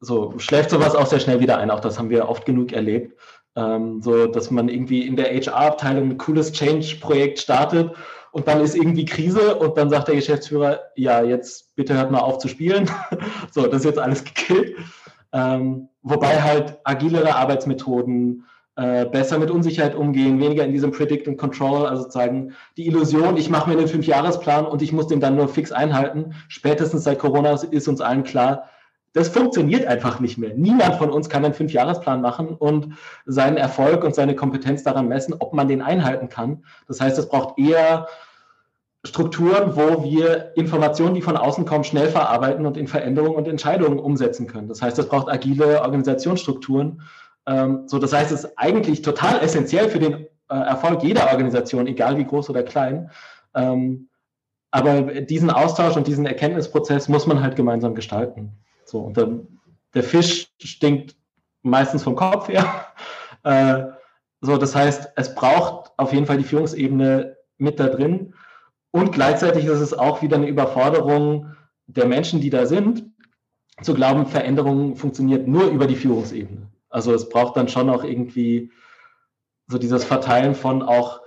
so 0.00 0.38
schläft 0.38 0.70
sowas 0.70 0.94
auch 0.94 1.06
sehr 1.06 1.20
schnell 1.20 1.40
wieder 1.40 1.58
ein. 1.58 1.70
Auch 1.70 1.80
das 1.80 1.98
haben 1.98 2.10
wir 2.10 2.28
oft 2.28 2.44
genug 2.44 2.72
erlebt. 2.72 3.18
Ähm, 3.58 4.00
so, 4.00 4.26
dass 4.26 4.52
man 4.52 4.68
irgendwie 4.68 5.04
in 5.04 5.16
der 5.16 5.34
HR-Abteilung 5.34 6.10
ein 6.10 6.18
cooles 6.18 6.52
Change-Projekt 6.52 7.40
startet 7.40 7.90
und 8.30 8.46
dann 8.46 8.60
ist 8.60 8.76
irgendwie 8.76 9.04
Krise 9.04 9.56
und 9.56 9.76
dann 9.76 9.90
sagt 9.90 10.06
der 10.06 10.14
Geschäftsführer, 10.14 10.78
ja, 10.94 11.24
jetzt 11.24 11.74
bitte 11.74 11.94
hört 11.94 12.12
mal 12.12 12.20
auf 12.20 12.38
zu 12.38 12.46
spielen. 12.46 12.88
so, 13.50 13.66
das 13.66 13.80
ist 13.80 13.86
jetzt 13.86 13.98
alles 13.98 14.22
gekillt. 14.22 14.76
Ähm, 15.32 15.88
wobei 16.02 16.40
halt 16.40 16.78
agilere 16.84 17.34
Arbeitsmethoden, 17.34 18.44
äh, 18.76 19.06
besser 19.06 19.40
mit 19.40 19.50
Unsicherheit 19.50 19.96
umgehen, 19.96 20.38
weniger 20.38 20.64
in 20.64 20.70
diesem 20.70 20.92
Predict 20.92 21.26
and 21.26 21.36
Control, 21.36 21.84
also 21.84 22.02
sozusagen 22.02 22.54
die 22.76 22.86
Illusion, 22.86 23.36
ich 23.36 23.50
mache 23.50 23.68
mir 23.68 23.76
einen 23.76 23.88
Fünfjahresplan 23.88 24.66
und 24.66 24.82
ich 24.82 24.92
muss 24.92 25.08
den 25.08 25.18
dann 25.18 25.34
nur 25.34 25.48
fix 25.48 25.72
einhalten. 25.72 26.36
Spätestens 26.46 27.02
seit 27.02 27.18
Corona 27.18 27.58
ist 27.72 27.88
uns 27.88 28.00
allen 28.00 28.22
klar, 28.22 28.68
das 29.18 29.28
funktioniert 29.28 29.86
einfach 29.86 30.20
nicht 30.20 30.38
mehr. 30.38 30.54
Niemand 30.54 30.96
von 30.96 31.10
uns 31.10 31.28
kann 31.28 31.44
einen 31.44 31.54
Fünfjahresplan 31.54 32.20
machen 32.20 32.48
und 32.48 32.94
seinen 33.26 33.56
Erfolg 33.56 34.04
und 34.04 34.14
seine 34.14 34.36
Kompetenz 34.36 34.82
daran 34.82 35.08
messen, 35.08 35.34
ob 35.38 35.52
man 35.52 35.68
den 35.68 35.82
einhalten 35.82 36.28
kann. 36.28 36.64
Das 36.86 37.00
heißt, 37.00 37.18
es 37.18 37.28
braucht 37.28 37.58
eher 37.58 38.06
Strukturen, 39.04 39.76
wo 39.76 40.04
wir 40.04 40.52
Informationen, 40.56 41.14
die 41.14 41.22
von 41.22 41.36
außen 41.36 41.64
kommen, 41.64 41.84
schnell 41.84 42.08
verarbeiten 42.08 42.66
und 42.66 42.76
in 42.76 42.86
Veränderungen 42.86 43.36
und 43.36 43.48
Entscheidungen 43.48 43.98
umsetzen 43.98 44.46
können. 44.46 44.68
Das 44.68 44.82
heißt, 44.82 44.98
es 44.98 45.08
braucht 45.08 45.28
agile 45.28 45.82
Organisationsstrukturen. 45.82 47.02
Ähm, 47.46 47.84
so, 47.86 47.98
das 47.98 48.12
heißt, 48.12 48.30
es 48.32 48.44
ist 48.44 48.52
eigentlich 48.56 49.02
total 49.02 49.40
essentiell 49.40 49.88
für 49.88 49.98
den 49.98 50.26
äh, 50.48 50.54
Erfolg 50.54 51.02
jeder 51.02 51.30
Organisation, 51.30 51.86
egal 51.86 52.18
wie 52.18 52.24
groß 52.24 52.50
oder 52.50 52.62
klein. 52.62 53.10
Ähm, 53.54 54.08
aber 54.70 55.02
diesen 55.22 55.50
Austausch 55.50 55.96
und 55.96 56.06
diesen 56.06 56.26
Erkenntnisprozess 56.26 57.08
muss 57.08 57.26
man 57.26 57.42
halt 57.42 57.56
gemeinsam 57.56 57.94
gestalten. 57.94 58.52
So, 58.88 59.00
und 59.00 59.18
dann, 59.18 59.60
der 59.94 60.02
Fisch 60.02 60.50
stinkt 60.62 61.14
meistens 61.62 62.02
vom 62.02 62.16
Kopf 62.16 62.48
her. 62.48 62.86
Äh, 63.44 63.84
so, 64.40 64.56
das 64.56 64.74
heißt, 64.74 65.12
es 65.14 65.34
braucht 65.36 65.92
auf 65.96 66.12
jeden 66.12 66.26
Fall 66.26 66.38
die 66.38 66.44
Führungsebene 66.44 67.36
mit 67.56 67.78
da 67.78 67.86
drin. 67.86 68.34
Und 68.90 69.12
gleichzeitig 69.12 69.64
ist 69.64 69.78
es 69.78 69.94
auch 69.94 70.22
wieder 70.22 70.36
eine 70.36 70.48
Überforderung 70.48 71.54
der 71.86 72.06
Menschen, 72.06 72.40
die 72.40 72.50
da 72.50 72.66
sind, 72.66 73.04
zu 73.80 73.94
glauben, 73.94 74.26
Veränderung 74.26 74.96
funktioniert 74.96 75.46
nur 75.46 75.68
über 75.68 75.86
die 75.86 75.94
Führungsebene. 75.94 76.68
Also 76.90 77.14
es 77.14 77.28
braucht 77.28 77.56
dann 77.56 77.68
schon 77.68 77.88
auch 77.88 78.02
irgendwie 78.02 78.72
so 79.68 79.78
dieses 79.78 80.04
Verteilen 80.04 80.56
von 80.56 80.82
auch 80.82 81.20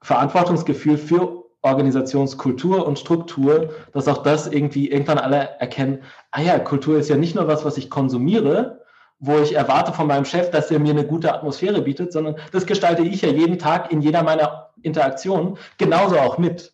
Verantwortungsgefühl 0.00 0.96
für 0.96 1.37
Organisationskultur 1.62 2.86
und 2.86 2.98
Struktur, 2.98 3.70
dass 3.92 4.08
auch 4.08 4.22
das 4.22 4.46
irgendwie 4.46 4.90
irgendwann 4.90 5.18
alle 5.18 5.56
erkennen, 5.58 6.02
ah 6.30 6.40
ja, 6.40 6.58
Kultur 6.58 6.98
ist 6.98 7.08
ja 7.08 7.16
nicht 7.16 7.34
nur 7.34 7.48
was, 7.48 7.64
was 7.64 7.76
ich 7.76 7.90
konsumiere, 7.90 8.84
wo 9.18 9.38
ich 9.38 9.54
erwarte 9.54 9.92
von 9.92 10.06
meinem 10.06 10.24
Chef, 10.24 10.50
dass 10.50 10.70
er 10.70 10.78
mir 10.78 10.92
eine 10.92 11.06
gute 11.06 11.34
Atmosphäre 11.34 11.82
bietet, 11.82 12.12
sondern 12.12 12.36
das 12.52 12.66
gestalte 12.66 13.02
ich 13.02 13.22
ja 13.22 13.30
jeden 13.30 13.58
Tag 13.58 13.90
in 13.90 14.00
jeder 14.00 14.22
meiner 14.22 14.70
Interaktionen 14.82 15.58
genauso 15.76 16.18
auch 16.18 16.38
mit. 16.38 16.72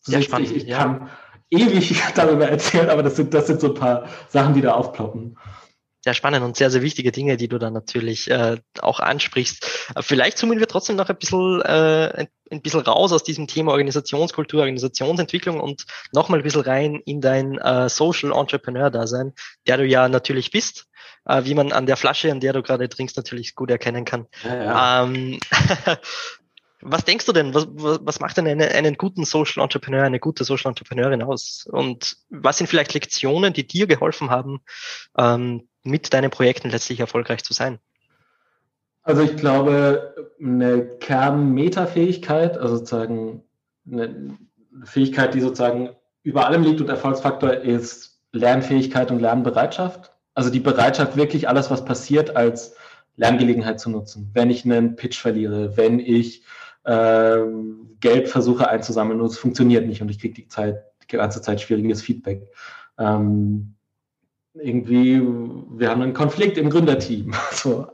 Sehr 0.00 0.20
ich, 0.20 0.26
spannend, 0.26 0.52
ich, 0.52 0.68
ich 0.68 0.68
kann 0.68 1.10
ewig 1.50 2.00
darüber 2.14 2.48
erzählen, 2.48 2.90
aber 2.90 3.02
das 3.02 3.16
sind, 3.16 3.34
das 3.34 3.48
sind 3.48 3.60
so 3.60 3.68
ein 3.68 3.74
paar 3.74 4.04
Sachen, 4.28 4.54
die 4.54 4.60
da 4.60 4.74
aufploppen 4.74 5.36
sehr 6.06 6.14
spannend 6.14 6.44
und 6.44 6.56
sehr, 6.56 6.70
sehr 6.70 6.82
wichtige 6.82 7.10
Dinge, 7.10 7.36
die 7.36 7.48
du 7.48 7.58
dann 7.58 7.72
natürlich 7.72 8.30
äh, 8.30 8.58
auch 8.80 9.00
ansprichst. 9.00 9.90
Vielleicht 10.02 10.38
zoomen 10.38 10.60
wir 10.60 10.68
trotzdem 10.68 10.94
noch 10.94 11.08
ein 11.08 11.18
bisschen, 11.18 11.60
äh, 11.62 12.12
ein, 12.14 12.28
ein 12.48 12.62
bisschen 12.62 12.82
raus 12.82 13.12
aus 13.12 13.24
diesem 13.24 13.48
Thema 13.48 13.72
Organisationskultur, 13.72 14.60
Organisationsentwicklung 14.60 15.58
und 15.58 15.84
nochmal 16.12 16.38
ein 16.38 16.44
bisschen 16.44 16.60
rein 16.60 17.02
in 17.06 17.20
dein 17.20 17.58
äh, 17.58 17.88
Social 17.88 18.30
Entrepreneur-Dasein, 18.30 19.32
der 19.66 19.78
du 19.78 19.84
ja 19.84 20.08
natürlich 20.08 20.52
bist, 20.52 20.86
äh, 21.24 21.42
wie 21.42 21.54
man 21.54 21.72
an 21.72 21.86
der 21.86 21.96
Flasche, 21.96 22.30
an 22.30 22.38
der 22.38 22.52
du 22.52 22.62
gerade 22.62 22.88
trinkst, 22.88 23.16
natürlich 23.16 23.56
gut 23.56 23.72
erkennen 23.72 24.04
kann. 24.04 24.28
Ja, 24.44 24.62
ja. 24.62 25.02
Ähm, 25.02 25.40
was 26.82 27.04
denkst 27.04 27.26
du 27.26 27.32
denn, 27.32 27.52
was, 27.52 27.66
was 27.68 28.20
macht 28.20 28.36
denn 28.36 28.46
eine, 28.46 28.68
einen 28.68 28.94
guten 28.94 29.24
Social 29.24 29.60
Entrepreneur, 29.60 30.04
eine 30.04 30.20
gute 30.20 30.44
Social 30.44 30.68
Entrepreneurin 30.68 31.24
aus? 31.24 31.66
Und 31.68 32.16
was 32.30 32.58
sind 32.58 32.68
vielleicht 32.68 32.94
Lektionen, 32.94 33.52
die 33.52 33.66
dir 33.66 33.88
geholfen 33.88 34.30
haben, 34.30 34.60
ähm, 35.18 35.66
mit 35.86 36.12
deinen 36.12 36.30
Projekten 36.30 36.70
letztlich 36.70 37.00
erfolgreich 37.00 37.42
zu 37.44 37.52
sein? 37.52 37.78
Also 39.02 39.22
ich 39.22 39.36
glaube, 39.36 40.32
eine 40.40 40.84
Kernmetafähigkeit, 40.98 42.58
also 42.58 42.76
sozusagen 42.78 43.44
eine 43.90 44.36
Fähigkeit, 44.84 45.34
die 45.34 45.40
sozusagen 45.40 45.90
über 46.22 46.46
allem 46.46 46.64
liegt 46.64 46.80
und 46.80 46.88
Erfolgsfaktor 46.88 47.52
ist 47.52 48.20
Lernfähigkeit 48.32 49.10
und 49.12 49.20
Lernbereitschaft. 49.20 50.12
Also 50.34 50.50
die 50.50 50.60
Bereitschaft, 50.60 51.16
wirklich 51.16 51.48
alles, 51.48 51.70
was 51.70 51.84
passiert, 51.84 52.36
als 52.36 52.74
Lerngelegenheit 53.14 53.78
zu 53.78 53.90
nutzen. 53.90 54.30
Wenn 54.34 54.50
ich 54.50 54.64
einen 54.64 54.96
Pitch 54.96 55.18
verliere, 55.18 55.76
wenn 55.76 56.00
ich 56.00 56.42
äh, 56.82 57.38
Geld 58.00 58.28
versuche 58.28 58.68
einzusammeln 58.68 59.20
und 59.20 59.28
es 59.28 59.38
funktioniert 59.38 59.86
nicht 59.86 60.02
und 60.02 60.10
ich 60.10 60.18
kriege 60.18 60.34
die 60.34 60.48
die 61.10 61.16
ganze 61.16 61.40
Zeit 61.40 61.60
schwieriges 61.60 62.02
Feedback. 62.02 62.50
Ähm, 62.98 63.75
irgendwie, 64.62 65.20
wir 65.20 65.90
haben 65.90 66.02
einen 66.02 66.14
Konflikt 66.14 66.58
im 66.58 66.70
Gründerteam. 66.70 67.34
So, 67.52 67.86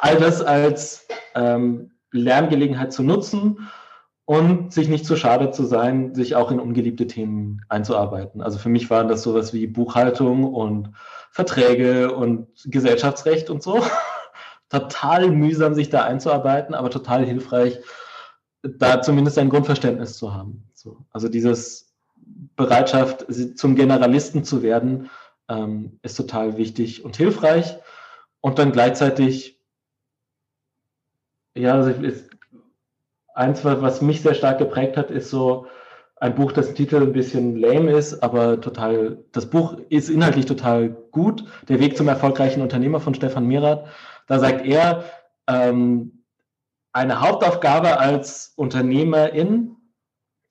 all 0.00 0.16
das 0.16 0.42
als 0.42 1.06
ähm, 1.34 1.92
Lerngelegenheit 2.10 2.92
zu 2.92 3.02
nutzen 3.02 3.68
und 4.24 4.72
sich 4.72 4.88
nicht 4.88 5.04
zu 5.04 5.16
schade 5.16 5.50
zu 5.50 5.64
sein, 5.64 6.14
sich 6.14 6.34
auch 6.36 6.50
in 6.50 6.60
ungeliebte 6.60 7.06
Themen 7.06 7.62
einzuarbeiten. 7.68 8.40
Also 8.40 8.58
für 8.58 8.68
mich 8.68 8.88
waren 8.90 9.08
das 9.08 9.22
sowas 9.22 9.52
wie 9.52 9.66
Buchhaltung 9.66 10.44
und 10.44 10.90
Verträge 11.30 12.14
und 12.14 12.48
Gesellschaftsrecht 12.64 13.50
und 13.50 13.62
so. 13.62 13.82
total 14.70 15.30
mühsam, 15.30 15.74
sich 15.74 15.90
da 15.90 16.04
einzuarbeiten, 16.04 16.74
aber 16.74 16.90
total 16.90 17.24
hilfreich, 17.24 17.78
da 18.62 19.02
zumindest 19.02 19.38
ein 19.38 19.50
Grundverständnis 19.50 20.16
zu 20.16 20.34
haben. 20.34 20.64
So, 20.72 21.04
also 21.12 21.28
dieses 21.28 21.94
Bereitschaft, 22.56 23.26
zum 23.56 23.76
Generalisten 23.76 24.44
zu 24.44 24.62
werden, 24.62 25.10
ähm, 25.48 25.98
ist 26.02 26.16
total 26.16 26.56
wichtig 26.56 27.04
und 27.04 27.16
hilfreich. 27.16 27.76
Und 28.40 28.58
dann 28.58 28.72
gleichzeitig, 28.72 29.60
ja, 31.54 31.74
also 31.74 31.90
ist, 31.90 32.30
eins, 33.34 33.64
was 33.64 34.02
mich 34.02 34.22
sehr 34.22 34.34
stark 34.34 34.58
geprägt 34.58 34.96
hat, 34.96 35.10
ist 35.10 35.30
so 35.30 35.66
ein 36.16 36.34
Buch, 36.34 36.52
das 36.52 36.74
Titel 36.74 36.96
ein 36.96 37.12
bisschen 37.12 37.56
lame 37.56 37.92
ist, 37.92 38.22
aber 38.22 38.60
total, 38.60 39.24
das 39.32 39.50
Buch 39.50 39.76
ist 39.88 40.08
inhaltlich 40.08 40.46
total 40.46 40.88
gut. 40.88 41.44
Der 41.68 41.80
Weg 41.80 41.96
zum 41.96 42.08
erfolgreichen 42.08 42.62
Unternehmer 42.62 43.00
von 43.00 43.14
Stefan 43.14 43.46
Mirath. 43.46 43.86
Da 44.26 44.38
sagt 44.38 44.64
er, 44.64 45.04
ähm, 45.48 46.24
eine 46.92 47.20
Hauptaufgabe 47.20 47.98
als 47.98 48.52
Unternehmerin 48.56 49.76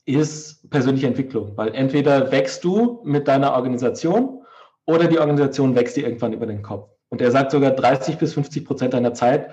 ist 0.06 0.70
persönliche 0.70 1.08
Entwicklung, 1.08 1.56
weil 1.56 1.74
entweder 1.74 2.32
wächst 2.32 2.64
du 2.64 3.02
mit 3.06 3.28
deiner 3.28 3.54
Organisation 3.54 4.43
oder 4.86 5.08
die 5.08 5.20
Organisation 5.20 5.76
wächst 5.76 5.96
dir 5.96 6.06
irgendwann 6.06 6.34
über 6.34 6.46
den 6.46 6.62
Kopf. 6.62 6.90
Und 7.10 7.22
er 7.22 7.32
sagt 7.32 7.52
sogar 7.52 7.72
30 7.72 8.18
bis 8.18 8.34
50 8.34 8.66
Prozent 8.66 8.94
deiner 8.94 9.14
Zeit 9.14 9.52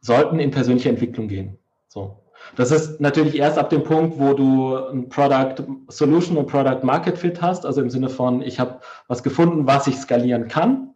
sollten 0.00 0.38
in 0.38 0.50
persönliche 0.50 0.90
Entwicklung 0.90 1.28
gehen. 1.28 1.58
So. 1.88 2.20
Das 2.56 2.70
ist 2.70 3.00
natürlich 3.00 3.38
erst 3.38 3.58
ab 3.58 3.70
dem 3.70 3.84
Punkt, 3.84 4.18
wo 4.18 4.34
du 4.34 4.76
ein 4.76 5.08
Product 5.08 5.64
Solution 5.88 6.36
und 6.36 6.46
Product 6.46 6.80
Market 6.82 7.16
Fit 7.16 7.40
hast, 7.40 7.64
also 7.64 7.80
im 7.80 7.90
Sinne 7.90 8.10
von, 8.10 8.42
ich 8.42 8.60
habe 8.60 8.80
was 9.08 9.22
gefunden, 9.22 9.66
was 9.66 9.86
ich 9.86 9.96
skalieren 9.96 10.48
kann. 10.48 10.94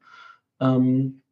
Ähm, 0.60 1.22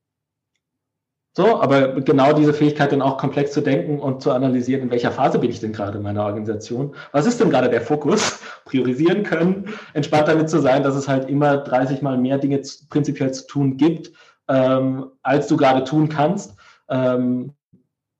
so, 1.36 1.60
aber 1.60 2.00
genau 2.00 2.32
diese 2.32 2.54
Fähigkeit 2.54 2.92
dann 2.92 3.02
auch 3.02 3.18
komplex 3.18 3.52
zu 3.52 3.60
denken 3.60 4.00
und 4.00 4.22
zu 4.22 4.30
analysieren, 4.30 4.84
in 4.84 4.90
welcher 4.90 5.12
Phase 5.12 5.38
bin 5.38 5.50
ich 5.50 5.60
denn 5.60 5.74
gerade 5.74 5.98
in 5.98 6.02
meiner 6.02 6.24
Organisation? 6.24 6.94
Was 7.12 7.26
ist 7.26 7.40
denn 7.40 7.50
gerade 7.50 7.68
der 7.68 7.82
Fokus? 7.82 8.40
Priorisieren 8.66 9.22
können, 9.22 9.70
entspannt 9.94 10.28
damit 10.28 10.50
zu 10.50 10.60
sein, 10.60 10.82
dass 10.82 10.94
es 10.94 11.08
halt 11.08 11.30
immer 11.30 11.56
30 11.56 12.02
mal 12.02 12.18
mehr 12.18 12.36
Dinge 12.36 12.60
prinzipiell 12.90 13.32
zu 13.32 13.46
tun 13.46 13.78
gibt, 13.78 14.12
ähm, 14.48 15.06
als 15.22 15.46
du 15.46 15.56
gerade 15.56 15.84
tun 15.84 16.10
kannst. 16.10 16.54
Ähm, 16.88 17.52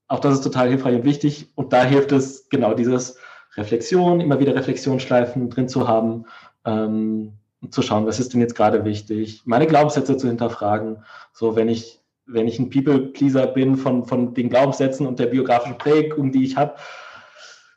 auch 0.08 0.20
das 0.20 0.34
ist 0.34 0.44
total 0.44 0.68
hilfreich 0.68 0.94
und 0.94 1.04
wichtig. 1.04 1.52
Und 1.56 1.72
da 1.72 1.84
hilft 1.84 2.12
es 2.12 2.48
genau 2.48 2.74
dieses 2.74 3.18
Reflexion, 3.56 4.20
immer 4.20 4.40
wieder 4.40 4.54
Reflexionsschleifen 4.54 5.50
drin 5.50 5.68
zu 5.68 5.88
haben, 5.88 6.24
ähm, 6.64 7.32
zu 7.70 7.82
schauen, 7.82 8.06
was 8.06 8.20
ist 8.20 8.32
denn 8.32 8.40
jetzt 8.40 8.54
gerade 8.54 8.84
wichtig, 8.84 9.42
meine 9.44 9.66
Glaubenssätze 9.66 10.16
zu 10.16 10.28
hinterfragen. 10.28 11.04
So, 11.32 11.56
wenn 11.56 11.68
ich 11.68 12.00
wenn 12.26 12.48
ich 12.48 12.58
ein 12.58 12.70
People-Pleaser 12.70 13.46
bin 13.46 13.76
von, 13.76 14.04
von 14.04 14.34
den 14.34 14.50
Glaubenssätzen 14.50 15.06
und 15.06 15.18
der 15.18 15.26
biografischen 15.26 15.78
Prägung, 15.78 16.32
die 16.32 16.44
ich 16.44 16.56
habe, 16.56 16.74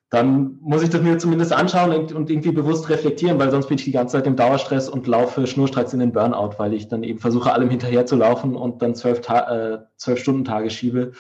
dann 0.09 0.57
muss 0.61 0.81
ich 0.81 0.89
das 0.89 1.01
mir 1.01 1.19
zumindest 1.19 1.53
anschauen 1.53 1.91
und, 1.91 2.29
irgendwie 2.29 2.51
bewusst 2.51 2.89
reflektieren, 2.89 3.37
weil 3.37 3.51
sonst 3.51 3.67
bin 3.67 3.77
ich 3.77 3.83
die 3.83 3.91
ganze 3.91 4.17
Zeit 4.17 4.25
im 4.25 4.35
Dauerstress 4.35 4.89
und 4.89 5.05
laufe 5.05 5.45
schnurstracks 5.45 5.93
in 5.93 5.99
den 5.99 6.11
Burnout, 6.11 6.57
weil 6.57 6.73
ich 6.73 6.87
dann 6.87 7.03
eben 7.03 7.19
versuche, 7.19 7.53
allem 7.53 7.69
hinterher 7.69 8.07
zu 8.07 8.15
laufen 8.15 8.55
und 8.55 8.81
dann 8.81 8.95
zwölf, 8.95 9.19
äh, 9.29 9.77
zwölf 9.97 10.19
Stunden 10.19 10.45
Tage 10.45 10.71
schiebe, 10.71 11.11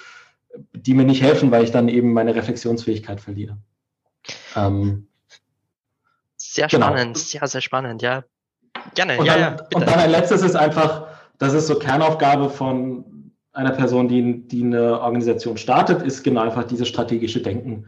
die 0.73 0.95
mir 0.95 1.05
nicht 1.05 1.21
helfen, 1.21 1.51
weil 1.51 1.63
ich 1.63 1.71
dann 1.71 1.87
eben 1.87 2.13
meine 2.13 2.33
Reflexionsfähigkeit 2.33 3.21
verliere. 3.21 3.57
Ähm, 4.55 5.07
sehr 6.35 6.67
genau. 6.67 6.87
spannend, 6.87 7.17
sehr, 7.17 7.45
sehr 7.47 7.61
spannend, 7.61 8.01
ja. 8.01 8.23
Gerne, 8.95 9.19
und 9.19 9.25
ja, 9.25 9.33
dann, 9.33 9.41
ja. 9.41 9.49
Bitte. 9.51 9.75
Und 9.75 9.87
dann 9.87 9.99
ein 9.99 10.09
letztes 10.09 10.41
ist 10.41 10.55
einfach, 10.55 11.07
das 11.37 11.53
ist 11.53 11.67
so 11.67 11.75
Kernaufgabe 11.77 12.49
von 12.49 13.05
einer 13.51 13.71
Person, 13.71 14.07
die, 14.07 14.47
die 14.47 14.63
eine 14.63 14.99
Organisation 14.99 15.57
startet, 15.57 16.01
ist 16.01 16.23
genau 16.23 16.41
einfach 16.41 16.63
dieses 16.63 16.87
strategische 16.87 17.41
Denken. 17.41 17.85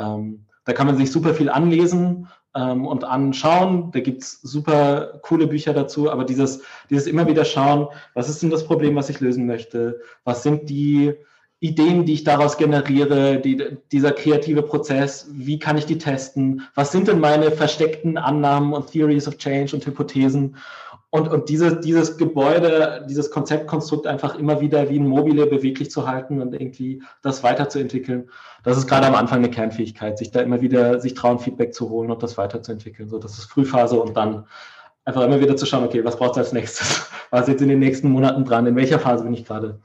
Ähm, 0.00 0.46
da 0.64 0.72
kann 0.72 0.86
man 0.86 0.96
sich 0.96 1.10
super 1.10 1.34
viel 1.34 1.50
anlesen 1.50 2.28
ähm, 2.54 2.86
und 2.86 3.04
anschauen. 3.04 3.90
Da 3.92 4.00
gibt 4.00 4.22
es 4.22 4.40
super 4.40 5.20
coole 5.22 5.46
Bücher 5.46 5.74
dazu, 5.74 6.10
aber 6.10 6.24
dieses, 6.24 6.62
dieses 6.88 7.06
immer 7.06 7.26
wieder 7.26 7.44
schauen, 7.44 7.88
was 8.14 8.28
ist 8.28 8.42
denn 8.42 8.50
das 8.50 8.64
Problem, 8.64 8.96
was 8.96 9.10
ich 9.10 9.20
lösen 9.20 9.46
möchte? 9.46 10.00
Was 10.24 10.42
sind 10.42 10.68
die 10.68 11.14
Ideen, 11.60 12.06
die 12.06 12.14
ich 12.14 12.24
daraus 12.24 12.56
generiere, 12.56 13.38
die, 13.38 13.76
dieser 13.92 14.12
kreative 14.12 14.62
Prozess, 14.62 15.28
wie 15.30 15.58
kann 15.58 15.76
ich 15.76 15.84
die 15.84 15.98
testen? 15.98 16.62
Was 16.74 16.90
sind 16.90 17.06
denn 17.06 17.20
meine 17.20 17.50
versteckten 17.50 18.16
Annahmen 18.16 18.72
und 18.72 18.90
Theories 18.90 19.28
of 19.28 19.36
Change 19.36 19.76
und 19.76 19.84
Hypothesen? 19.84 20.56
Und, 21.12 21.28
und 21.28 21.48
diese, 21.48 21.80
dieses 21.80 22.18
Gebäude, 22.18 23.04
dieses 23.08 23.32
Konzeptkonstrukt 23.32 24.06
einfach 24.06 24.38
immer 24.38 24.60
wieder 24.60 24.88
wie 24.88 24.98
ein 24.98 25.08
Mobile 25.08 25.46
beweglich 25.46 25.90
zu 25.90 26.06
halten 26.06 26.40
und 26.40 26.54
irgendwie 26.54 27.02
das 27.22 27.42
weiterzuentwickeln, 27.42 28.30
das 28.62 28.78
ist 28.78 28.86
gerade 28.86 29.08
am 29.08 29.16
Anfang 29.16 29.38
eine 29.38 29.50
Kernfähigkeit, 29.50 30.18
sich 30.18 30.30
da 30.30 30.40
immer 30.40 30.60
wieder, 30.60 31.00
sich 31.00 31.14
trauen, 31.14 31.40
Feedback 31.40 31.74
zu 31.74 31.90
holen 31.90 32.12
und 32.12 32.22
das 32.22 32.38
weiterzuentwickeln. 32.38 33.08
So, 33.08 33.18
das 33.18 33.38
ist 33.38 33.46
Frühphase 33.46 34.00
und 34.00 34.16
dann 34.16 34.46
einfach 35.04 35.22
immer 35.22 35.40
wieder 35.40 35.56
zu 35.56 35.66
schauen, 35.66 35.84
okay, 35.84 36.04
was 36.04 36.16
braucht 36.16 36.32
es 36.32 36.38
als 36.38 36.52
nächstes? 36.52 37.10
Was 37.32 37.42
ist 37.42 37.48
jetzt 37.48 37.62
in 37.62 37.68
den 37.68 37.78
nächsten 37.78 38.10
Monaten 38.10 38.44
dran? 38.44 38.66
In 38.66 38.74
welcher 38.74 38.98
Phase 38.98 39.22
bin 39.22 39.32
ich 39.34 39.44
gerade? 39.44 39.78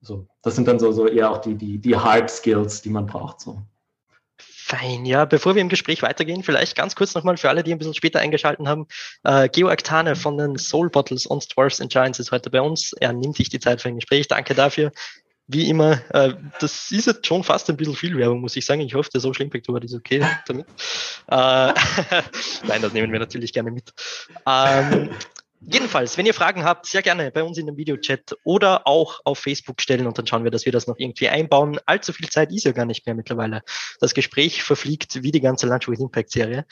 So, 0.00 0.26
das 0.42 0.56
sind 0.56 0.66
dann 0.66 0.80
so, 0.80 0.90
so 0.90 1.06
eher 1.06 1.30
auch 1.30 1.38
die, 1.38 1.54
die, 1.54 1.78
die 1.78 1.96
Hard 1.96 2.28
Skills, 2.28 2.82
die 2.82 2.90
man 2.90 3.06
braucht. 3.06 3.40
So. 3.40 3.62
Fein, 4.70 5.04
ja. 5.04 5.24
Bevor 5.24 5.56
wir 5.56 5.62
im 5.62 5.68
Gespräch 5.68 6.00
weitergehen, 6.02 6.44
vielleicht 6.44 6.76
ganz 6.76 6.94
kurz 6.94 7.14
nochmal 7.14 7.36
für 7.36 7.48
alle, 7.48 7.64
die 7.64 7.72
ein 7.72 7.78
bisschen 7.78 7.94
später 7.94 8.20
eingeschalten 8.20 8.68
haben. 8.68 8.86
Äh, 9.24 9.48
Georg 9.48 9.82
Tane 9.82 10.14
von 10.14 10.38
den 10.38 10.58
Soul 10.58 10.90
Bottles 10.90 11.26
und 11.26 11.56
Dwarfs 11.56 11.80
and 11.80 11.90
Giants 11.90 12.20
ist 12.20 12.30
heute 12.30 12.50
bei 12.50 12.60
uns. 12.60 12.92
Er 12.92 13.12
nimmt 13.12 13.36
sich 13.36 13.48
die 13.48 13.58
Zeit 13.58 13.82
für 13.82 13.88
ein 13.88 13.96
Gespräch. 13.96 14.28
Danke 14.28 14.54
dafür. 14.54 14.92
Wie 15.48 15.68
immer, 15.68 16.00
äh, 16.14 16.34
das 16.60 16.92
ist 16.92 17.08
jetzt 17.08 17.26
schon 17.26 17.42
fast 17.42 17.68
ein 17.68 17.76
bisschen 17.76 17.96
viel 17.96 18.16
Werbung, 18.16 18.40
muss 18.40 18.54
ich 18.54 18.64
sagen. 18.64 18.82
Ich 18.82 18.94
hoffe, 18.94 19.10
der 19.12 19.20
Social 19.20 19.42
Impact 19.42 19.68
Award 19.68 19.82
ist 19.82 19.94
okay 19.94 20.24
damit. 20.46 20.66
Äh, 21.26 21.32
Nein, 22.68 22.80
das 22.80 22.92
nehmen 22.92 23.12
wir 23.12 23.18
natürlich 23.18 23.52
gerne 23.52 23.72
mit. 23.72 23.92
Ähm, 24.46 25.10
Jedenfalls, 25.60 26.16
wenn 26.16 26.24
ihr 26.24 26.32
Fragen 26.32 26.64
habt, 26.64 26.86
sehr 26.86 27.02
gerne 27.02 27.30
bei 27.30 27.42
uns 27.42 27.58
in 27.58 27.66
dem 27.66 27.76
Videochat 27.76 28.34
oder 28.44 28.86
auch 28.86 29.20
auf 29.24 29.38
Facebook 29.38 29.82
stellen 29.82 30.06
und 30.06 30.16
dann 30.16 30.26
schauen 30.26 30.42
wir, 30.42 30.50
dass 30.50 30.64
wir 30.64 30.72
das 30.72 30.86
noch 30.86 30.96
irgendwie 30.98 31.28
einbauen. 31.28 31.78
Allzu 31.84 32.14
viel 32.14 32.30
Zeit 32.30 32.50
ist 32.50 32.64
ja 32.64 32.72
gar 32.72 32.86
nicht 32.86 33.04
mehr 33.04 33.14
mittlerweile. 33.14 33.62
Das 34.00 34.14
Gespräch 34.14 34.62
verfliegt 34.62 35.22
wie 35.22 35.32
die 35.32 35.42
ganze 35.42 35.66
Lunch 35.66 35.86
with 35.86 36.00
Impact 36.00 36.30
Serie. 36.30 36.64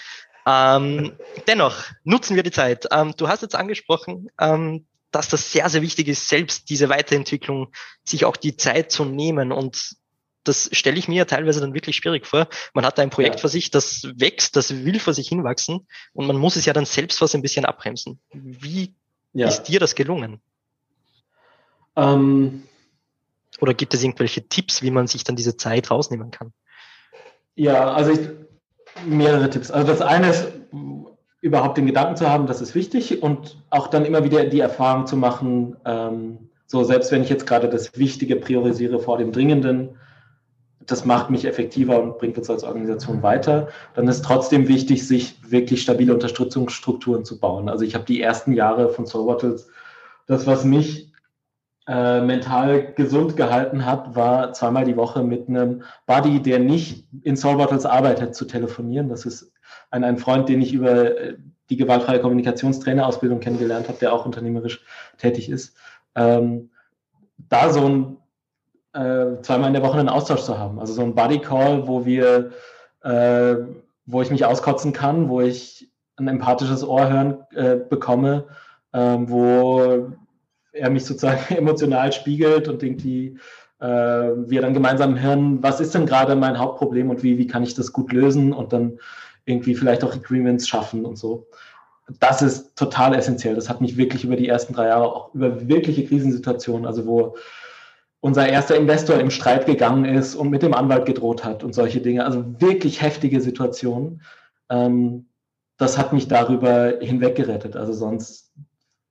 Ähm, 0.46 1.12
dennoch, 1.46 1.84
nutzen 2.04 2.34
wir 2.34 2.42
die 2.42 2.50
Zeit. 2.50 2.86
Ähm, 2.90 3.12
du 3.16 3.28
hast 3.28 3.42
jetzt 3.42 3.54
angesprochen, 3.54 4.30
ähm, 4.40 4.86
dass 5.10 5.28
das 5.28 5.52
sehr, 5.52 5.68
sehr 5.68 5.82
wichtig 5.82 6.08
ist, 6.08 6.28
selbst 6.28 6.70
diese 6.70 6.88
Weiterentwicklung, 6.88 7.72
sich 8.04 8.24
auch 8.24 8.36
die 8.36 8.56
Zeit 8.56 8.90
zu 8.90 9.04
nehmen 9.04 9.52
und 9.52 9.96
das 10.44 10.68
stelle 10.72 10.98
ich 10.98 11.08
mir 11.08 11.16
ja 11.16 11.24
teilweise 11.24 11.60
dann 11.60 11.74
wirklich 11.74 11.96
schwierig 11.96 12.26
vor. 12.26 12.48
Man 12.74 12.86
hat 12.86 12.98
ein 12.98 13.10
Projekt 13.10 13.36
ja. 13.36 13.40
vor 13.42 13.50
sich, 13.50 13.70
das 13.70 14.08
wächst, 14.16 14.56
das 14.56 14.84
will 14.84 14.98
vor 14.98 15.14
sich 15.14 15.28
hinwachsen 15.28 15.86
und 16.12 16.26
man 16.26 16.36
muss 16.36 16.56
es 16.56 16.64
ja 16.64 16.72
dann 16.72 16.86
selbst 16.86 17.20
was 17.20 17.34
ein 17.34 17.42
bisschen 17.42 17.64
abbremsen. 17.64 18.20
Wie 18.32 18.94
ja. 19.32 19.48
ist 19.48 19.64
dir 19.64 19.80
das 19.80 19.94
gelungen? 19.94 20.40
Ähm, 21.96 22.62
Oder 23.60 23.74
gibt 23.74 23.94
es 23.94 24.02
irgendwelche 24.02 24.48
Tipps, 24.48 24.82
wie 24.82 24.90
man 24.90 25.06
sich 25.06 25.24
dann 25.24 25.36
diese 25.36 25.56
Zeit 25.56 25.90
rausnehmen 25.90 26.30
kann? 26.30 26.52
Ja, 27.54 27.92
also 27.92 28.12
ich, 28.12 28.20
mehrere 29.04 29.50
Tipps. 29.50 29.70
Also 29.70 29.86
das 29.86 30.00
eine 30.00 30.30
ist, 30.30 30.46
überhaupt 31.40 31.78
den 31.78 31.86
Gedanken 31.86 32.16
zu 32.16 32.28
haben, 32.28 32.46
das 32.46 32.60
ist 32.60 32.74
wichtig 32.74 33.22
und 33.22 33.58
auch 33.70 33.88
dann 33.88 34.04
immer 34.04 34.24
wieder 34.24 34.44
die 34.44 34.60
Erfahrung 34.60 35.06
zu 35.06 35.16
machen, 35.16 35.76
ähm, 35.84 36.50
so 36.66 36.84
selbst 36.84 37.12
wenn 37.12 37.22
ich 37.22 37.30
jetzt 37.30 37.46
gerade 37.46 37.68
das 37.68 37.96
Wichtige 37.96 38.36
priorisiere 38.36 38.98
vor 38.98 39.18
dem 39.18 39.32
Dringenden, 39.32 39.96
das 40.88 41.04
macht 41.04 41.30
mich 41.30 41.44
effektiver 41.44 42.02
und 42.02 42.18
bringt 42.18 42.38
uns 42.38 42.48
als 42.48 42.64
Organisation 42.64 43.22
weiter, 43.22 43.68
dann 43.94 44.08
ist 44.08 44.24
trotzdem 44.24 44.68
wichtig, 44.68 45.06
sich 45.06 45.38
wirklich 45.48 45.82
stabile 45.82 46.14
Unterstützungsstrukturen 46.14 47.24
zu 47.24 47.38
bauen. 47.38 47.68
Also 47.68 47.84
ich 47.84 47.94
habe 47.94 48.04
die 48.06 48.20
ersten 48.20 48.52
Jahre 48.54 48.88
von 48.88 49.06
Soul 49.06 49.26
Bottles, 49.26 49.70
das, 50.26 50.46
was 50.46 50.64
mich 50.64 51.12
äh, 51.86 52.22
mental 52.22 52.94
gesund 52.94 53.36
gehalten 53.36 53.84
hat, 53.84 54.16
war 54.16 54.54
zweimal 54.54 54.86
die 54.86 54.96
Woche 54.96 55.22
mit 55.22 55.48
einem 55.48 55.82
Buddy, 56.06 56.40
der 56.40 56.58
nicht 56.58 57.06
in 57.22 57.36
Soul 57.36 57.58
Bottles 57.58 57.84
arbeitet, 57.84 58.34
zu 58.34 58.46
telefonieren. 58.46 59.10
Das 59.10 59.26
ist 59.26 59.52
ein, 59.90 60.04
ein 60.04 60.16
Freund, 60.16 60.48
den 60.48 60.62
ich 60.62 60.72
über 60.72 61.18
äh, 61.18 61.36
die 61.68 61.76
gewaltfreie 61.76 62.20
Kommunikationstrainerausbildung 62.20 63.40
kennengelernt 63.40 63.88
habe, 63.88 63.98
der 63.98 64.14
auch 64.14 64.24
unternehmerisch 64.24 64.82
tätig 65.18 65.50
ist. 65.50 65.76
Ähm, 66.14 66.70
da 67.36 67.70
so 67.70 67.86
ein 67.86 68.16
äh, 68.92 69.40
zweimal 69.42 69.68
in 69.68 69.74
der 69.74 69.82
Woche 69.82 69.98
einen 69.98 70.08
Austausch 70.08 70.42
zu 70.42 70.58
haben. 70.58 70.78
Also 70.78 70.92
so 70.92 71.02
ein 71.02 71.14
Buddy 71.14 71.40
Call, 71.40 71.86
wo 71.86 72.04
wir, 72.04 72.50
äh, 73.02 73.56
wo 74.06 74.22
ich 74.22 74.30
mich 74.30 74.44
auskotzen 74.44 74.92
kann, 74.92 75.28
wo 75.28 75.40
ich 75.40 75.90
ein 76.16 76.28
empathisches 76.28 76.84
Ohr 76.84 77.08
hören 77.08 77.38
äh, 77.54 77.76
bekomme, 77.76 78.46
ähm, 78.92 79.28
wo 79.28 80.10
er 80.72 80.90
mich 80.90 81.04
sozusagen 81.04 81.40
emotional 81.54 82.12
spiegelt 82.12 82.68
und 82.68 82.82
irgendwie 82.82 83.38
äh, 83.80 83.86
wir 83.86 84.60
dann 84.60 84.74
gemeinsam 84.74 85.20
hören, 85.20 85.62
was 85.62 85.80
ist 85.80 85.94
denn 85.94 86.06
gerade 86.06 86.34
mein 86.34 86.58
Hauptproblem 86.58 87.10
und 87.10 87.22
wie, 87.22 87.38
wie 87.38 87.46
kann 87.46 87.62
ich 87.62 87.74
das 87.74 87.92
gut 87.92 88.12
lösen 88.12 88.52
und 88.52 88.72
dann 88.72 88.98
irgendwie 89.44 89.74
vielleicht 89.74 90.04
auch 90.04 90.14
Agreements 90.14 90.68
schaffen 90.68 91.04
und 91.04 91.16
so. 91.16 91.46
Das 92.20 92.42
ist 92.42 92.74
total 92.76 93.14
essentiell. 93.14 93.54
Das 93.54 93.68
hat 93.68 93.80
mich 93.80 93.96
wirklich 93.96 94.24
über 94.24 94.36
die 94.36 94.48
ersten 94.48 94.72
drei 94.72 94.88
Jahre 94.88 95.14
auch 95.14 95.34
über 95.34 95.68
wirkliche 95.68 96.06
Krisensituationen, 96.06 96.86
also 96.86 97.06
wo 97.06 97.36
unser 98.20 98.48
erster 98.48 98.76
Investor 98.76 99.18
im 99.18 99.30
Streit 99.30 99.66
gegangen 99.66 100.04
ist 100.04 100.34
und 100.34 100.50
mit 100.50 100.62
dem 100.62 100.74
Anwalt 100.74 101.06
gedroht 101.06 101.44
hat 101.44 101.62
und 101.62 101.74
solche 101.74 102.00
Dinge. 102.00 102.24
Also 102.24 102.44
wirklich 102.60 103.00
heftige 103.00 103.40
Situationen. 103.40 104.22
Ähm, 104.70 105.26
das 105.76 105.96
hat 105.96 106.12
mich 106.12 106.26
darüber 106.26 106.94
hinweggerettet. 107.00 107.76
Also 107.76 107.92
sonst 107.92 108.52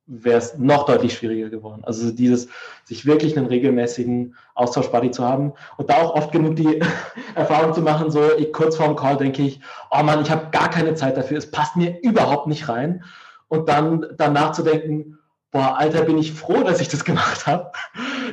wäre 0.08 0.38
es 0.38 0.58
noch 0.58 0.86
deutlich 0.86 1.14
schwieriger 1.14 1.50
geworden. 1.50 1.84
Also 1.84 2.12
dieses, 2.12 2.48
sich 2.86 3.06
wirklich 3.06 3.38
einen 3.38 3.48
regelmäßigen 3.48 4.36
Austauschbuddy 4.56 5.12
zu 5.12 5.24
haben 5.24 5.54
und 5.78 5.90
da 5.90 5.98
auch 5.98 6.16
oft 6.16 6.32
genug 6.32 6.56
die 6.56 6.82
Erfahrung 7.36 7.74
zu 7.74 7.82
machen, 7.82 8.10
so 8.10 8.22
ich, 8.38 8.52
kurz 8.54 8.78
vorm 8.78 8.96
Call 8.96 9.18
denke 9.18 9.44
ich, 9.44 9.60
oh 9.92 10.04
Mann, 10.04 10.22
ich 10.22 10.32
habe 10.32 10.50
gar 10.52 10.70
keine 10.70 10.96
Zeit 10.96 11.18
dafür, 11.18 11.38
es 11.38 11.52
passt 11.52 11.76
mir 11.76 12.00
überhaupt 12.02 12.48
nicht 12.48 12.68
rein. 12.70 13.04
Und 13.50 13.70
dann 13.70 14.06
danach 14.18 14.52
zu 14.52 14.64
denken, 14.64 15.17
boah, 15.58 15.76
Alter, 15.76 16.04
bin 16.04 16.20
ich 16.20 16.34
froh, 16.34 16.62
dass 16.62 16.80
ich 16.82 16.88
das 16.88 17.04
gemacht 17.04 17.48
habe. 17.48 17.72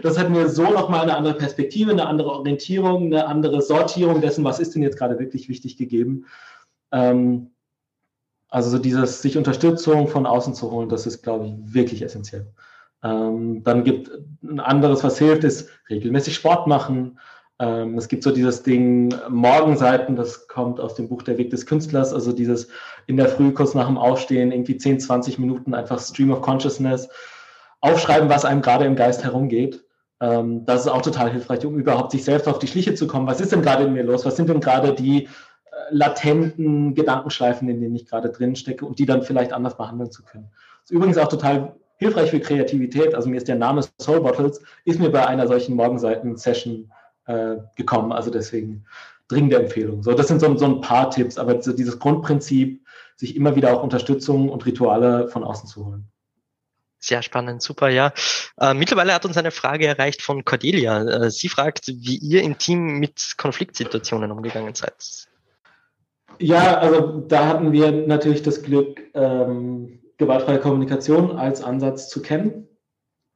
Das 0.02 0.18
hat 0.18 0.28
mir 0.28 0.48
so 0.50 0.64
nochmal 0.64 1.00
eine 1.02 1.16
andere 1.16 1.34
Perspektive, 1.34 1.90
eine 1.90 2.06
andere 2.06 2.30
Orientierung, 2.30 3.06
eine 3.06 3.26
andere 3.26 3.62
Sortierung 3.62 4.20
dessen, 4.20 4.44
was 4.44 4.60
ist 4.60 4.74
denn 4.74 4.82
jetzt 4.82 4.98
gerade 4.98 5.18
wirklich 5.18 5.48
wichtig 5.48 5.78
gegeben. 5.78 6.26
Ähm, 6.92 7.50
also 8.50 8.68
so 8.68 8.78
dieses, 8.78 9.22
sich 9.22 9.38
Unterstützung 9.38 10.08
von 10.08 10.26
außen 10.26 10.54
zu 10.54 10.70
holen, 10.70 10.90
das 10.90 11.06
ist, 11.06 11.22
glaube 11.22 11.46
ich, 11.46 11.54
wirklich 11.74 12.02
essentiell. 12.02 12.52
Ähm, 13.02 13.62
dann 13.64 13.84
gibt 13.84 14.10
ein 14.42 14.60
anderes, 14.60 15.02
was 15.02 15.18
hilft, 15.18 15.44
ist 15.44 15.70
regelmäßig 15.88 16.34
Sport 16.34 16.66
machen, 16.66 17.18
ähm, 17.60 17.96
es 17.96 18.08
gibt 18.08 18.24
so 18.24 18.32
dieses 18.32 18.62
Ding 18.62 19.14
Morgenseiten, 19.28 20.16
das 20.16 20.48
kommt 20.48 20.80
aus 20.80 20.94
dem 20.94 21.08
Buch 21.08 21.22
Der 21.22 21.38
Weg 21.38 21.50
des 21.50 21.66
Künstlers, 21.66 22.12
also 22.12 22.32
dieses 22.32 22.68
in 23.06 23.16
der 23.16 23.28
Früh 23.28 23.52
kurz 23.52 23.74
nach 23.74 23.86
dem 23.86 23.98
Aufstehen, 23.98 24.50
irgendwie 24.50 24.76
10, 24.76 25.00
20 25.00 25.38
Minuten 25.38 25.74
einfach 25.74 26.00
Stream 26.00 26.32
of 26.32 26.40
Consciousness, 26.40 27.08
aufschreiben, 27.80 28.28
was 28.28 28.44
einem 28.44 28.62
gerade 28.62 28.86
im 28.86 28.96
Geist 28.96 29.22
herumgeht. 29.22 29.84
Ähm, 30.20 30.64
das 30.64 30.82
ist 30.82 30.88
auch 30.88 31.02
total 31.02 31.30
hilfreich, 31.30 31.64
um 31.64 31.78
überhaupt 31.78 32.10
sich 32.10 32.24
selbst 32.24 32.48
auf 32.48 32.58
die 32.58 32.66
Schliche 32.66 32.94
zu 32.94 33.06
kommen. 33.06 33.26
Was 33.26 33.40
ist 33.40 33.52
denn 33.52 33.62
gerade 33.62 33.84
in 33.84 33.92
mir 33.92 34.04
los? 34.04 34.24
Was 34.24 34.36
sind 34.36 34.48
denn 34.48 34.60
gerade 34.60 34.92
die 34.92 35.24
äh, 35.24 35.28
latenten 35.90 36.94
Gedankenschleifen, 36.94 37.68
in 37.68 37.80
denen 37.80 37.94
ich 37.94 38.06
gerade 38.06 38.30
drin 38.30 38.56
stecke 38.56 38.84
und 38.84 38.98
die 38.98 39.06
dann 39.06 39.22
vielleicht 39.22 39.52
anders 39.52 39.76
behandeln 39.76 40.10
zu 40.10 40.24
können? 40.24 40.48
Das 40.80 40.90
ist 40.90 40.96
übrigens 40.96 41.18
auch 41.18 41.28
total 41.28 41.76
hilfreich 41.98 42.30
für 42.30 42.40
Kreativität. 42.40 43.14
Also 43.14 43.28
mir 43.28 43.36
ist 43.36 43.48
der 43.48 43.56
Name 43.56 43.82
Soul 44.00 44.20
Bottles, 44.22 44.60
ist 44.84 44.98
mir 44.98 45.10
bei 45.10 45.24
einer 45.26 45.46
solchen 45.46 45.76
Morgenseiten-Session 45.76 46.90
äh, 47.26 47.56
gekommen. 47.76 48.12
Also 48.12 48.30
deswegen 48.30 48.84
dringende 49.28 49.56
Empfehlung. 49.56 50.02
So, 50.02 50.12
das 50.12 50.28
sind 50.28 50.40
so, 50.40 50.56
so 50.56 50.66
ein 50.66 50.80
paar 50.80 51.10
Tipps, 51.10 51.38
aber 51.38 51.62
so 51.62 51.72
dieses 51.72 51.98
Grundprinzip, 51.98 52.84
sich 53.16 53.36
immer 53.36 53.54
wieder 53.56 53.72
auch 53.72 53.82
Unterstützung 53.82 54.48
und 54.48 54.66
Rituale 54.66 55.28
von 55.28 55.44
außen 55.44 55.68
zu 55.68 55.86
holen. 55.86 56.08
Sehr 56.98 57.22
spannend, 57.22 57.62
super, 57.62 57.90
ja. 57.90 58.12
Äh, 58.58 58.72
mittlerweile 58.74 59.12
hat 59.12 59.24
uns 59.26 59.36
eine 59.36 59.50
Frage 59.50 59.86
erreicht 59.86 60.22
von 60.22 60.44
Cordelia. 60.44 61.02
Äh, 61.02 61.30
sie 61.30 61.48
fragt, 61.48 61.88
wie 61.88 62.16
ihr 62.16 62.42
im 62.42 62.56
Team 62.56 62.98
mit 62.98 63.34
Konfliktsituationen 63.36 64.30
umgegangen 64.30 64.74
seid. 64.74 65.28
Ja, 66.38 66.78
also 66.78 67.20
da 67.20 67.46
hatten 67.46 67.72
wir 67.72 67.92
natürlich 67.92 68.42
das 68.42 68.62
Glück, 68.62 69.02
ähm, 69.12 70.00
gewaltfreie 70.16 70.60
Kommunikation 70.60 71.36
als 71.36 71.62
Ansatz 71.62 72.08
zu 72.08 72.22
kennen. 72.22 72.68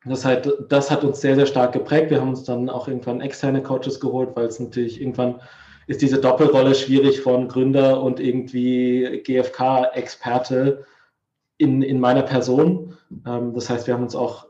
Das, 0.05 0.25
heißt, 0.25 0.49
das 0.69 0.91
hat 0.91 1.05
uns 1.05 1.21
sehr, 1.21 1.35
sehr 1.35 1.47
stark 1.47 1.73
geprägt. 1.73 2.11
Wir 2.11 2.21
haben 2.21 2.31
uns 2.31 2.45
dann 2.45 2.71
auch 2.71 2.89
irgendwann 2.89 3.21
externe 3.21 3.63
Coaches 3.63 4.01
geholt, 4.01 4.31
weil 4.35 4.47
es 4.47 4.61
natürlich 4.61 5.01
irgendwann 5.01 5.41
ist 5.89 6.03
diese 6.03 6.21
Doppelrolle 6.21 6.75
schwierig 6.75 7.23
von 7.23 7.49
Gründer 7.49 8.03
und 8.03 8.21
irgendwie 8.21 9.23
GFK-Experte 9.25 10.85
in, 11.57 11.83
in 11.83 11.99
meiner 11.99 12.23
Person. 12.23 12.97
Ähm, 13.27 13.55
das 13.55 13.71
heißt, 13.71 13.87
wir 13.87 13.95
haben 13.95 14.03
uns 14.03 14.15
auch 14.15 14.47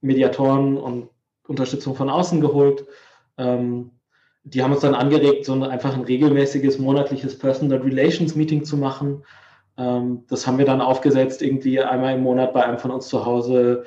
Mediatoren 0.00 0.78
und 0.78 1.10
Unterstützung 1.46 1.94
von 1.94 2.08
außen 2.08 2.40
geholt. 2.40 2.86
Ähm, 3.36 3.90
die 4.44 4.62
haben 4.62 4.72
uns 4.72 4.80
dann 4.80 4.94
angeregt, 4.94 5.44
so 5.44 5.52
ein, 5.52 5.62
einfach 5.62 5.94
ein 5.94 6.04
regelmäßiges 6.04 6.78
monatliches 6.78 7.38
Personal 7.38 7.78
Relations 7.78 8.34
Meeting 8.34 8.64
zu 8.64 8.76
machen. 8.76 9.22
Ähm, 9.76 10.24
das 10.28 10.46
haben 10.46 10.58
wir 10.58 10.66
dann 10.66 10.80
aufgesetzt, 10.80 11.42
irgendwie 11.42 11.80
einmal 11.80 12.14
im 12.14 12.22
Monat 12.22 12.52
bei 12.52 12.64
einem 12.64 12.78
von 12.78 12.90
uns 12.90 13.08
zu 13.08 13.24
Hause 13.24 13.84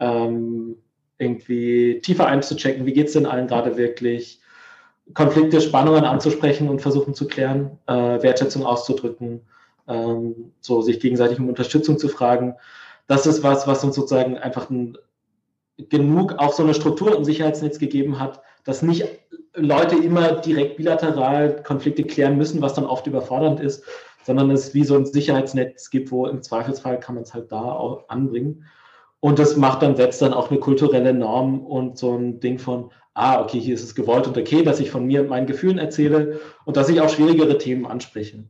ähm, 0.00 0.76
irgendwie 1.18 2.00
tiefer 2.00 2.26
einzuchecken, 2.26 2.86
wie 2.86 2.92
geht 2.92 3.08
es 3.08 3.14
denn 3.14 3.26
allen 3.26 3.46
gerade 3.46 3.76
wirklich, 3.76 4.40
Konflikte, 5.14 5.60
Spannungen 5.60 6.04
anzusprechen 6.04 6.68
und 6.68 6.82
versuchen 6.82 7.14
zu 7.14 7.28
klären, 7.28 7.78
äh, 7.86 7.92
Wertschätzung 7.92 8.66
auszudrücken, 8.66 9.42
ähm, 9.86 10.52
so 10.60 10.82
sich 10.82 10.98
gegenseitig 11.00 11.38
um 11.38 11.48
Unterstützung 11.48 11.98
zu 11.98 12.08
fragen. 12.08 12.54
Das 13.06 13.26
ist 13.26 13.42
was, 13.42 13.66
was 13.66 13.84
uns 13.84 13.94
sozusagen 13.94 14.36
einfach 14.36 14.68
ein, 14.68 14.98
genug 15.76 16.34
auch 16.38 16.52
so 16.52 16.64
eine 16.64 16.74
Struktur 16.74 17.16
und 17.16 17.24
Sicherheitsnetz 17.24 17.78
gegeben 17.78 18.18
hat, 18.18 18.42
dass 18.64 18.82
nicht 18.82 19.06
Leute 19.54 19.96
immer 19.96 20.32
direkt 20.32 20.76
bilateral 20.76 21.62
Konflikte 21.62 22.02
klären 22.02 22.36
müssen, 22.36 22.60
was 22.60 22.74
dann 22.74 22.84
oft 22.84 23.06
überfordernd 23.06 23.60
ist, 23.60 23.84
sondern 24.24 24.50
es 24.50 24.74
wie 24.74 24.84
so 24.84 24.96
ein 24.96 25.06
Sicherheitsnetz 25.06 25.88
gibt, 25.90 26.10
wo 26.10 26.26
im 26.26 26.42
Zweifelsfall 26.42 26.98
kann 26.98 27.14
man 27.14 27.22
es 27.22 27.32
halt 27.32 27.52
da 27.52 27.62
auch 27.62 28.08
anbringen. 28.08 28.64
Und 29.26 29.40
das 29.40 29.56
macht 29.56 29.82
dann, 29.82 29.96
setzt 29.96 30.22
dann 30.22 30.32
auch 30.32 30.52
eine 30.52 30.60
kulturelle 30.60 31.12
Norm 31.12 31.58
und 31.66 31.98
so 31.98 32.16
ein 32.16 32.38
Ding 32.38 32.60
von, 32.60 32.92
ah, 33.14 33.42
okay, 33.42 33.58
hier 33.58 33.74
ist 33.74 33.82
es 33.82 33.96
gewollt 33.96 34.28
und 34.28 34.38
okay, 34.38 34.62
dass 34.62 34.78
ich 34.78 34.92
von 34.92 35.04
mir 35.04 35.22
und 35.22 35.28
meinen 35.28 35.48
Gefühlen 35.48 35.78
erzähle 35.78 36.38
und 36.64 36.76
dass 36.76 36.88
ich 36.88 37.00
auch 37.00 37.08
schwierigere 37.08 37.58
Themen 37.58 37.86
anspreche. 37.86 38.44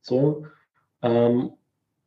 So. 0.00 0.46
Ähm, 1.02 1.52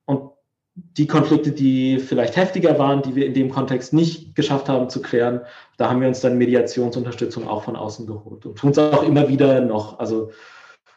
und 0.06 0.32
die 0.74 1.06
Konflikte, 1.06 1.52
die 1.52 2.00
vielleicht 2.00 2.36
heftiger 2.36 2.80
waren, 2.80 3.04
die 3.04 3.14
wir 3.14 3.28
in 3.28 3.36
dem 3.36 3.52
Kontext 3.52 3.94
nicht 3.94 4.34
geschafft 4.34 4.70
haben 4.70 4.90
zu 4.90 5.04
klären, 5.04 5.42
da 5.78 5.92
haben 5.92 6.02
wir 6.02 6.08
uns 6.08 6.22
dann 6.22 6.40
Mediationsunterstützung 6.40 7.48
auch 7.48 7.62
von 7.62 7.76
außen 7.76 8.08
geholt 8.08 8.44
und 8.44 8.58
tun 8.58 8.72
es 8.72 8.80
auch 8.80 9.04
immer 9.04 9.30
wieder 9.30 9.62
noch. 9.62 10.00
Also 10.00 10.32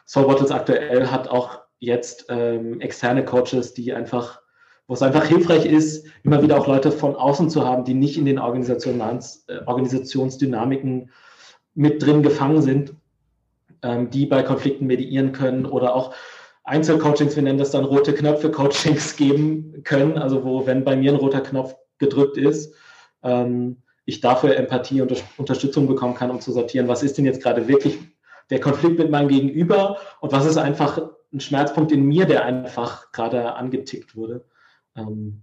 Soul 0.07 0.25
Bottles 0.25 0.49
aktuell 0.49 1.05
hat 1.11 1.27
auch 1.27 1.59
jetzt 1.77 2.25
ähm, 2.29 2.81
externe 2.81 3.23
Coaches, 3.23 3.75
die 3.75 3.93
einfach, 3.93 4.41
wo 4.87 4.93
es 4.93 5.01
einfach 5.01 5.25
hilfreich 5.25 5.65
ist, 5.65 6.05
immer 6.23 6.41
wieder 6.41 6.59
auch 6.59 6.67
Leute 6.67 6.91
von 6.91 7.15
außen 7.15 7.49
zu 7.49 7.65
haben, 7.65 7.85
die 7.85 7.93
nicht 7.93 8.17
in 8.17 8.25
den 8.25 8.39
Organisations, 8.39 9.45
äh, 9.47 9.59
Organisationsdynamiken 9.65 11.09
mit 11.73 12.03
drin 12.03 12.21
gefangen 12.21 12.61
sind, 12.61 12.93
ähm, 13.81 14.09
die 14.09 14.25
bei 14.25 14.43
Konflikten 14.43 14.85
mediieren 14.85 15.31
können 15.31 15.65
oder 15.65 15.95
auch 15.95 16.13
Einzelcoachings, 16.65 17.35
wir 17.35 17.43
nennen 17.43 17.59
das 17.59 17.71
dann 17.71 17.85
rote 17.85 18.13
Knöpfe-Coachings 18.13 19.15
geben 19.17 19.83
können, 19.83 20.17
also 20.17 20.43
wo, 20.43 20.65
wenn 20.65 20.83
bei 20.83 20.95
mir 20.95 21.11
ein 21.11 21.17
roter 21.17 21.41
Knopf 21.41 21.75
gedrückt 21.97 22.37
ist, 22.37 22.73
ähm, 23.23 23.77
ich 24.05 24.21
dafür 24.21 24.55
Empathie 24.55 25.01
und 25.01 25.23
Unterstützung 25.37 25.87
bekommen 25.87 26.15
kann, 26.15 26.29
um 26.29 26.41
zu 26.41 26.51
sortieren, 26.51 26.87
was 26.87 27.03
ist 27.03 27.17
denn 27.17 27.25
jetzt 27.25 27.41
gerade 27.41 27.67
wirklich 27.67 27.99
der 28.49 28.59
Konflikt 28.59 28.99
mit 28.99 29.09
meinem 29.09 29.29
Gegenüber 29.29 29.97
und 30.19 30.31
was 30.31 30.45
ist 30.45 30.57
einfach 30.57 31.01
ein 31.33 31.39
Schmerzpunkt 31.39 31.91
in 31.91 32.03
mir, 32.03 32.25
der 32.25 32.45
einfach 32.45 33.11
gerade 33.11 33.55
angetickt 33.55 34.15
wurde. 34.15 34.45
Ähm, 34.95 35.41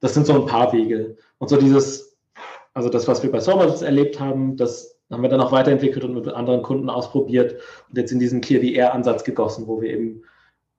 das 0.00 0.14
sind 0.14 0.26
so 0.26 0.34
ein 0.34 0.46
paar 0.46 0.72
Wege. 0.72 1.16
Und 1.38 1.48
so 1.48 1.56
dieses, 1.56 2.16
also 2.74 2.88
das, 2.88 3.06
was 3.08 3.22
wir 3.22 3.30
bei 3.30 3.40
Sorbers 3.40 3.82
erlebt 3.82 4.18
haben, 4.18 4.56
das 4.56 4.98
haben 5.10 5.22
wir 5.22 5.28
dann 5.28 5.40
auch 5.40 5.52
weiterentwickelt 5.52 6.04
und 6.04 6.14
mit 6.14 6.28
anderen 6.28 6.62
Kunden 6.62 6.88
ausprobiert 6.88 7.60
und 7.88 7.98
jetzt 7.98 8.12
in 8.12 8.20
diesen 8.20 8.40
Clear 8.40 8.60
the 8.60 8.74
Air-Ansatz 8.74 9.24
gegossen, 9.24 9.66
wo 9.66 9.80
wir 9.80 9.90
eben 9.90 10.22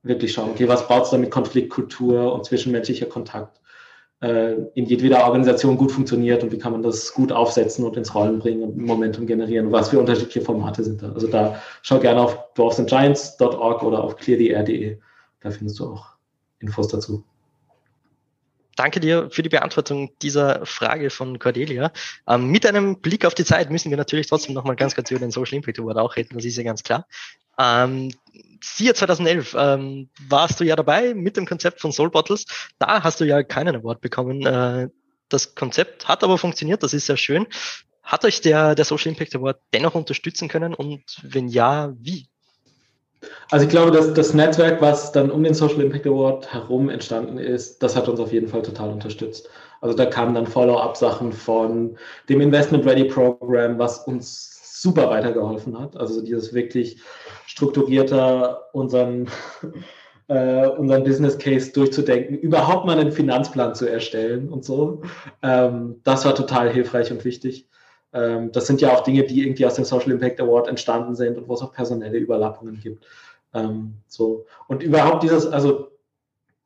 wirklich 0.03 0.33
schauen, 0.33 0.51
okay, 0.51 0.67
was 0.67 0.87
braucht 0.87 1.05
es 1.05 1.09
damit 1.11 1.31
Konfliktkultur 1.31 2.33
und 2.33 2.45
zwischenmenschlicher 2.45 3.05
Kontakt 3.05 3.61
äh, 4.21 4.53
in 4.73 4.85
jedweder 4.85 5.25
Organisation 5.25 5.77
gut 5.77 5.91
funktioniert 5.91 6.43
und 6.43 6.51
wie 6.51 6.57
kann 6.57 6.71
man 6.71 6.81
das 6.81 7.13
gut 7.13 7.31
aufsetzen 7.31 7.85
und 7.85 7.97
ins 7.97 8.15
Rollen 8.15 8.39
bringen 8.39 8.63
und 8.63 8.77
Momentum 8.77 9.27
generieren 9.27 9.67
und 9.67 9.73
was 9.73 9.89
für 9.89 9.99
unterschiedliche 9.99 10.41
Formate 10.41 10.83
sind 10.83 11.01
da. 11.01 11.11
Also 11.11 11.27
da 11.27 11.61
schau 11.81 11.99
gerne 11.99 12.21
auf 12.21 12.53
dwarfsandgiants.org 12.53 13.83
oder 13.83 14.03
auf 14.03 14.15
cleardr.de. 14.15 14.97
Da 15.41 15.51
findest 15.51 15.79
du 15.79 15.87
auch 15.87 16.15
Infos 16.59 16.87
dazu. 16.87 17.23
Danke 18.75 18.99
dir 18.99 19.29
für 19.31 19.43
die 19.43 19.49
Beantwortung 19.49 20.11
dieser 20.21 20.65
Frage 20.65 21.09
von 21.09 21.39
Cordelia. 21.39 21.91
Ähm, 22.27 22.47
mit 22.47 22.65
einem 22.65 22.99
Blick 22.99 23.25
auf 23.25 23.33
die 23.33 23.45
Zeit 23.45 23.69
müssen 23.69 23.89
wir 23.89 23.97
natürlich 23.97 24.27
trotzdem 24.27 24.55
noch 24.55 24.63
mal 24.63 24.75
ganz 24.75 24.95
kurz 24.95 25.11
über 25.11 25.19
den 25.19 25.31
Social 25.31 25.55
Impact 25.55 25.79
Award 25.79 25.97
auch 25.97 26.15
reden, 26.15 26.35
das 26.35 26.45
ist 26.45 26.57
ja 26.57 26.63
ganz 26.63 26.83
klar. 26.83 27.07
Ähm, 27.59 28.11
SIA 28.63 28.93
2011 28.93 29.55
ähm, 29.57 30.09
warst 30.27 30.59
du 30.59 30.63
ja 30.63 30.75
dabei 30.75 31.13
mit 31.13 31.35
dem 31.37 31.45
Konzept 31.45 31.81
von 31.81 31.91
Soul 31.91 32.11
Bottles. 32.11 32.45
Da 32.79 33.03
hast 33.03 33.19
du 33.19 33.25
ja 33.25 33.43
keinen 33.43 33.75
Award 33.75 34.01
bekommen. 34.01 34.45
Äh, 34.45 34.89
das 35.29 35.55
Konzept 35.55 36.07
hat 36.07 36.23
aber 36.23 36.37
funktioniert, 36.37 36.83
das 36.83 36.93
ist 36.93 37.05
sehr 37.05 37.17
schön. 37.17 37.47
Hat 38.03 38.25
euch 38.25 38.41
der, 38.41 38.75
der 38.75 38.85
Social 38.85 39.09
Impact 39.09 39.35
Award 39.35 39.59
dennoch 39.73 39.95
unterstützen 39.95 40.47
können 40.47 40.73
und 40.73 41.03
wenn 41.23 41.47
ja, 41.47 41.93
wie? 41.97 42.27
Also 43.51 43.65
ich 43.65 43.71
glaube, 43.71 43.91
dass 43.91 44.13
das 44.13 44.33
Netzwerk, 44.33 44.81
was 44.81 45.11
dann 45.11 45.29
um 45.29 45.43
den 45.43 45.53
Social 45.53 45.81
Impact 45.81 46.07
Award 46.07 46.51
herum 46.51 46.89
entstanden 46.89 47.37
ist, 47.37 47.81
das 47.83 47.95
hat 47.95 48.07
uns 48.07 48.19
auf 48.19 48.33
jeden 48.33 48.47
Fall 48.47 48.61
total 48.61 48.89
unterstützt. 48.89 49.49
Also 49.81 49.95
da 49.95 50.05
kamen 50.05 50.35
dann 50.35 50.47
Follow-up-Sachen 50.47 51.33
von 51.33 51.97
dem 52.29 52.41
Investment 52.41 52.85
Ready 52.85 53.05
Program, 53.05 53.77
was 53.77 53.99
uns 53.99 54.81
super 54.81 55.09
weitergeholfen 55.09 55.77
hat. 55.79 55.95
Also 55.97 56.21
dieses 56.21 56.53
wirklich 56.53 56.99
strukturierter 57.45 58.69
unseren, 58.73 59.27
äh, 60.27 60.67
unseren 60.67 61.03
Business 61.03 61.37
Case 61.37 61.71
durchzudenken, 61.71 62.37
überhaupt 62.37 62.85
mal 62.85 62.97
einen 62.97 63.11
Finanzplan 63.11 63.75
zu 63.75 63.87
erstellen 63.87 64.49
und 64.49 64.65
so. 64.65 65.01
Ähm, 65.43 65.99
das 66.03 66.25
war 66.25 66.33
total 66.33 66.71
hilfreich 66.71 67.11
und 67.11 67.25
wichtig. 67.25 67.67
Ähm, 68.13 68.51
das 68.51 68.67
sind 68.67 68.81
ja 68.81 68.93
auch 68.93 69.03
Dinge, 69.03 69.23
die 69.23 69.43
irgendwie 69.43 69.65
aus 69.65 69.75
dem 69.75 69.85
Social 69.85 70.11
Impact 70.11 70.39
Award 70.39 70.67
entstanden 70.67 71.15
sind 71.15 71.37
und 71.37 71.47
wo 71.47 71.53
es 71.53 71.61
auch 71.61 71.73
personelle 71.73 72.17
Überlappungen 72.17 72.79
gibt. 72.79 73.05
Ähm, 73.53 73.95
so. 74.07 74.45
Und 74.67 74.83
überhaupt 74.83 75.23
dieses, 75.23 75.47
also 75.47 75.91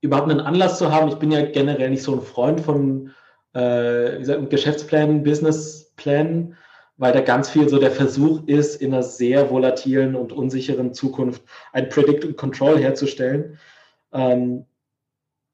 überhaupt 0.02 0.30
einen 0.30 0.40
Anlass 0.40 0.78
zu 0.78 0.92
haben, 0.92 1.10
ich 1.10 1.16
bin 1.16 1.32
ja 1.32 1.46
generell 1.46 1.90
nicht 1.90 2.04
so 2.04 2.14
ein 2.14 2.22
Freund 2.22 2.62
von 2.62 3.12
äh, 3.54 4.20
gesagt, 4.20 4.50
Geschäftsplänen, 4.50 5.24
Businessplänen, 5.24 6.58
weil 6.98 7.14
da 7.14 7.22
ganz 7.22 7.50
viel 7.50 7.68
so 7.68 7.80
der 7.80 7.92
Versuch 7.92 8.48
ist, 8.48 8.82
in 8.82 8.94
einer 8.94 9.04
sehr 9.04 9.50
volatilen 9.50 10.16
und 10.16 10.32
unsicheren 10.32 10.94
Zukunft 10.94 11.44
ein 11.74 11.90
Predict 11.90 12.26
und 12.26 12.38
Control 12.38 12.78
herzustellen. 12.78 13.58
Ähm, 14.14 14.66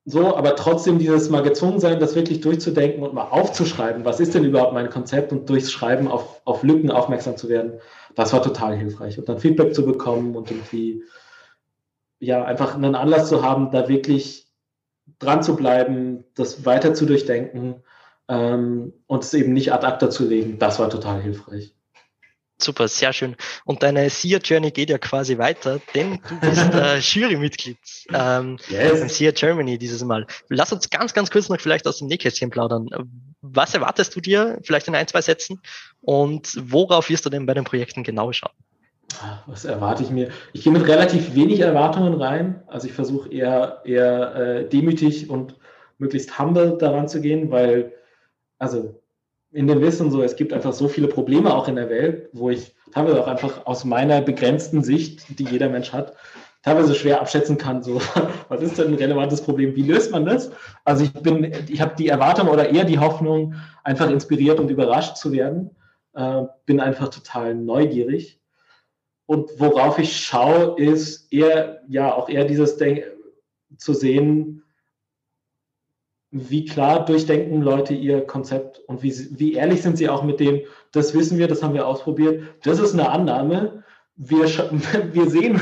so, 0.05 0.35
aber 0.35 0.55
trotzdem 0.55 0.97
dieses 0.97 1.29
mal 1.29 1.43
gezwungen 1.43 1.79
sein, 1.79 1.99
das 1.99 2.15
wirklich 2.15 2.41
durchzudenken 2.41 3.03
und 3.03 3.13
mal 3.13 3.25
aufzuschreiben, 3.29 4.03
was 4.03 4.19
ist 4.19 4.33
denn 4.33 4.43
überhaupt 4.43 4.73
mein 4.73 4.89
Konzept 4.89 5.31
und 5.31 5.47
durchs 5.47 5.71
Schreiben 5.71 6.07
auf, 6.07 6.41
auf 6.43 6.63
Lücken 6.63 6.89
aufmerksam 6.89 7.37
zu 7.37 7.49
werden, 7.49 7.79
das 8.15 8.33
war 8.33 8.41
total 8.41 8.75
hilfreich. 8.75 9.19
Und 9.19 9.29
dann 9.29 9.37
Feedback 9.37 9.75
zu 9.75 9.85
bekommen 9.85 10.35
und 10.35 10.49
irgendwie, 10.49 11.03
ja, 12.19 12.43
einfach 12.43 12.75
einen 12.75 12.95
Anlass 12.95 13.29
zu 13.29 13.43
haben, 13.43 13.69
da 13.69 13.87
wirklich 13.87 14.51
dran 15.19 15.43
zu 15.43 15.55
bleiben, 15.55 16.25
das 16.33 16.65
weiter 16.65 16.95
zu 16.95 17.05
durchdenken 17.05 17.83
ähm, 18.27 18.93
und 19.05 19.23
es 19.23 19.33
eben 19.35 19.53
nicht 19.53 19.71
ad 19.71 19.85
acta 19.85 20.09
zu 20.09 20.27
legen, 20.27 20.57
das 20.57 20.79
war 20.79 20.89
total 20.89 21.21
hilfreich. 21.21 21.75
Super, 22.63 22.87
sehr 22.87 23.11
schön. 23.13 23.35
Und 23.65 23.83
deine 23.83 24.09
SIA 24.09 24.39
Journey 24.39 24.71
geht 24.71 24.89
ja 24.89 24.97
quasi 24.97 25.37
weiter, 25.37 25.79
denn 25.95 26.19
du 26.27 26.39
bist 26.39 26.61
äh, 26.73 26.97
Jurymitglied 26.99 27.77
ähm, 28.13 28.57
yes. 28.69 29.17
SIA 29.17 29.31
Germany 29.31 29.77
dieses 29.77 30.03
Mal. 30.03 30.27
Lass 30.49 30.71
uns 30.71 30.89
ganz, 30.89 31.13
ganz 31.13 31.31
kurz 31.31 31.49
noch 31.49 31.59
vielleicht 31.59 31.87
aus 31.87 31.99
dem 31.99 32.07
Nähkästchen 32.07 32.49
plaudern. 32.49 32.89
Was 33.41 33.73
erwartest 33.73 34.15
du 34.15 34.21
dir, 34.21 34.59
vielleicht 34.63 34.87
in 34.87 34.95
ein, 34.95 35.07
zwei 35.07 35.21
Sätzen? 35.21 35.61
Und 36.01 36.55
worauf 36.59 37.09
wirst 37.09 37.25
du 37.25 37.29
denn 37.29 37.45
bei 37.45 37.53
den 37.53 37.63
Projekten 37.63 38.03
genau 38.03 38.31
schauen? 38.31 38.53
Was 39.45 39.65
erwarte 39.65 40.03
ich 40.03 40.09
mir? 40.09 40.29
Ich 40.53 40.63
gehe 40.63 40.71
mit 40.71 40.87
relativ 40.87 41.35
wenig 41.35 41.59
Erwartungen 41.59 42.13
rein. 42.13 42.63
Also 42.67 42.87
ich 42.87 42.93
versuche 42.93 43.31
eher, 43.31 43.81
eher 43.83 44.35
äh, 44.35 44.69
demütig 44.69 45.29
und 45.29 45.55
möglichst 45.97 46.39
humble 46.39 46.77
daran 46.77 47.07
zu 47.07 47.21
gehen, 47.21 47.51
weil 47.51 47.93
also 48.57 49.00
in 49.51 49.67
dem 49.67 49.81
Wissen 49.81 50.11
so, 50.11 50.21
es 50.21 50.35
gibt 50.35 50.53
einfach 50.53 50.73
so 50.73 50.87
viele 50.87 51.07
Probleme 51.07 51.53
auch 51.53 51.67
in 51.67 51.75
der 51.75 51.89
Welt, 51.89 52.29
wo 52.33 52.49
ich 52.49 52.73
teilweise 52.93 53.21
auch 53.21 53.27
einfach 53.27 53.65
aus 53.65 53.83
meiner 53.83 54.21
begrenzten 54.21 54.83
Sicht, 54.83 55.39
die 55.39 55.45
jeder 55.45 55.69
Mensch 55.69 55.91
hat, 55.91 56.15
teilweise 56.63 56.95
schwer 56.95 57.19
abschätzen 57.19 57.57
kann, 57.57 57.83
so, 57.83 57.99
was 58.49 58.61
ist 58.61 58.77
denn 58.77 58.89
ein 58.89 58.95
relevantes 58.95 59.41
Problem, 59.41 59.75
wie 59.75 59.83
löst 59.83 60.11
man 60.11 60.25
das? 60.25 60.51
Also 60.85 61.03
ich 61.03 61.13
bin, 61.13 61.51
ich 61.67 61.81
habe 61.81 61.95
die 61.95 62.07
Erwartung 62.07 62.47
oder 62.47 62.69
eher 62.69 62.85
die 62.85 62.99
Hoffnung, 62.99 63.55
einfach 63.83 64.09
inspiriert 64.09 64.59
und 64.59 64.69
überrascht 64.69 65.17
zu 65.17 65.31
werden, 65.31 65.71
äh, 66.13 66.43
bin 66.65 66.79
einfach 66.79 67.09
total 67.09 67.55
neugierig. 67.55 68.39
Und 69.25 69.49
worauf 69.59 69.97
ich 69.97 70.17
schaue, 70.17 70.81
ist 70.81 71.31
eher, 71.31 71.81
ja, 71.87 72.13
auch 72.13 72.29
eher 72.29 72.45
dieses 72.45 72.77
Denk 72.77 73.03
zu 73.77 73.93
sehen, 73.93 74.60
wie 76.31 76.65
klar 76.65 77.05
durchdenken 77.05 77.61
Leute 77.61 77.93
ihr 77.93 78.21
Konzept 78.21 78.79
und 78.87 79.03
wie, 79.03 79.13
wie 79.31 79.53
ehrlich 79.53 79.81
sind 79.81 79.97
sie 79.97 80.07
auch 80.07 80.23
mit 80.23 80.39
dem, 80.39 80.61
das 80.93 81.13
wissen 81.13 81.37
wir, 81.37 81.47
das 81.47 81.61
haben 81.61 81.73
wir 81.73 81.85
ausprobiert, 81.85 82.43
das 82.63 82.79
ist 82.79 82.93
eine 82.93 83.09
Annahme. 83.09 83.83
Wir, 84.15 84.45
wir 85.13 85.29
sehen, 85.29 85.61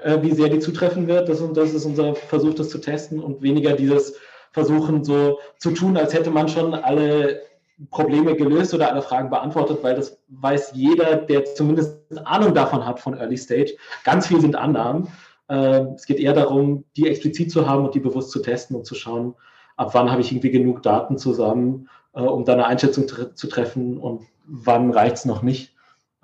äh, 0.00 0.20
wie 0.20 0.32
sehr 0.32 0.48
die 0.48 0.58
zutreffen 0.58 1.06
wird. 1.06 1.28
Das, 1.28 1.42
das 1.54 1.72
ist 1.72 1.84
unser 1.86 2.14
Versuch, 2.14 2.54
das 2.54 2.68
zu 2.68 2.78
testen 2.78 3.20
und 3.20 3.42
weniger 3.42 3.72
dieses 3.72 4.16
Versuchen, 4.52 5.02
so 5.02 5.38
zu 5.58 5.70
tun, 5.70 5.96
als 5.96 6.12
hätte 6.12 6.30
man 6.30 6.48
schon 6.48 6.74
alle 6.74 7.40
Probleme 7.90 8.36
gelöst 8.36 8.74
oder 8.74 8.92
alle 8.92 9.02
Fragen 9.02 9.30
beantwortet, 9.30 9.78
weil 9.82 9.94
das 9.94 10.18
weiß 10.28 10.72
jeder, 10.74 11.16
der 11.16 11.44
zumindest 11.46 11.98
Ahnung 12.24 12.54
davon 12.54 12.84
hat 12.84 13.00
von 13.00 13.16
Early 13.16 13.38
Stage. 13.38 13.76
Ganz 14.04 14.26
viel 14.26 14.40
sind 14.40 14.56
Annahmen. 14.56 15.08
Äh, 15.48 15.86
es 15.94 16.04
geht 16.04 16.20
eher 16.20 16.34
darum, 16.34 16.84
die 16.96 17.08
explizit 17.08 17.50
zu 17.50 17.66
haben 17.66 17.86
und 17.86 17.94
die 17.94 18.00
bewusst 18.00 18.30
zu 18.30 18.40
testen 18.42 18.76
und 18.76 18.84
zu 18.84 18.94
schauen, 18.94 19.34
ab 19.76 19.94
wann 19.94 20.10
habe 20.10 20.20
ich 20.20 20.32
irgendwie 20.32 20.50
genug 20.50 20.82
Daten 20.82 21.18
zusammen, 21.18 21.88
äh, 22.14 22.20
um 22.20 22.44
da 22.44 22.52
eine 22.54 22.66
Einschätzung 22.66 23.06
zu 23.08 23.46
treffen 23.48 23.98
und 23.98 24.22
wann 24.46 24.90
reicht 24.90 25.16
es 25.16 25.24
noch 25.24 25.42
nicht. 25.42 25.74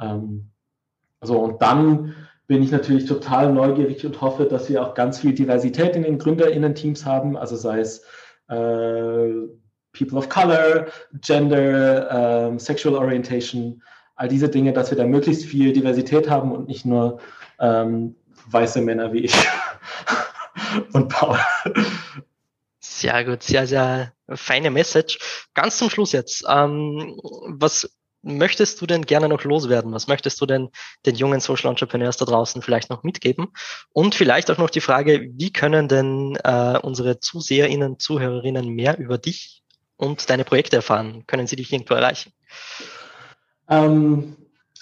Ähm, 0.00 0.50
so, 1.20 1.38
und 1.38 1.62
dann 1.62 2.14
bin 2.46 2.62
ich 2.62 2.70
natürlich 2.70 3.04
total 3.04 3.52
neugierig 3.52 4.04
und 4.06 4.20
hoffe, 4.20 4.46
dass 4.46 4.68
wir 4.68 4.82
auch 4.82 4.94
ganz 4.94 5.18
viel 5.18 5.34
Diversität 5.34 5.96
in 5.96 6.02
den 6.02 6.18
GründerInnen-Teams 6.18 7.04
haben, 7.04 7.36
also 7.36 7.56
sei 7.56 7.80
es 7.80 8.04
äh, 8.48 9.32
People 9.92 10.18
of 10.18 10.28
Color, 10.28 10.86
Gender, 11.20 12.46
ähm, 12.48 12.58
Sexual 12.58 12.94
Orientation, 12.94 13.82
all 14.16 14.28
diese 14.28 14.48
Dinge, 14.48 14.72
dass 14.72 14.90
wir 14.90 14.98
da 14.98 15.04
möglichst 15.04 15.44
viel 15.44 15.72
Diversität 15.72 16.30
haben 16.30 16.52
und 16.52 16.68
nicht 16.68 16.86
nur 16.86 17.18
ähm, 17.60 18.14
weiße 18.50 18.80
Männer 18.80 19.12
wie 19.12 19.20
ich 19.20 19.34
und 20.92 21.08
Paul. 21.08 21.38
Sehr 22.98 23.24
gut, 23.24 23.44
sehr, 23.44 23.64
sehr 23.68 24.12
feine 24.28 24.72
Message. 24.72 25.20
Ganz 25.54 25.78
zum 25.78 25.88
Schluss 25.88 26.10
jetzt. 26.10 26.44
Ähm, 26.48 27.16
was 27.46 27.96
möchtest 28.22 28.80
du 28.80 28.86
denn 28.86 29.02
gerne 29.02 29.28
noch 29.28 29.44
loswerden? 29.44 29.92
Was 29.92 30.08
möchtest 30.08 30.40
du 30.40 30.46
denn 30.46 30.70
den 31.06 31.14
jungen 31.14 31.38
Social 31.38 31.70
Entrepreneurs 31.70 32.16
da 32.16 32.24
draußen 32.24 32.60
vielleicht 32.60 32.90
noch 32.90 33.04
mitgeben? 33.04 33.52
Und 33.92 34.16
vielleicht 34.16 34.50
auch 34.50 34.58
noch 34.58 34.70
die 34.70 34.80
Frage, 34.80 35.30
wie 35.32 35.52
können 35.52 35.86
denn 35.86 36.36
äh, 36.42 36.76
unsere 36.82 37.20
ZuseherInnen, 37.20 38.00
Zuhörerinnen 38.00 38.68
mehr 38.68 38.98
über 38.98 39.16
dich 39.16 39.62
und 39.96 40.28
deine 40.28 40.42
Projekte 40.42 40.74
erfahren? 40.74 41.22
Können 41.28 41.46
sie 41.46 41.54
dich 41.54 41.72
irgendwo 41.72 41.94
erreichen? 41.94 42.32
Ähm, 43.68 44.36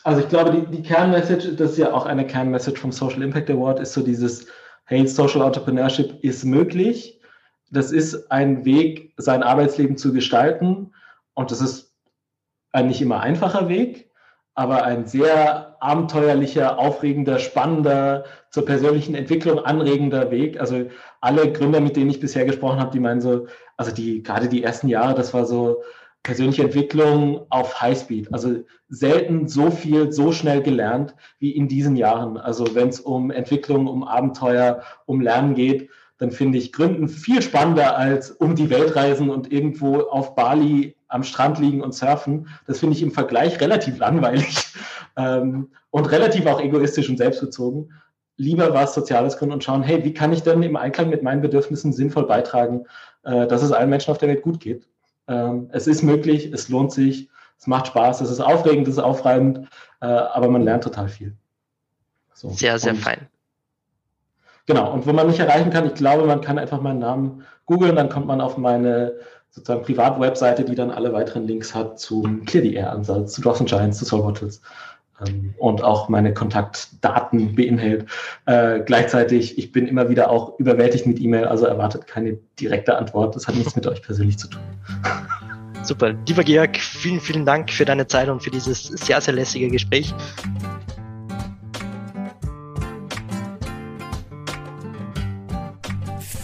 also 0.05 0.23
ich 0.23 0.29
glaube, 0.31 0.53
die, 0.53 0.75
die 0.79 0.83
Kernmessage, 0.83 1.53
das 1.53 1.73
ist 1.73 1.79
ja 1.79 1.93
auch 1.93 2.07
eine 2.07 2.27
Kernmessage 2.27 2.81
vom 2.81 2.93
Social 2.93 3.21
Impact 3.21 3.51
Award, 3.51 3.79
ist 3.79 3.93
so 3.93 4.01
dieses, 4.01 4.47
hey, 4.87 5.07
Social 5.07 5.43
Entrepreneurship 5.43 6.25
ist 6.25 6.45
möglich. 6.45 7.16
Das 7.71 7.93
ist 7.93 8.31
ein 8.31 8.65
Weg, 8.65 9.15
sein 9.17 9.43
Arbeitsleben 9.43 9.97
zu 9.97 10.13
gestalten. 10.13 10.93
Und 11.35 11.51
das 11.51 11.61
ist 11.61 11.95
ein 12.73 12.89
nicht 12.89 13.01
immer 13.01 13.21
einfacher 13.21 13.69
Weg, 13.69 14.11
aber 14.55 14.85
ein 14.85 15.07
sehr 15.07 15.77
abenteuerlicher, 15.81 16.79
aufregender, 16.79 17.39
spannender, 17.39 18.25
zur 18.51 18.65
persönlichen 18.65 19.15
Entwicklung 19.15 19.59
anregender 19.59 20.31
Weg. 20.31 20.61
Also 20.61 20.87
alle 21.21 21.53
Gründer, 21.53 21.81
mit 21.81 21.97
denen 21.97 22.11
ich 22.11 22.21
bisher 22.21 22.45
gesprochen 22.45 22.81
habe, 22.81 22.91
die 22.91 23.01
meinen 23.01 23.21
so, 23.21 23.47
also 23.77 23.93
die, 23.93 24.23
gerade 24.23 24.49
die 24.49 24.63
ersten 24.63 24.89
Jahre, 24.89 25.15
das 25.15 25.35
war 25.35 25.45
so 25.45 25.83
persönliche 26.23 26.65
Entwicklung 26.65 27.47
auf 27.51 27.81
Highspeed. 27.81 28.33
Also 28.33 28.65
selten 28.89 29.47
so 29.47 29.71
viel, 29.71 30.11
so 30.13 30.33
schnell 30.33 30.63
gelernt 30.63 31.15
wie 31.39 31.51
in 31.51 31.69
diesen 31.69 31.97
Jahren. 31.97 32.37
Also 32.37 32.75
wenn 32.75 32.89
es 32.89 32.99
um 32.99 33.31
Entwicklung, 33.31 33.87
um 33.87 34.03
Abenteuer, 34.05 34.83
um 35.05 35.21
Lernen 35.21 35.55
geht, 35.55 35.89
dann 36.19 36.31
finde 36.31 36.59
ich 36.59 36.73
Gründen 36.73 37.09
viel 37.09 37.43
spannender 37.43 37.97
als 37.97 38.31
um 38.31 38.55
die 38.55 38.71
Welt 38.71 38.97
reisen 38.97 39.29
und 39.29 39.53
irgendwo 39.53 40.01
auf 40.01 40.35
Bali 40.35 40.97
am 41.09 41.23
Strand 41.23 41.59
liegen 41.59 41.83
und 41.83 41.95
surfen. 41.95 42.49
Das 42.67 42.81
finde 42.81 42.97
ich 42.97 43.03
im 43.03 43.11
Vergleich 43.11 43.61
relativ 43.61 43.99
langweilig 43.99 44.67
ähm, 45.17 45.71
und 45.91 46.11
relativ 46.11 46.47
auch 46.47 46.61
egoistisch 46.61 47.09
und 47.09 47.19
selbstbezogen. 47.19 47.93
Lieber 48.39 48.75
was 48.75 48.95
Soziales 48.95 49.39
gründen 49.39 49.55
und 49.55 49.65
schauen, 49.65 49.83
hey, 49.83 50.05
wie 50.05 50.13
kann 50.15 50.33
ich 50.33 50.43
denn 50.43 50.63
im 50.63 50.77
Einklang 50.77 51.11
mit 51.11 51.23
meinen 51.23 51.43
Bedürfnissen 51.43 51.93
sinnvoll 51.93 52.27
beitragen, 52.27 52.85
äh, 53.25 53.47
dass 53.47 53.63
es 53.63 53.73
allen 53.73 53.91
Menschen 53.91 54.11
auf 54.11 54.19
der 54.19 54.29
Welt 54.29 54.43
gut 54.43 54.61
geht. 54.61 54.89
Ähm, 55.29 55.69
es 55.73 55.87
ist 55.87 56.03
möglich, 56.03 56.51
es 56.53 56.69
lohnt 56.69 56.93
sich, 56.93 57.29
es 57.59 57.67
macht 57.67 57.89
Spaß, 57.89 58.21
es 58.21 58.31
ist 58.31 58.41
aufregend, 58.41 58.89
es 58.89 58.95
ist 58.95 59.03
aufreibend, 59.03 59.69
äh, 60.01 60.07
aber 60.07 60.49
man 60.49 60.63
lernt 60.63 60.85
total 60.85 61.09
viel. 61.09 61.35
So. 62.35 62.51
Sehr, 62.51 62.79
sehr 62.79 62.93
und, 62.93 62.99
fein. 62.99 63.29
Genau, 64.67 64.93
und 64.93 65.07
wo 65.07 65.13
man 65.13 65.29
mich 65.29 65.39
erreichen 65.39 65.71
kann, 65.71 65.87
ich 65.87 65.95
glaube, 65.95 66.27
man 66.27 66.41
kann 66.41 66.59
einfach 66.59 66.81
meinen 66.81 66.99
Namen 66.99 67.45
googeln, 67.67 67.97
dann 67.97 68.09
kommt 68.09 68.27
man 68.27 68.41
auf 68.41 68.59
meine 68.59 69.15
sozusagen 69.51 69.83
Privatwebseite, 69.83 70.65
die 70.65 70.75
dann 70.75 70.91
alle 70.91 71.13
weiteren 71.13 71.47
Links 71.47 71.75
hat 71.75 71.99
zum 71.99 72.45
Clear 72.45 72.65
the 72.65 72.75
Air 72.75 72.93
Ansatz, 72.93 73.33
zu 73.33 73.41
Dawson 73.41 73.67
Giants, 73.67 73.99
zu 73.99 74.05
Soul 74.05 74.23
Bottles 74.23 74.61
ähm, 75.27 75.55
und 75.59 75.83
auch 75.83 76.09
meine 76.09 76.35
Kontaktdaten 76.35 77.55
beinhält. 77.55 78.07
Äh, 78.45 78.81
gleichzeitig, 78.81 79.57
ich 79.57 79.73
bin 79.73 79.87
immer 79.87 80.09
wieder 80.09 80.31
auch 80.31 80.59
überwältigt 80.59 81.07
mit 81.07 81.21
E-Mail, 81.21 81.47
also 81.47 81.65
erwartet 81.67 82.07
keine 82.07 82.39
direkte 82.61 82.97
Antwort. 82.99 83.35
Das 83.35 83.47
hat 83.47 83.55
nichts 83.55 83.77
mit 83.77 83.87
euch 83.87 84.03
persönlich 84.03 84.39
zu 84.39 84.49
tun. 84.49 84.63
Super. 85.83 86.15
Lieber 86.27 86.43
Georg, 86.43 86.77
vielen, 86.77 87.21
vielen 87.21 87.47
Dank 87.47 87.71
für 87.71 87.85
deine 87.85 88.07
Zeit 88.09 88.29
und 88.29 88.43
für 88.43 88.51
dieses 88.51 88.85
sehr, 88.85 89.21
sehr 89.21 89.35
lässige 89.35 89.69
Gespräch. 89.69 90.13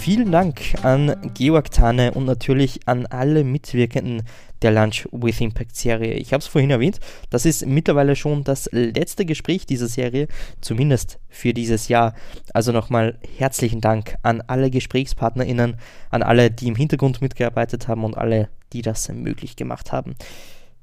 Vielen 0.03 0.33
Dank 0.33 0.61
an 0.83 1.15
Georg 1.33 1.71
Tane 1.71 2.11
und 2.11 2.25
natürlich 2.25 2.81
an 2.87 3.07
alle 3.07 3.45
Mitwirkenden 3.45 4.25
der 4.61 4.73
Lunch 4.73 5.09
with 5.13 5.41
Impact 5.41 5.77
Serie. 5.77 6.15
Ich 6.15 6.33
habe 6.33 6.41
es 6.41 6.49
vorhin 6.49 6.73
erwähnt, 6.73 6.99
das 7.31 7.47
ist 7.47 7.65
mittlerweile 7.67 8.17
schon 8.17 8.43
das 8.43 8.69
letzte 8.73 9.25
Gespräch 9.25 9.65
dieser 9.65 9.87
Serie, 9.87 10.27
zumindest 10.61 11.21
für 11.29 11.55
dieses 11.55 11.87
Jahr. 11.87 12.17
Also 12.53 12.73
nochmal 12.73 13.17
herzlichen 13.39 13.81
Dank 13.81 14.17
an 14.23 14.43
alle 14.49 14.73
GesprächspartnerInnen, 14.73 15.77
an 16.11 16.23
alle, 16.25 16.51
die 16.51 16.67
im 16.67 16.75
Hintergrund 16.75 17.23
mitgearbeitet 17.23 17.87
haben 17.87 18.03
und 18.03 18.19
alle, 18.19 18.49
die 18.73 18.83
das 18.83 19.09
möglich 19.09 19.55
gemacht 19.55 19.93
haben. 19.93 20.17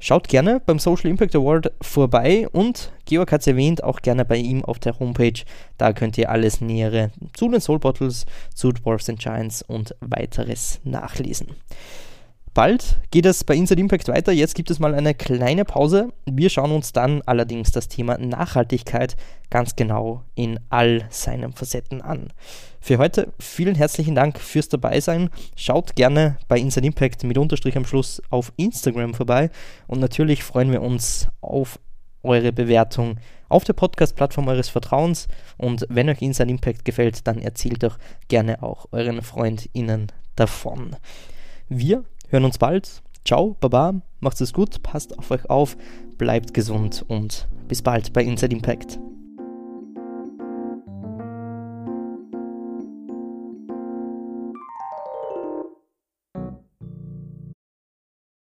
Schaut 0.02 0.30
gerne 0.30 0.62
beim 0.66 0.80
Social 0.80 1.10
Impact 1.10 1.36
Award 1.36 1.74
vorbei 1.82 2.48
und 2.54 2.94
Georg 3.04 3.34
hat 3.34 3.42
es 3.42 3.48
erwähnt, 3.48 3.84
auch 3.84 4.02
gerne 4.02 4.24
bei 4.24 4.38
ihm 4.38 4.64
auf 4.64 4.80
der 4.80 4.98
Homepage. 4.98 5.44
Da 5.78 5.92
könnt 5.92 6.18
ihr 6.18 6.30
alles 6.30 6.62
Nähere 6.62 7.12
zu 7.34 7.50
den 7.50 7.60
Soul 7.60 7.80
Bottles, 7.80 8.26
zu 8.56 8.72
Dwarfs 8.72 9.10
and 9.10 9.20
Giants 9.20 9.62
und 9.62 9.96
weiteres 10.00 10.80
nachlesen. 10.86 11.48
Bald 12.60 12.98
geht 13.12 13.26
es 13.26 13.46
bei 13.46 13.56
Inside 13.56 13.80
Impact 13.80 14.10
weiter. 14.10 14.34
Jetzt 14.34 14.54
gibt 14.54 14.70
es 14.70 14.80
mal 14.80 14.94
eine 14.94 15.16
kleine 15.16 15.64
Pause. 15.64 16.12
Wir 16.26 16.50
schauen 16.50 16.74
uns 16.74 16.92
dann 16.92 17.22
allerdings 17.22 17.72
das 17.72 17.88
Thema 17.88 18.18
Nachhaltigkeit 18.18 19.16
ganz 19.50 19.78
genau 19.78 20.26
in 20.36 20.60
all 20.68 21.08
seinen 21.10 21.54
Facetten 21.54 22.02
an. 22.02 22.34
Für 22.82 22.98
heute 22.98 23.32
vielen 23.40 23.76
herzlichen 23.76 24.14
Dank 24.14 24.38
fürs 24.38 24.68
Dabeisein. 24.68 25.30
Schaut 25.56 25.96
gerne 25.96 26.38
bei 26.50 26.60
Inside 26.60 26.86
Impact 26.86 27.24
mit 27.24 27.38
Unterstrich 27.38 27.78
am 27.78 27.86
Schluss 27.86 28.22
auf 28.30 28.52
Instagram 28.58 29.14
vorbei 29.14 29.52
und 29.88 30.02
natürlich 30.02 30.44
freuen 30.44 30.74
wir 30.74 30.82
uns 30.82 31.30
auf 31.40 31.80
eure 32.24 32.52
Bewertung 32.52 33.20
auf 33.48 33.64
der 33.64 33.72
Podcast-Plattform 33.72 34.50
eures 34.50 34.68
Vertrauens. 34.68 35.30
Und 35.56 35.86
wenn 35.88 36.10
euch 36.10 36.22
Inside 36.22 36.50
Impact 36.50 36.84
gefällt, 36.84 37.26
dann 37.26 37.42
erzählt 37.42 37.84
doch 37.84 37.98
gerne 38.28 38.62
auch 38.62 38.88
euren 38.92 39.22
FreundInnen 39.22 40.08
davon. 40.36 40.98
Wir 41.70 42.04
hören 42.30 42.46
uns 42.46 42.58
bald. 42.58 43.04
Ciao, 43.26 43.56
Baba, 43.60 44.02
macht 44.20 44.40
es 44.42 44.54
gut, 44.54 44.82
passt 44.82 45.18
auf 45.20 45.30
euch 45.32 45.50
auf, 45.50 45.78
bleibt 46.18 46.54
gesund 46.54 47.06
und 47.08 47.48
bis 47.68 47.82
bald 47.82 48.14
bei 48.14 48.24
Inside 48.24 48.56
Impact. 48.56 49.00